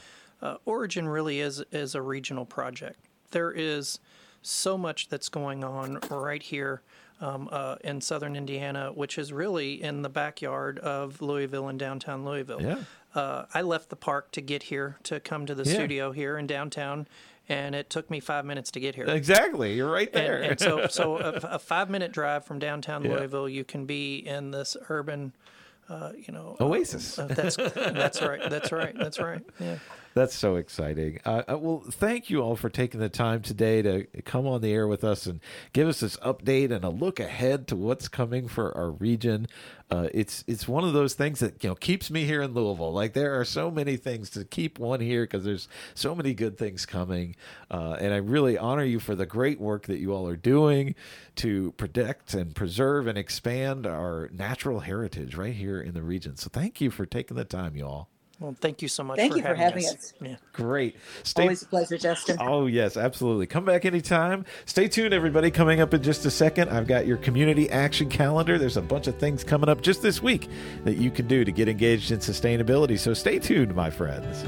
uh, 0.43 0.57
Origin 0.65 1.07
really 1.07 1.39
is 1.39 1.63
is 1.71 1.95
a 1.95 2.03
regional 2.03 2.47
project. 2.47 2.99
There 3.31 3.53
is 3.53 4.01
so 4.43 4.77
much 4.77 5.09
that's 5.09 5.29
going 5.29 5.63
on 5.63 6.01
right 6.11 6.43
here 6.43 6.83
um, 7.21 7.49
uh, 7.53 7.77
in 7.85 8.01
southern 8.01 8.35
Indiana, 8.37 8.91
which 8.95 9.19
is 9.19 9.33
really 9.33 9.83
in 9.83 10.03
the 10.03 10.09
backyard 10.09 10.79
of 10.79 11.21
Louisville 11.21 11.69
and 11.69 11.79
downtown 11.79 12.25
Louisville. 12.25 12.63
Yeah. 12.63 12.79
Uh, 13.15 13.45
I 13.53 13.63
left 13.63 13.89
the 13.91 13.97
park 13.97 14.31
to 14.33 14.41
get 14.41 14.65
here, 14.65 14.97
to 15.05 15.21
come 15.21 15.45
to 15.47 15.55
the 15.55 15.65
Yeah. 15.65 15.75
studio 15.75 16.13
here 16.13 16.39
in 16.39 16.47
downtown, 16.47 17.07
and 17.49 17.75
it 17.75 17.91
took 17.91 18.09
me 18.11 18.21
five 18.21 18.45
minutes 18.45 18.71
to 18.73 18.81
get 18.81 18.95
here. 18.95 19.05
Exactly. 19.07 19.75
You're 19.75 19.91
right 19.91 20.13
there. 20.13 20.37
And, 20.41 20.53
and 20.53 20.61
so, 20.61 20.87
so 20.91 21.17
a, 21.19 21.33
a 21.43 21.59
five-minute 21.59 22.13
drive 22.13 22.45
from 22.45 22.59
downtown 22.59 23.05
Yeah. 23.05 23.17
Louisville, 23.17 23.49
you 23.49 23.65
can 23.65 23.85
be 23.85 24.19
in 24.19 24.53
this 24.53 24.77
urban, 24.89 25.33
uh, 25.89 26.13
you 26.17 26.33
know, 26.33 26.57
Oasis. 26.61 27.19
uh, 27.19 27.27
that's 27.27 27.57
that's 27.57 28.23
right. 28.23 28.49
That's 28.49 28.71
right. 28.73 28.97
That's 28.97 29.19
right. 29.19 29.43
Yeah. 29.59 29.79
That's 30.13 30.35
so 30.35 30.57
exciting. 30.57 31.21
Uh, 31.25 31.43
uh, 31.49 31.59
well, 31.59 31.85
thank 31.89 32.31
you 32.31 32.41
all 32.41 32.57
for 32.57 32.69
taking 32.69 32.99
the 32.99 33.09
time 33.09 33.43
today 33.43 33.81
to 33.83 34.07
come 34.25 34.45
on 34.45 34.61
the 34.61 34.73
air 34.73 34.89
with 34.89 35.05
us 35.05 35.27
and 35.27 35.41
give 35.73 35.87
us 35.87 36.01
this 36.01 36.17
update 36.17 36.73
and 36.73 36.85
a 36.85 36.89
look 36.89 37.21
ahead 37.21 37.69
to 37.69 37.77
what's 37.77 38.09
coming 38.09 38.49
for 38.49 38.77
our 38.77 38.91
region. 38.91 39.47
Uh, 39.89 40.09
it's 40.13 40.45
it's 40.49 40.67
one 40.67 40.83
of 40.83 40.93
those 40.93 41.15
things 41.15 41.39
that 41.41 41.63
you 41.63 41.69
know 41.69 41.77
keeps 41.77 42.11
me 42.11 42.25
here 42.25 42.43
in 42.43 42.55
Louisville. 42.55 42.93
Like 42.93 43.13
there 43.13 43.39
are 43.39 43.45
so 43.45 43.71
many 43.71 43.97
things 43.97 44.31
to 44.31 44.45
keep 44.45 44.81
one 44.81 45.01
here 45.01 45.25
because 45.25 45.45
there's 45.45 45.69
so 45.95 46.15
many 46.15 46.35
good 46.35 46.59
things 46.59 46.87
coming, 46.87 47.37
uh, 47.71 47.97
and 48.01 48.13
I 48.13 48.19
really 48.19 48.59
honor 48.59 48.85
you 48.85 48.99
for 48.99 49.15
the 49.15 49.27
great 49.27 49.61
work 49.61 49.87
that 49.87 49.99
you 49.99 50.13
all 50.13 50.27
are 50.29 50.37
doing 50.37 50.97
to 51.37 51.73
protect 51.73 52.35
and 52.35 52.55
preserve 52.55 53.07
and 53.07 53.17
expand 53.17 53.87
our 53.87 54.29
natural 54.33 54.81
heritage 54.81 55.37
right 55.37 55.55
here 55.55 55.81
in 55.81 55.95
the 55.95 56.03
region. 56.03 56.37
So 56.37 56.51
thank 56.53 56.81
you 56.81 56.91
for 56.91 57.07
taking 57.07 57.37
the 57.37 57.45
time, 57.45 57.77
you 57.77 57.87
all. 57.87 58.10
Well, 58.41 58.57
thank 58.59 58.81
you 58.81 58.89
so 58.89 59.05
much. 59.05 59.19
Thank 59.19 59.33
for 59.33 59.39
you 59.39 59.43
for 59.45 59.55
having 59.55 59.85
having 59.85 59.85
us. 59.85 59.95
us. 59.95 60.15
Yeah. 60.23 60.37
Great. 60.55 60.97
Stay 61.25 61.43
Always 61.43 61.63
a 61.63 61.67
pleasure, 61.67 61.99
Justin. 61.99 62.39
Oh, 62.41 62.67
yes, 62.67 62.97
absolutely. 62.97 63.47
Come 63.47 63.67
back 63.67 63.85
anytime. 63.85 64.47
Stay 64.65 64.89
tuned, 64.89 65.13
everybody. 65.13 65.51
Coming 65.51 65.81
up 65.81 65.93
in 65.93 66.03
just 66.03 66.25
a 66.25 66.31
second, 66.31 66.71
I've 66.71 66.87
got 66.87 67.07
your 67.07 67.19
community 67.19 67.69
action 67.69 68.09
calendar. 68.09 68.57
There's 68.57 68.79
a 68.79 68.83
bunch 68.83 69.09
of 69.09 69.19
things 69.19 69.45
coming 69.45 69.69
up 69.69 69.83
just 69.83 70.01
this 70.01 70.23
week 70.23 70.49
that 70.85 70.97
you 70.97 71.11
can 71.11 71.27
do 71.29 71.45
to 71.45 71.53
get 71.53 71.69
engaged 71.69 72.11
in 72.13 72.19
sustainability. 72.21 72.99
So 72.99 73.13
stay 73.13 73.39
tuned, 73.39 73.75
my 73.75 73.91
friends. 73.91 74.43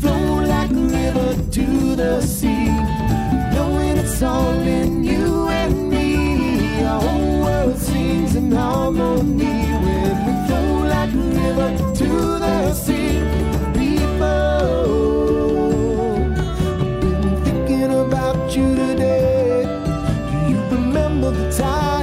flow 0.00 0.42
like 0.44 0.70
a 0.70 0.74
river 0.74 1.50
to 1.52 1.96
the 1.96 2.20
sea, 2.20 2.66
knowing 3.54 3.96
it's 3.98 4.22
all 4.22 4.58
in 4.60 5.04
you 5.04 5.48
and 5.48 5.90
me. 5.90 6.82
Our 6.84 7.00
whole 7.00 7.40
world 7.44 7.78
sings 7.78 8.35
in 8.35 8.35
harmony 8.56 9.58
when 9.84 10.14
we 10.26 10.32
flow 10.46 10.68
like 10.94 11.12
river 11.12 11.70
to 11.94 12.08
the 12.44 12.72
sea. 12.72 13.20
People, 13.74 14.24
I've 16.80 17.00
been 17.00 17.22
thinking 17.44 17.92
about 18.04 18.56
you 18.56 18.66
today. 18.74 19.64
Do 20.30 20.36
you 20.50 20.58
remember 20.76 21.30
the 21.30 21.50
times? 21.52 21.95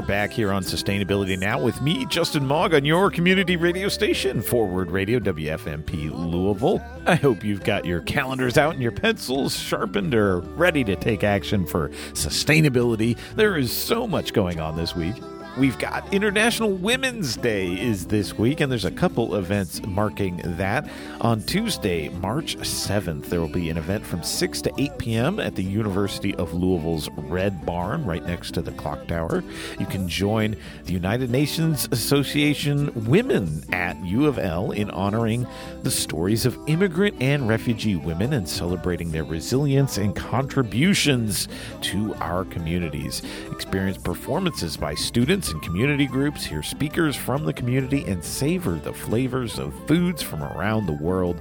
We're 0.00 0.06
back 0.06 0.30
here 0.30 0.50
on 0.50 0.62
Sustainability 0.62 1.38
Now 1.38 1.60
with 1.60 1.82
me, 1.82 2.06
Justin 2.06 2.46
Mog, 2.46 2.72
on 2.72 2.86
your 2.86 3.10
community 3.10 3.56
radio 3.56 3.90
station, 3.90 4.40
Forward 4.40 4.90
Radio, 4.90 5.18
WFMP 5.18 6.10
Louisville. 6.10 6.82
I 7.04 7.16
hope 7.16 7.44
you've 7.44 7.64
got 7.64 7.84
your 7.84 8.00
calendars 8.00 8.56
out 8.56 8.72
and 8.72 8.82
your 8.82 8.92
pencils 8.92 9.54
sharpened 9.54 10.14
or 10.14 10.40
ready 10.40 10.84
to 10.84 10.96
take 10.96 11.22
action 11.22 11.66
for 11.66 11.90
sustainability. 12.14 13.18
There 13.36 13.58
is 13.58 13.70
so 13.70 14.06
much 14.06 14.32
going 14.32 14.58
on 14.58 14.74
this 14.74 14.96
week. 14.96 15.16
We've 15.58 15.78
got 15.78 16.14
International 16.14 16.70
Women's 16.70 17.36
Day 17.36 17.72
is 17.72 18.06
this 18.06 18.38
week, 18.38 18.60
and 18.60 18.70
there's 18.70 18.84
a 18.84 18.90
couple 18.90 19.34
events 19.34 19.82
marking 19.84 20.40
that. 20.44 20.88
On 21.20 21.42
Tuesday, 21.42 22.08
March 22.08 22.56
7th, 22.58 23.26
there 23.26 23.40
will 23.40 23.48
be 23.48 23.68
an 23.68 23.76
event 23.76 24.06
from 24.06 24.22
6 24.22 24.62
to 24.62 24.72
8 24.78 24.98
p.m. 24.98 25.40
at 25.40 25.56
the 25.56 25.64
University 25.64 26.36
of 26.36 26.54
Louisville's 26.54 27.10
Red 27.16 27.66
Barn, 27.66 28.06
right 28.06 28.24
next 28.24 28.54
to 28.54 28.62
the 28.62 28.70
clock 28.72 29.08
tower. 29.08 29.42
You 29.78 29.86
can 29.86 30.08
join 30.08 30.56
the 30.84 30.92
United 30.92 31.30
Nations 31.30 31.88
Association 31.90 32.92
Women 33.06 33.64
at 33.72 34.02
U 34.04 34.26
of 34.26 34.38
L 34.38 34.70
in 34.70 34.88
honoring 34.92 35.48
the 35.82 35.90
stories 35.90 36.46
of 36.46 36.56
immigrant 36.68 37.20
and 37.20 37.48
refugee 37.48 37.96
women 37.96 38.32
and 38.32 38.48
celebrating 38.48 39.10
their 39.10 39.24
resilience 39.24 39.98
and 39.98 40.14
contributions 40.14 41.48
to 41.82 42.14
our 42.14 42.44
communities. 42.44 43.22
Experience 43.50 43.98
performances 43.98 44.76
by 44.76 44.94
students 44.94 45.49
and 45.52 45.62
community 45.62 46.06
groups, 46.06 46.44
hear 46.44 46.62
speakers 46.62 47.16
from 47.16 47.44
the 47.44 47.52
community, 47.52 48.04
and 48.04 48.22
savor 48.24 48.76
the 48.76 48.92
flavors 48.92 49.58
of 49.58 49.74
foods 49.86 50.22
from 50.22 50.42
around 50.42 50.86
the 50.86 50.92
world. 50.92 51.40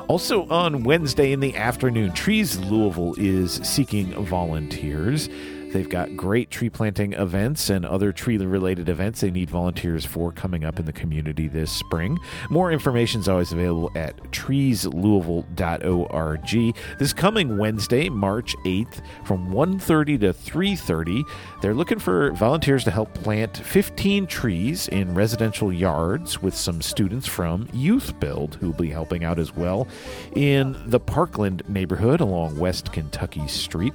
Also 0.07 0.47
on 0.49 0.83
Wednesday 0.83 1.31
in 1.31 1.39
the 1.39 1.57
afternoon, 1.57 2.11
Trees 2.11 2.59
Louisville 2.59 3.15
is 3.17 3.53
seeking 3.63 4.13
volunteers. 4.23 5.27
They've 5.71 5.89
got 5.89 6.15
great 6.15 6.49
tree 6.49 6.69
planting 6.69 7.13
events 7.13 7.69
and 7.69 7.85
other 7.85 8.11
tree 8.11 8.37
related 8.37 8.89
events 8.89 9.21
they 9.21 9.31
need 9.31 9.49
volunteers 9.49 10.05
for 10.05 10.31
coming 10.31 10.63
up 10.63 10.79
in 10.79 10.85
the 10.85 10.93
community 10.93 11.47
this 11.47 11.71
spring. 11.71 12.19
More 12.49 12.71
information 12.71 13.21
is 13.21 13.27
always 13.27 13.51
available 13.51 13.91
at 13.95 14.15
treeslouisville.org. 14.31 16.75
This 16.99 17.13
coming 17.13 17.57
Wednesday, 17.57 18.09
March 18.09 18.55
8th 18.65 19.01
from 19.25 19.51
1:30 19.51 20.17
to 20.19 20.33
3:30, 20.33 21.23
they're 21.61 21.73
looking 21.73 21.99
for 21.99 22.31
volunteers 22.31 22.83
to 22.85 22.91
help 22.91 23.13
plant 23.13 23.57
15 23.57 24.27
trees 24.27 24.87
in 24.87 25.13
residential 25.13 25.73
yards 25.73 26.41
with 26.41 26.55
some 26.55 26.81
students 26.81 27.27
from 27.27 27.67
Youth 27.73 28.17
Build 28.19 28.55
who 28.55 28.67
will 28.67 28.77
be 28.77 28.89
helping 28.89 29.23
out 29.23 29.39
as 29.39 29.55
well 29.55 29.87
in 30.35 30.75
the 30.87 30.99
Parkland 30.99 31.63
neighborhood 31.67 32.21
along 32.21 32.59
West 32.59 32.93
Kentucky 32.93 33.47
Street. 33.47 33.93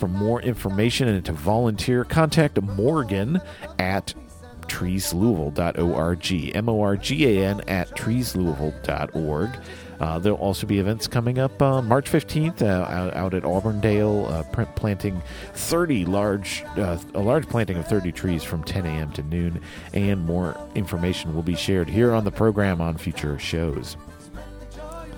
For 0.00 0.08
more 0.08 0.40
information 0.40 1.08
and 1.08 1.22
to 1.26 1.32
volunteer, 1.32 2.04
contact 2.04 2.58
Morgan 2.62 3.38
at 3.78 4.14
treeslouisville.org. 4.62 6.56
M 6.56 6.68
O 6.70 6.80
R 6.80 6.96
G 6.96 7.26
A 7.26 7.46
N 7.46 7.60
at 7.68 7.90
treeslouisville.org. 7.90 9.50
Uh, 10.00 10.18
there'll 10.18 10.38
also 10.38 10.66
be 10.66 10.78
events 10.78 11.06
coming 11.06 11.38
up 11.38 11.60
uh, 11.60 11.82
March 11.82 12.10
15th 12.10 12.62
uh, 12.62 12.90
out, 12.90 13.14
out 13.14 13.34
at 13.34 13.44
Auburndale, 13.44 14.24
uh, 14.28 14.42
planting 14.74 15.20
30 15.52 16.06
large, 16.06 16.64
uh, 16.78 16.96
a 17.12 17.20
large 17.20 17.46
planting 17.46 17.76
of 17.76 17.86
30 17.86 18.10
trees 18.10 18.42
from 18.42 18.64
10 18.64 18.86
a.m. 18.86 19.12
to 19.12 19.22
noon, 19.24 19.60
and 19.92 20.24
more 20.24 20.56
information 20.74 21.34
will 21.34 21.42
be 21.42 21.54
shared 21.54 21.90
here 21.90 22.14
on 22.14 22.24
the 22.24 22.30
program 22.30 22.80
on 22.80 22.96
future 22.96 23.38
shows. 23.38 23.98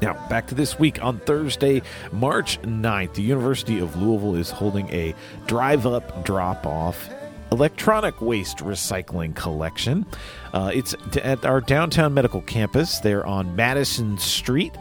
Now, 0.02 0.14
back 0.28 0.48
to 0.48 0.56
this 0.56 0.80
week. 0.80 1.02
On 1.02 1.20
Thursday, 1.20 1.80
March 2.10 2.60
9th, 2.62 3.14
the 3.14 3.22
University 3.22 3.78
of 3.78 3.94
Louisville 3.94 4.34
is 4.34 4.50
holding 4.50 4.90
a 4.90 5.14
drive 5.46 5.86
up 5.86 6.24
drop 6.24 6.66
off 6.66 7.08
electronic 7.52 8.20
waste 8.20 8.58
recycling 8.58 9.36
collection. 9.36 10.04
Uh, 10.52 10.72
it's 10.74 10.96
at 11.22 11.44
our 11.44 11.60
downtown 11.60 12.12
medical 12.14 12.42
campus. 12.42 12.98
They're 12.98 13.24
on 13.24 13.54
Madison 13.54 14.18
Street 14.18 14.72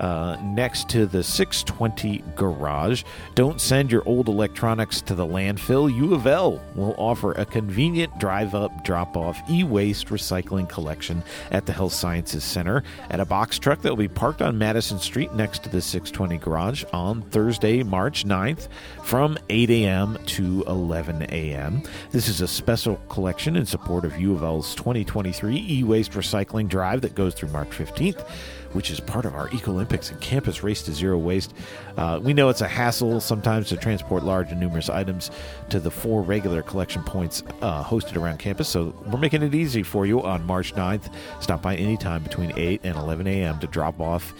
uh, 0.00 0.36
next 0.42 0.88
to 0.90 1.06
the 1.06 1.22
620 1.22 2.22
garage. 2.36 3.04
Don't 3.34 3.60
send 3.60 3.90
your 3.90 4.02
old 4.06 4.28
electronics 4.28 5.00
to 5.02 5.14
the 5.14 5.26
landfill. 5.26 5.94
U 5.94 6.14
of 6.14 6.26
L 6.26 6.62
will 6.74 6.94
offer 6.96 7.32
a 7.32 7.44
convenient 7.44 8.18
drive 8.18 8.54
up, 8.54 8.84
drop 8.84 9.16
off 9.16 9.38
e 9.50 9.64
waste 9.64 10.08
recycling 10.08 10.68
collection 10.68 11.22
at 11.50 11.66
the 11.66 11.72
Health 11.72 11.92
Sciences 11.92 12.44
Center 12.44 12.82
at 13.10 13.20
a 13.20 13.24
box 13.24 13.58
truck 13.58 13.82
that 13.82 13.90
will 13.90 13.96
be 13.96 14.08
parked 14.08 14.42
on 14.42 14.58
Madison 14.58 14.98
Street 14.98 15.32
next 15.34 15.62
to 15.64 15.68
the 15.68 15.80
620 15.80 16.38
garage 16.38 16.84
on 16.92 17.22
Thursday, 17.22 17.82
March 17.82 18.24
9th 18.24 18.68
from 19.02 19.38
8 19.48 19.70
a.m. 19.70 20.18
to 20.26 20.64
11 20.66 21.22
a.m. 21.30 21.82
This 22.10 22.28
is 22.28 22.40
a 22.40 22.48
special 22.48 22.96
collection 23.08 23.56
in 23.56 23.66
support 23.66 24.04
of 24.04 24.18
U 24.18 24.34
of 24.34 24.42
L's 24.42 24.74
2023 24.74 25.66
e 25.68 25.82
waste 25.84 26.12
recycling 26.12 26.68
drive 26.68 27.00
that 27.02 27.14
goes 27.14 27.34
through 27.34 27.50
March 27.50 27.70
15th 27.70 28.26
which 28.72 28.90
is 28.90 29.00
part 29.00 29.24
of 29.24 29.34
our 29.34 29.48
Eco 29.50 29.72
Olympics 29.72 30.10
and 30.10 30.20
campus 30.20 30.62
race 30.62 30.82
to 30.82 30.92
zero 30.92 31.18
waste. 31.18 31.54
Uh, 31.96 32.20
we 32.22 32.32
know 32.32 32.48
it's 32.48 32.60
a 32.60 32.68
hassle 32.68 33.20
sometimes 33.20 33.68
to 33.68 33.76
transport 33.76 34.22
large 34.22 34.50
and 34.50 34.60
numerous 34.60 34.88
items 34.88 35.30
to 35.70 35.80
the 35.80 35.90
four 35.90 36.22
regular 36.22 36.62
collection 36.62 37.02
points 37.02 37.42
uh, 37.62 37.82
hosted 37.82 38.20
around 38.20 38.38
campus, 38.38 38.68
so 38.68 38.94
we're 39.06 39.18
making 39.18 39.42
it 39.42 39.54
easy 39.54 39.82
for 39.82 40.06
you 40.06 40.22
on 40.22 40.44
March 40.44 40.74
9th. 40.74 41.12
Stop 41.40 41.62
by 41.62 41.76
anytime 41.76 42.22
between 42.22 42.52
8 42.56 42.80
and 42.84 42.96
11 42.96 43.26
a.m. 43.26 43.58
to 43.60 43.66
drop 43.66 44.00
off 44.00 44.34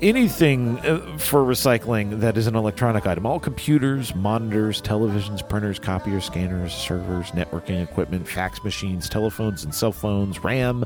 anything 0.00 0.78
uh, 0.80 1.16
for 1.18 1.42
recycling 1.42 2.20
that 2.20 2.36
is 2.38 2.46
an 2.46 2.54
electronic 2.54 3.04
item 3.04 3.26
all 3.26 3.40
computers 3.40 4.14
monitors 4.14 4.80
televisions 4.80 5.46
printers 5.48 5.80
copiers 5.80 6.24
scanners 6.24 6.72
servers 6.72 7.32
networking 7.32 7.82
equipment 7.82 8.26
fax 8.26 8.62
machines 8.62 9.08
telephones 9.08 9.64
and 9.64 9.74
cell 9.74 9.90
phones 9.90 10.38
ram 10.44 10.84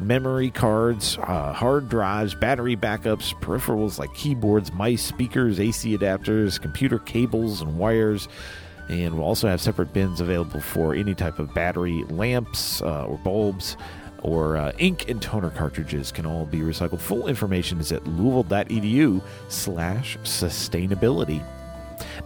memory 0.00 0.50
cards 0.50 1.18
uh, 1.18 1.52
hard 1.52 1.88
drives 1.88 2.34
battery 2.34 2.76
backups 2.76 3.34
peripherals 3.40 3.98
like 3.98 4.12
keyboards 4.14 4.72
mice 4.72 5.02
speakers 5.02 5.58
ac 5.58 5.96
adapters 5.96 6.60
computer 6.60 6.98
cables 6.98 7.62
and 7.62 7.78
wires 7.78 8.28
and 8.88 9.14
we'll 9.14 9.24
also 9.26 9.48
have 9.48 9.60
separate 9.60 9.92
bins 9.92 10.20
available 10.20 10.60
for 10.60 10.94
any 10.94 11.14
type 11.14 11.38
of 11.38 11.52
battery 11.54 12.04
lamps 12.10 12.82
uh, 12.82 13.04
or 13.06 13.18
bulbs 13.18 13.76
or 14.22 14.56
uh, 14.56 14.72
ink 14.78 15.08
and 15.08 15.22
toner 15.22 15.50
cartridges 15.50 16.10
can 16.10 16.26
all 16.26 16.46
be 16.46 16.58
recycled. 16.58 17.00
Full 17.00 17.28
information 17.28 17.78
is 17.78 17.92
at 17.92 18.06
louisville.edu 18.06 19.22
slash 19.48 20.18
sustainability. 20.18 21.44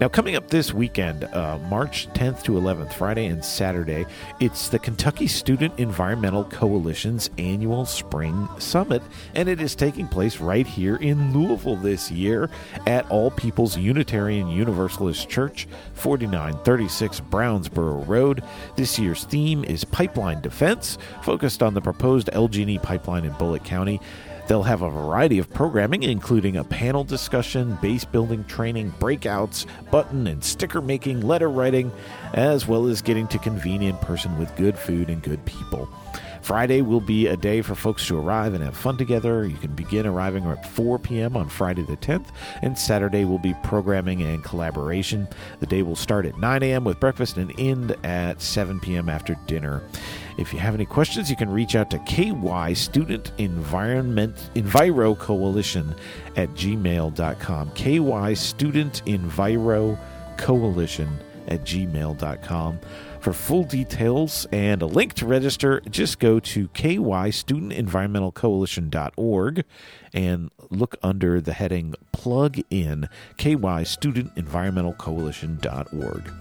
Now, 0.01 0.09
coming 0.09 0.35
up 0.35 0.49
this 0.49 0.73
weekend, 0.73 1.25
uh, 1.25 1.59
March 1.69 2.09
10th 2.15 2.43
to 2.45 2.53
11th, 2.53 2.95
Friday 2.95 3.27
and 3.27 3.45
Saturday, 3.45 4.07
it's 4.41 4.71
the 4.71 4.79
Kentucky 4.79 5.27
Student 5.27 5.79
Environmental 5.79 6.45
Coalition's 6.45 7.29
annual 7.37 7.85
Spring 7.85 8.49
Summit, 8.59 9.03
and 9.35 9.47
it 9.47 9.61
is 9.61 9.75
taking 9.75 10.09
place 10.09 10.39
right 10.39 10.67
here 10.67 10.97
in 10.97 11.35
Louisville 11.35 11.77
this 11.77 12.11
year 12.11 12.49
at 12.87 13.07
All 13.11 13.31
People's 13.31 13.77
Unitarian 13.77 14.49
Universalist 14.49 15.29
Church, 15.29 15.69
4936 15.93 17.21
Brownsboro 17.21 18.09
Road. 18.09 18.43
This 18.77 18.99
year's 18.99 19.25
theme 19.25 19.65
is 19.65 19.85
Pipeline 19.85 20.41
Defense, 20.41 20.97
focused 21.21 21.63
on 21.63 21.75
the 21.75 21.83
proposed 21.83 22.31
LG&E 22.33 22.79
pipeline 22.79 23.27
in 23.27 23.33
Bullitt 23.33 23.65
County. 23.65 24.01
They'll 24.51 24.65
have 24.65 24.83
a 24.83 24.91
variety 24.91 25.39
of 25.39 25.49
programming, 25.49 26.03
including 26.03 26.57
a 26.57 26.65
panel 26.65 27.05
discussion, 27.05 27.79
base 27.81 28.05
building 28.05 28.43
training, 28.47 28.91
breakouts, 28.99 29.65
button 29.93 30.27
and 30.27 30.43
sticker 30.43 30.81
making, 30.81 31.21
letter 31.21 31.49
writing, 31.49 31.93
as 32.35 32.67
well 32.67 32.89
as 32.89 33.01
getting 33.01 33.29
to 33.29 33.39
convene 33.39 33.81
in 33.81 33.97
person 33.99 34.37
with 34.41 34.57
good 34.57 34.77
food 34.77 35.09
and 35.09 35.23
good 35.23 35.45
people. 35.45 35.89
Friday 36.43 36.83
will 36.83 37.01
be 37.01 37.29
a 37.29 37.37
day 37.37 37.63
for 37.63 37.77
folks 37.77 38.07
to 38.09 38.19
arrive 38.19 38.55
and 38.55 38.65
have 38.65 38.77
fun 38.77 38.97
together. 38.97 39.47
You 39.47 39.57
can 39.57 39.73
begin 39.73 40.05
arriving 40.05 40.45
at 40.47 40.69
4 40.69 40.99
p.m. 40.99 41.37
on 41.37 41.49
Friday 41.49 41.83
the 41.83 41.97
10th, 41.99 42.27
and 42.63 42.77
Saturday 42.77 43.25
will 43.25 43.39
be 43.39 43.55
programming 43.63 44.23
and 44.23 44.43
collaboration. 44.43 45.29
The 45.61 45.67
day 45.67 45.83
will 45.83 45.95
start 45.95 46.27
at 46.27 46.39
9 46.39 46.63
a.m. 46.65 46.83
with 46.83 46.99
breakfast 46.99 47.37
and 47.37 47.53
end 47.57 47.97
at 48.05 48.43
7 48.43 48.81
p.m. 48.81 49.09
after 49.09 49.37
dinner. 49.47 49.83
If 50.41 50.53
you 50.55 50.59
have 50.59 50.75
any 50.75 50.87
questions, 50.87 51.29
you 51.29 51.37
can 51.37 51.51
reach 51.51 51.77
out 51.77 51.91
to 51.91 51.99
KY 51.99 52.73
Student 52.75 53.33
Environment 53.37 54.35
Enviro 54.55 55.19
Coalition 55.19 55.95
at 56.35 56.49
gmail.com. 56.51 57.73
KY 57.73 58.35
Student 58.35 59.03
Enviro 59.05 59.99
Coalition 60.39 61.19
at 61.49 61.65
gmail.com. 61.65 62.81
For 63.21 63.35
full 63.35 63.65
details 63.65 64.47
and 64.51 64.81
a 64.81 64.87
link 64.87 65.13
to 65.15 65.27
register, 65.27 65.83
just 65.91 66.19
go 66.19 66.41
to 66.41 66.69
kystudentenvironmentalcoalition.org 66.69 69.65
and 70.15 70.51
look 70.71 70.97
under 71.03 71.43
the 71.43 71.53
heading 71.53 71.95
Plug 72.13 72.59
In, 72.71 73.11
kystudentenvironmentalcoalition.org. 73.37 76.33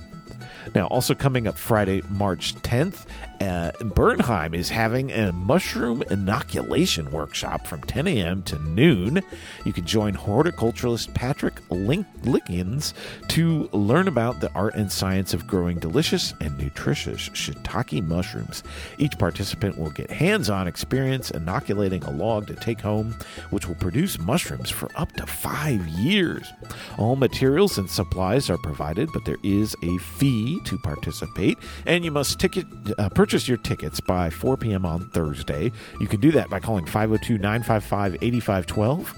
Now, 0.76 0.88
also 0.88 1.16
coming 1.16 1.48
up 1.48 1.58
Friday, 1.58 2.02
March 2.10 2.54
10th, 2.56 3.06
uh, 3.42 3.72
Bernheim 3.82 4.54
is 4.54 4.70
having 4.70 5.12
a 5.12 5.32
mushroom 5.32 6.04
inoculation 6.10 7.10
workshop 7.12 7.66
from 7.66 7.82
10 7.84 8.08
a.m. 8.08 8.44
to 8.44 8.60
noon. 8.60 9.22
You 9.66 9.74
can 9.74 9.86
join 9.86 10.14
horticulturalist 10.14 11.14
Patrick 11.14 11.60
Link- 11.70 12.06
Lickens 12.24 12.94
to 13.30 13.70
learn 13.72 14.08
about 14.08 14.42
the 14.42 14.52
art 14.54 14.76
and 14.76 14.92
science 14.92 15.34
of 15.34 15.48
growing 15.48 15.80
delicious 15.80 16.34
and 16.42 16.58
nutritious 16.58 17.30
shiitake 17.30 18.06
mushrooms. 18.06 18.64
Each 18.98 19.18
participant 19.18 19.78
will 19.78 19.92
get 19.92 20.12
hands 20.12 20.50
on 20.50 20.68
experience 20.68 21.32
inoculating 21.32 22.04
a 22.04 22.12
log 22.12 22.48
to 22.48 22.56
take 22.56 22.82
home, 22.82 23.16
which 23.52 23.68
will 23.68 23.76
produce 23.76 24.20
mushrooms 24.20 24.70
for 24.70 24.90
up 24.96 25.12
to 25.14 25.26
five 25.26 25.88
years. 25.88 26.52
All 26.98 27.16
materials 27.16 27.78
and 27.78 27.90
supplies 27.90 28.50
are 28.50 28.58
provided, 28.58 29.10
but 29.14 29.24
there 29.26 29.38
is 29.44 29.76
a 29.84 29.98
fee 30.00 30.60
to 30.66 30.78
participate, 30.80 31.58
and 31.86 32.04
you 32.04 32.12
must 32.12 32.40
ticket 32.40 32.66
uh, 32.98 33.08
purchase 33.10 33.29
your 33.48 33.58
tickets 33.58 34.00
by 34.00 34.30
4 34.30 34.58
p.m. 34.58 34.86
on 34.86 35.08
Thursday. 35.10 35.72
You 36.00 36.08
can 36.08 36.20
do 36.20 36.32
that 36.32 36.50
by 36.50 36.60
calling 36.60 36.86
502 36.86 37.38
955 37.38 38.16
8512 38.22 39.16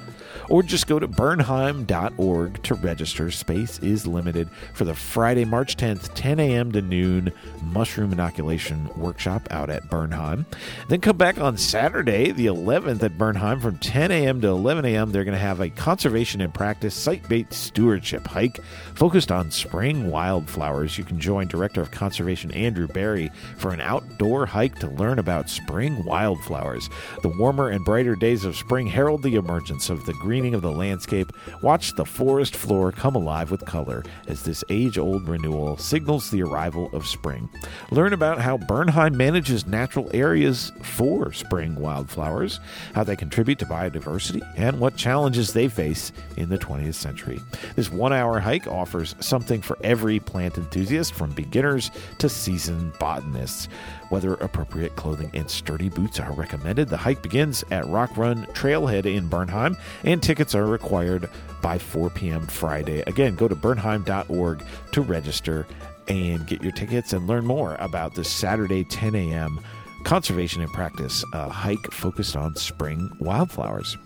or 0.50 0.64
just 0.64 0.88
go 0.88 1.00
to 1.00 1.08
bernheim.org 1.08 2.64
to 2.64 2.76
register. 2.76 3.32
Space 3.32 3.80
is 3.80 4.08
limited 4.08 4.50
for 4.74 4.86
the 4.86 4.94
Friday, 4.94 5.46
March 5.46 5.78
10th, 5.78 6.12
10 6.14 6.40
a.m. 6.40 6.72
to 6.72 6.82
noon 6.82 7.32
mushroom 7.64 8.12
inoculation 8.12 8.90
workshop 8.98 9.48
out 9.52 9.70
at 9.70 9.90
Bernheim. 9.90 10.46
Then 10.88 11.02
come 11.02 11.18
back 11.18 11.40
on 11.40 11.58
Saturday, 11.58 12.32
the 12.32 12.48
11th, 12.48 13.04
at 13.04 13.18
Bernheim 13.18 13.62
from 13.62 13.78
10 13.78 14.12
a.m. 14.12 14.42
to 14.42 14.48
11 14.48 14.86
a.m. 14.86 15.12
They're 15.12 15.24
going 15.24 15.34
to 15.34 15.40
have 15.40 15.60
a 15.60 15.70
conservation 15.70 16.42
and 16.42 16.54
practice 16.54 16.96
site 16.96 17.28
based 17.28 17.54
stewardship 17.54 18.28
hike 18.28 18.60
focused 18.96 19.32
on 19.32 19.52
spring 19.52 20.10
wildflowers. 20.10 20.98
You 20.98 21.04
can 21.04 21.20
join 21.20 21.48
Director 21.48 21.82
of 21.82 21.92
Conservation 21.92 22.52
Andrew 22.52 22.88
Berry 22.88 23.32
for 23.58 23.72
an 23.72 23.82
outdoor 23.82 24.46
hike 24.46 24.80
to 24.80 24.88
learn 24.88 25.20
about 25.20 25.50
spring 25.50 26.04
wildflowers. 26.04 26.90
The 27.22 27.30
warmer 27.30 27.70
and 27.70 27.84
brighter 27.86 28.16
days 28.16 28.46
of 28.46 28.56
spring 28.56 28.88
herald 28.88 29.24
the 29.24 29.36
emergence 29.36 29.90
of 29.90 30.06
the 30.06 30.14
greening 30.22 30.54
of 30.54 30.62
the 30.62 30.72
landscape, 30.72 31.34
watch 31.62 31.96
the 31.96 32.06
forest 32.06 32.56
floor 32.56 32.92
come 32.92 33.16
alive 33.16 33.50
with 33.50 33.66
color 33.66 34.04
as 34.28 34.44
this 34.44 34.64
age 34.70 34.98
old 34.98 35.28
renewal 35.28 35.78
signals 35.78 36.30
the 36.30 36.44
arrival 36.44 36.90
of 36.94 37.08
spring. 37.08 37.50
Learn 37.90 38.14
about 38.14 38.40
how 38.40 38.58
Bernheim 38.58 39.18
manages 39.18 39.66
natural 39.66 40.10
areas 40.14 40.72
for 40.84 41.34
spring 41.34 41.76
wildflowers, 41.76 42.60
how 42.94 43.04
they 43.04 43.16
contribute 43.16 43.60
to 43.60 43.66
biodiversity, 43.66 44.42
and 44.56 44.80
what 44.80 44.96
challenges 44.96 45.54
they 45.54 45.68
face 45.68 46.12
in 46.38 46.50
the 46.50 46.58
20th 46.58 46.96
century. 46.96 47.40
This 47.76 47.92
one 47.92 48.14
hour 48.14 48.40
hike 48.40 48.68
offers 48.68 49.16
something 49.20 49.62
for 49.62 49.78
every 49.84 50.20
plant 50.20 50.58
enthusiast, 50.58 51.14
from 51.14 51.32
beginners 51.32 51.90
to 52.20 52.30
seasoned 52.30 52.94
botanists. 53.00 53.68
Weather 54.12 54.34
appropriate 54.36 54.96
clothing 54.96 55.32
and 55.34 55.50
sturdy 55.50 55.90
boots 55.90 56.20
are 56.20 56.34
recommended. 56.34 56.90
The 56.90 56.98
hike 56.98 57.24
begins 57.24 57.64
at 57.72 57.88
Rock 57.88 58.18
Run 58.18 58.46
Trailhead 58.48 59.06
in 59.06 59.30
Bernheim, 59.30 59.78
and 60.04 60.22
tickets 60.22 60.54
are 60.54 60.68
required 60.68 61.30
by 61.62 61.78
4 61.78 62.10
p.m. 62.10 62.46
Friday. 62.46 63.02
Again, 63.08 63.36
go 63.36 63.48
to 63.48 63.56
bernheim.org 63.56 64.64
to 64.92 65.02
register 65.02 65.66
and 66.08 66.46
get 66.46 66.62
your 66.62 66.74
tickets 66.74 67.14
and 67.14 67.26
learn 67.28 67.46
more 67.46 67.76
about 67.76 68.14
this 68.16 68.30
Saturday 68.30 68.84
10 68.84 69.16
a.m. 69.16 69.60
Conservation 70.04 70.62
and 70.62 70.72
Practice 70.74 71.24
uh, 71.34 71.48
hike 71.48 71.92
focused 71.92 72.36
on 72.36 72.56
spring 72.56 73.10
wildflowers. 73.20 73.98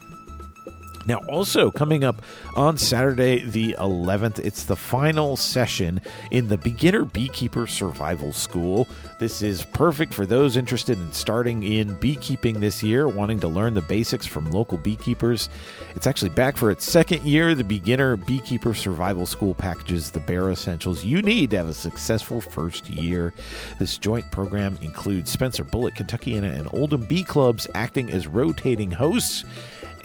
Now, 1.07 1.17
also 1.29 1.69
coming 1.69 2.03
up 2.03 2.23
on 2.55 2.77
Saturday, 2.77 3.43
the 3.43 3.75
11th, 3.77 4.39
it's 4.39 4.63
the 4.63 4.75
final 4.75 5.37
session 5.37 6.01
in 6.31 6.47
the 6.47 6.57
Beginner 6.57 7.05
Beekeeper 7.05 7.67
Survival 7.67 8.33
School. 8.33 8.87
This 9.19 9.43
is 9.43 9.63
perfect 9.65 10.15
for 10.15 10.25
those 10.25 10.57
interested 10.57 10.97
in 10.97 11.13
starting 11.13 11.61
in 11.61 11.95
beekeeping 11.95 12.59
this 12.59 12.81
year, 12.81 13.07
wanting 13.07 13.39
to 13.41 13.47
learn 13.47 13.75
the 13.75 13.83
basics 13.83 14.25
from 14.25 14.49
local 14.49 14.79
beekeepers. 14.79 15.47
It's 15.95 16.07
actually 16.07 16.29
back 16.29 16.57
for 16.57 16.71
its 16.71 16.83
second 16.83 17.21
year. 17.21 17.53
The 17.53 17.63
Beginner 17.63 18.15
Beekeeper 18.17 18.73
Survival 18.73 19.27
School 19.27 19.53
packages 19.53 20.09
the 20.09 20.19
bare 20.19 20.49
essentials 20.49 21.05
you 21.05 21.21
need 21.21 21.51
to 21.51 21.57
have 21.57 21.69
a 21.69 21.73
successful 21.73 22.41
first 22.41 22.89
year. 22.89 23.31
This 23.77 23.99
joint 23.99 24.29
program 24.31 24.77
includes 24.81 25.29
Spencer 25.29 25.63
Bullitt, 25.63 25.93
Kentuckiana, 25.93 26.57
and 26.57 26.67
Oldham 26.73 27.05
Bee 27.05 27.23
Clubs 27.23 27.67
acting 27.75 28.09
as 28.09 28.25
rotating 28.25 28.89
hosts 28.89 29.45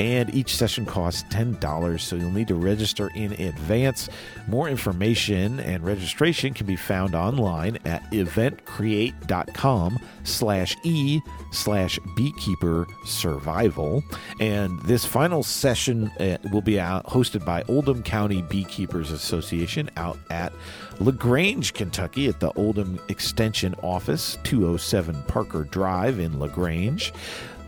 and 0.00 0.34
each 0.34 0.56
session 0.56 0.86
costs 0.86 1.22
$10 1.24 2.00
so 2.00 2.16
you'll 2.16 2.30
need 2.30 2.48
to 2.48 2.54
register 2.54 3.10
in 3.14 3.32
advance. 3.32 4.08
More 4.48 4.66
information 4.66 5.60
and 5.60 5.84
registration 5.84 6.54
can 6.54 6.66
be 6.66 6.74
found 6.74 7.14
online 7.14 7.76
at 7.84 8.10
eventcreate.com 8.10 9.98
slash 10.24 10.74
e 10.84 11.20
slash 11.52 11.98
beekeeper 12.16 12.86
survival. 13.04 14.02
And 14.40 14.80
this 14.82 15.04
final 15.04 15.42
session 15.42 16.08
uh, 16.18 16.38
will 16.50 16.62
be 16.62 16.76
hosted 16.76 17.44
by 17.44 17.62
oldham 17.68 18.02
county 18.02 18.40
beekeepers 18.40 19.12
association 19.12 19.90
out 19.98 20.18
at 20.30 20.52
lagrange 20.98 21.72
kentucky 21.72 22.28
at 22.28 22.40
the 22.40 22.52
oldham 22.52 23.00
extension 23.08 23.74
office 23.82 24.38
207 24.44 25.22
parker 25.24 25.64
drive 25.64 26.18
in 26.18 26.38
lagrange 26.38 27.12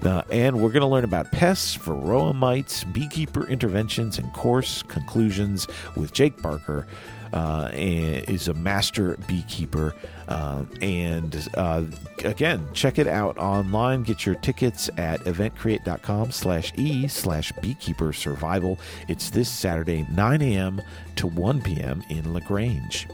uh, 0.04 0.22
and 0.30 0.56
we're 0.56 0.70
going 0.70 0.82
to 0.82 0.86
learn 0.86 1.04
about 1.04 1.30
pests, 1.30 1.76
varroa 1.76 2.34
mites, 2.34 2.84
beekeeper 2.84 3.46
interventions, 3.46 4.18
and 4.18 4.32
course 4.32 4.82
conclusions 4.82 5.68
with 5.96 6.12
Jake 6.12 6.40
Barker. 6.42 6.86
Uh, 7.32 7.70
is 7.72 8.48
a 8.48 8.52
master 8.52 9.16
beekeeper. 9.26 9.94
Uh, 10.28 10.66
and 10.82 11.48
uh, 11.54 11.82
again, 12.26 12.68
check 12.74 12.98
it 12.98 13.06
out 13.06 13.38
online. 13.38 14.02
Get 14.02 14.26
your 14.26 14.34
tickets 14.34 14.90
at 14.98 15.18
eventcreate.com 15.20 16.30
slash 16.30 16.74
e 16.76 17.08
slash 17.08 17.50
beekeeper 17.62 18.12
survival. 18.12 18.78
It's 19.08 19.30
this 19.30 19.48
Saturday, 19.48 20.06
9 20.12 20.42
a.m. 20.42 20.82
to 21.16 21.26
1 21.26 21.62
p.m. 21.62 22.04
in 22.10 22.34
LaGrange. 22.34 23.08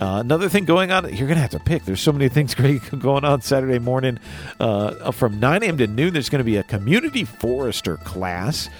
Uh, 0.00 0.20
another 0.20 0.48
thing 0.48 0.64
going 0.64 0.90
on, 0.90 1.04
you're 1.14 1.28
going 1.28 1.36
to 1.36 1.42
have 1.42 1.50
to 1.50 1.60
pick. 1.60 1.84
There's 1.84 2.00
so 2.00 2.12
many 2.12 2.28
things 2.28 2.54
great 2.56 2.80
going 2.98 3.24
on 3.24 3.42
Saturday 3.42 3.78
morning. 3.78 4.18
Uh, 4.58 5.12
from 5.12 5.38
9 5.38 5.62
a.m. 5.62 5.76
to 5.76 5.86
noon, 5.86 6.14
there's 6.14 6.30
going 6.30 6.40
to 6.40 6.44
be 6.44 6.56
a 6.56 6.62
community 6.62 7.24
forester 7.24 7.98
class 7.98 8.70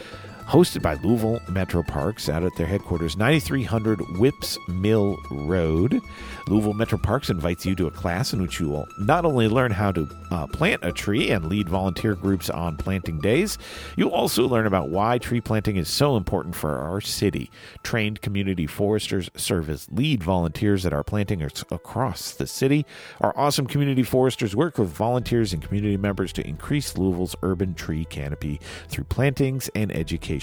hosted 0.51 0.83
by 0.83 0.95
Louisville 0.95 1.41
Metro 1.49 1.81
Parks 1.81 2.29
out 2.29 2.43
at 2.43 2.57
their 2.57 2.67
headquarters, 2.67 3.17
9300 3.17 4.01
Whipps 4.19 4.59
Mill 4.67 5.17
Road. 5.31 6.01
Louisville 6.49 6.75
Metro 6.75 6.99
Parks 6.99 7.31
invites 7.31 7.65
you 7.65 7.77
to 7.77 7.87
a 7.87 7.91
class 7.93 8.33
in 8.33 8.43
which 8.43 8.59
you 8.59 8.69
will 8.69 8.89
not 8.99 9.25
only 9.25 9.47
learn 9.47 9.71
how 9.71 9.93
to 9.93 10.09
uh, 10.33 10.49
plant 10.49 10.85
a 10.85 10.91
tree 10.91 11.31
and 11.31 11.47
lead 11.47 11.69
volunteer 11.69 12.17
groups 12.17 12.51
on 12.51 12.77
planting 12.77 13.21
days, 13.21 13.59
you'll 13.95 14.11
also 14.11 14.49
learn 14.49 14.67
about 14.67 14.89
why 14.89 15.19
tree 15.19 15.41
planting 15.41 15.77
is 15.77 15.89
so 15.89 16.17
important 16.17 16.57
for 16.57 16.79
our 16.79 17.01
city. 17.01 17.49
Trained 17.85 18.21
community 18.21 18.67
foresters 18.67 19.31
serve 19.37 19.71
as 19.71 19.87
lead 19.93 20.21
volunteers 20.21 20.85
at 20.85 20.93
our 20.93 21.05
planting 21.05 21.43
across 21.43 22.33
the 22.33 22.49
city. 22.49 22.85
Our 23.21 23.33
awesome 23.39 23.69
community 23.69 24.03
foresters 24.03 24.57
work 24.57 24.79
with 24.79 24.89
volunteers 24.89 25.53
and 25.53 25.63
community 25.63 25.97
members 25.97 26.33
to 26.33 26.45
increase 26.45 26.99
Louisville's 26.99 27.37
urban 27.45 27.75
tree 27.75 28.05
canopy 28.05 28.61
through 28.89 29.05
plantings 29.05 29.71
and 29.77 29.95
education. 29.95 30.40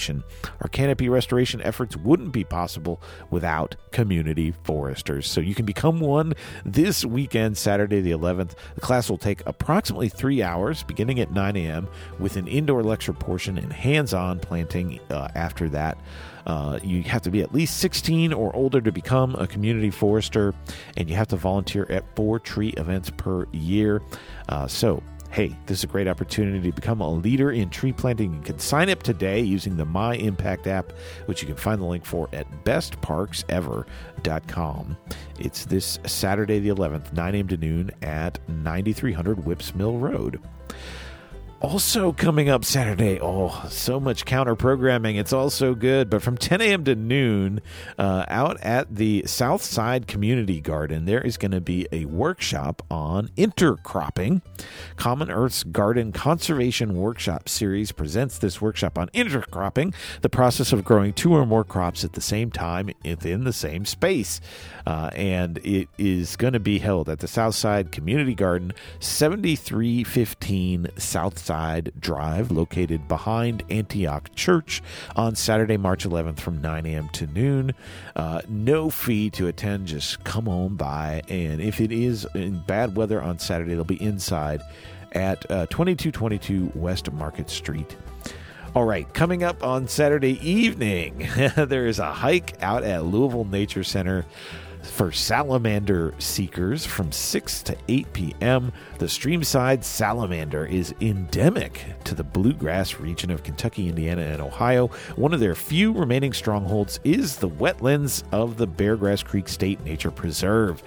Our 0.60 0.68
canopy 0.68 1.08
restoration 1.08 1.60
efforts 1.62 1.96
wouldn't 1.96 2.32
be 2.32 2.44
possible 2.44 3.00
without 3.30 3.76
community 3.90 4.54
foresters. 4.64 5.28
So 5.28 5.40
you 5.40 5.54
can 5.54 5.66
become 5.66 6.00
one 6.00 6.34
this 6.64 7.04
weekend, 7.04 7.58
Saturday 7.58 8.00
the 8.00 8.12
11th. 8.12 8.52
The 8.74 8.80
class 8.80 9.10
will 9.10 9.18
take 9.18 9.42
approximately 9.46 10.08
three 10.08 10.42
hours, 10.42 10.82
beginning 10.82 11.20
at 11.20 11.32
9 11.32 11.56
a.m., 11.56 11.88
with 12.18 12.36
an 12.36 12.46
indoor 12.46 12.82
lecture 12.82 13.12
portion 13.12 13.58
and 13.58 13.72
hands 13.72 14.14
on 14.14 14.38
planting 14.38 15.00
uh, 15.10 15.28
after 15.34 15.68
that. 15.70 15.98
Uh, 16.46 16.78
you 16.82 17.02
have 17.02 17.22
to 17.22 17.30
be 17.30 17.42
at 17.42 17.52
least 17.52 17.76
16 17.78 18.32
or 18.32 18.54
older 18.56 18.80
to 18.80 18.90
become 18.90 19.34
a 19.34 19.46
community 19.46 19.90
forester, 19.90 20.54
and 20.96 21.10
you 21.10 21.16
have 21.16 21.28
to 21.28 21.36
volunteer 21.36 21.86
at 21.90 22.04
four 22.16 22.38
tree 22.38 22.70
events 22.78 23.10
per 23.16 23.46
year. 23.52 24.00
Uh, 24.48 24.66
so, 24.66 25.02
Hey, 25.30 25.54
this 25.66 25.78
is 25.78 25.84
a 25.84 25.88
great 25.88 26.08
opportunity 26.08 26.70
to 26.70 26.74
become 26.74 27.02
a 27.02 27.10
leader 27.10 27.50
in 27.50 27.68
tree 27.68 27.92
planting. 27.92 28.32
You 28.34 28.40
can 28.40 28.58
sign 28.58 28.88
up 28.88 29.02
today 29.02 29.40
using 29.40 29.76
the 29.76 29.84
My 29.84 30.14
Impact 30.14 30.66
app, 30.66 30.92
which 31.26 31.42
you 31.42 31.46
can 31.46 31.56
find 31.56 31.78
the 31.80 31.86
link 31.86 32.06
for 32.06 32.30
at 32.32 32.46
bestparksever.com. 32.64 34.96
It's 35.38 35.66
this 35.66 35.98
Saturday, 36.06 36.60
the 36.60 36.70
11th, 36.70 37.12
9 37.12 37.34
a.m. 37.34 37.48
to 37.48 37.58
noon 37.58 37.90
at 38.02 38.38
9300 38.48 39.44
Whipps 39.44 39.74
Mill 39.74 39.98
Road. 39.98 40.40
Also 41.60 42.12
coming 42.12 42.48
up 42.48 42.64
Saturday, 42.64 43.18
oh, 43.20 43.66
so 43.68 43.98
much 43.98 44.24
counter 44.24 44.54
programming. 44.54 45.16
It's 45.16 45.32
all 45.32 45.50
so 45.50 45.74
good. 45.74 46.08
But 46.08 46.22
from 46.22 46.38
10 46.38 46.60
a.m. 46.60 46.84
to 46.84 46.94
noon, 46.94 47.60
uh, 47.98 48.24
out 48.28 48.60
at 48.60 48.94
the 48.94 49.24
South 49.26 49.64
Side 49.64 50.06
Community 50.06 50.60
Garden, 50.60 51.04
there 51.04 51.20
is 51.20 51.36
going 51.36 51.50
to 51.50 51.60
be 51.60 51.88
a 51.90 52.04
workshop 52.04 52.82
on 52.92 53.26
intercropping. 53.36 54.40
Common 54.94 55.32
Earth's 55.32 55.64
Garden 55.64 56.12
Conservation 56.12 56.94
Workshop 56.94 57.48
Series 57.48 57.90
presents 57.90 58.38
this 58.38 58.60
workshop 58.60 58.96
on 58.96 59.08
intercropping, 59.08 59.92
the 60.20 60.28
process 60.28 60.72
of 60.72 60.84
growing 60.84 61.12
two 61.12 61.32
or 61.32 61.44
more 61.44 61.64
crops 61.64 62.04
at 62.04 62.12
the 62.12 62.20
same 62.20 62.52
time 62.52 62.90
within 63.04 63.42
the 63.42 63.52
same 63.52 63.84
space. 63.84 64.40
Uh, 64.86 65.10
and 65.14 65.58
it 65.64 65.88
is 65.98 66.36
going 66.36 66.52
to 66.52 66.60
be 66.60 66.78
held 66.78 67.08
at 67.08 67.18
the 67.18 67.26
South 67.26 67.56
Side 67.56 67.90
Community 67.90 68.34
Garden, 68.34 68.72
7315 69.00 70.90
South 70.96 71.47
Drive, 71.98 72.50
located 72.50 73.08
behind 73.08 73.62
Antioch 73.70 74.30
Church 74.34 74.82
on 75.16 75.34
Saturday, 75.34 75.76
March 75.76 76.04
11th 76.04 76.40
from 76.40 76.60
9 76.60 76.86
a.m. 76.86 77.08
to 77.10 77.26
noon. 77.28 77.74
Uh, 78.14 78.42
no 78.48 78.90
fee 78.90 79.30
to 79.30 79.46
attend, 79.46 79.86
just 79.86 80.22
come 80.24 80.48
on 80.48 80.74
by. 80.74 81.22
And 81.28 81.60
if 81.60 81.80
it 81.80 81.92
is 81.92 82.26
in 82.34 82.62
bad 82.66 82.96
weather 82.96 83.22
on 83.22 83.38
Saturday, 83.38 83.74
they'll 83.74 83.84
be 83.84 84.02
inside 84.02 84.60
at 85.12 85.50
uh, 85.50 85.66
2222 85.66 86.72
West 86.74 87.10
Market 87.12 87.48
Street. 87.48 87.96
All 88.74 88.84
right, 88.84 89.12
coming 89.14 89.42
up 89.42 89.64
on 89.64 89.88
Saturday 89.88 90.38
evening, 90.46 91.26
there 91.56 91.86
is 91.86 91.98
a 91.98 92.12
hike 92.12 92.62
out 92.62 92.84
at 92.84 93.04
Louisville 93.04 93.46
Nature 93.46 93.82
Center 93.82 94.26
for 94.88 95.12
salamander 95.12 96.14
seekers 96.18 96.84
from 96.84 97.12
6 97.12 97.62
to 97.62 97.76
8 97.88 98.12
p.m. 98.12 98.72
The 98.98 99.06
streamside 99.06 99.84
salamander 99.84 100.64
is 100.66 100.94
endemic 101.00 101.84
to 102.04 102.14
the 102.14 102.24
bluegrass 102.24 102.98
region 102.98 103.30
of 103.30 103.42
Kentucky, 103.42 103.88
Indiana, 103.88 104.22
and 104.22 104.40
Ohio. 104.40 104.88
One 105.16 105.34
of 105.34 105.40
their 105.40 105.54
few 105.54 105.92
remaining 105.92 106.32
strongholds 106.32 107.00
is 107.04 107.36
the 107.36 107.48
wetlands 107.48 108.22
of 108.32 108.56
the 108.56 108.66
Beargrass 108.66 109.24
Creek 109.24 109.48
State 109.48 109.84
Nature 109.84 110.10
Preserve. 110.10 110.82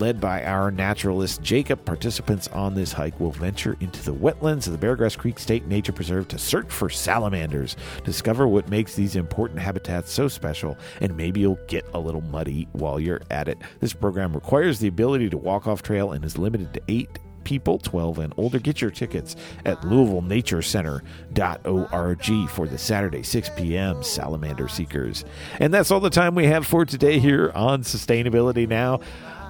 Led 0.00 0.18
by 0.18 0.42
our 0.44 0.70
naturalist 0.70 1.42
Jacob, 1.42 1.84
participants 1.84 2.48
on 2.48 2.74
this 2.74 2.90
hike 2.90 3.20
will 3.20 3.32
venture 3.32 3.76
into 3.80 4.02
the 4.02 4.14
wetlands 4.14 4.66
of 4.66 4.72
the 4.72 4.86
Beargrass 4.86 5.18
Creek 5.18 5.38
State 5.38 5.66
Nature 5.66 5.92
Preserve 5.92 6.26
to 6.28 6.38
search 6.38 6.70
for 6.70 6.88
salamanders, 6.88 7.76
discover 8.02 8.48
what 8.48 8.70
makes 8.70 8.94
these 8.94 9.14
important 9.14 9.60
habitats 9.60 10.10
so 10.10 10.26
special, 10.26 10.78
and 11.02 11.14
maybe 11.18 11.40
you'll 11.40 11.58
get 11.68 11.84
a 11.92 12.00
little 12.00 12.22
muddy 12.22 12.66
while 12.72 12.98
you're 12.98 13.20
at 13.30 13.46
it. 13.46 13.58
This 13.80 13.92
program 13.92 14.32
requires 14.32 14.78
the 14.78 14.88
ability 14.88 15.28
to 15.28 15.36
walk 15.36 15.66
off 15.66 15.82
trail 15.82 16.12
and 16.12 16.24
is 16.24 16.38
limited 16.38 16.72
to 16.72 16.80
eight 16.88 17.18
people 17.44 17.78
12 17.78 18.20
and 18.20 18.32
older. 18.38 18.58
Get 18.58 18.80
your 18.80 18.90
tickets 18.90 19.36
at 19.66 19.82
LouisvilleNatureCenter.org 19.82 22.48
for 22.48 22.66
the 22.66 22.78
Saturday 22.78 23.22
6 23.22 23.50
p.m. 23.56 24.02
Salamander 24.02 24.68
Seekers. 24.68 25.26
And 25.58 25.74
that's 25.74 25.90
all 25.90 26.00
the 26.00 26.08
time 26.08 26.34
we 26.34 26.46
have 26.46 26.66
for 26.66 26.86
today 26.86 27.18
here 27.18 27.52
on 27.54 27.82
Sustainability 27.82 28.66
Now. 28.68 29.00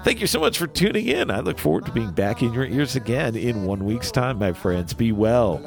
Thank 0.02 0.20
you 0.22 0.26
so 0.26 0.40
much 0.40 0.56
for 0.56 0.66
tuning 0.66 1.06
in. 1.06 1.30
I 1.30 1.40
look 1.40 1.58
forward 1.58 1.84
to 1.84 1.92
being 1.92 2.12
back 2.12 2.42
in 2.42 2.54
your 2.54 2.64
ears 2.64 2.96
again 2.96 3.36
in 3.36 3.64
one 3.64 3.84
week's 3.84 4.10
time, 4.10 4.38
my 4.38 4.52
friends. 4.52 4.94
Be 4.94 5.12
well. 5.12 5.58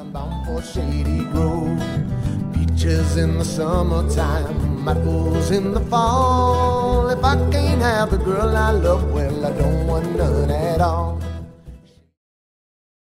Beaches 2.53 3.17
in 3.17 3.37
the 3.37 3.45
summertime, 3.45 4.87
apples 4.89 5.51
in 5.51 5.73
the 5.73 5.81
fall. 5.81 7.09
If 7.09 7.23
I 7.23 7.35
can't 7.51 7.81
have 7.81 8.09
the 8.09 8.17
girl 8.17 8.57
I 8.57 8.71
love, 8.71 9.11
well, 9.11 9.45
I 9.45 9.51
don't 9.55 9.85
want 9.85 10.15
none 10.17 10.49
at 10.49 10.81
all. 10.81 11.21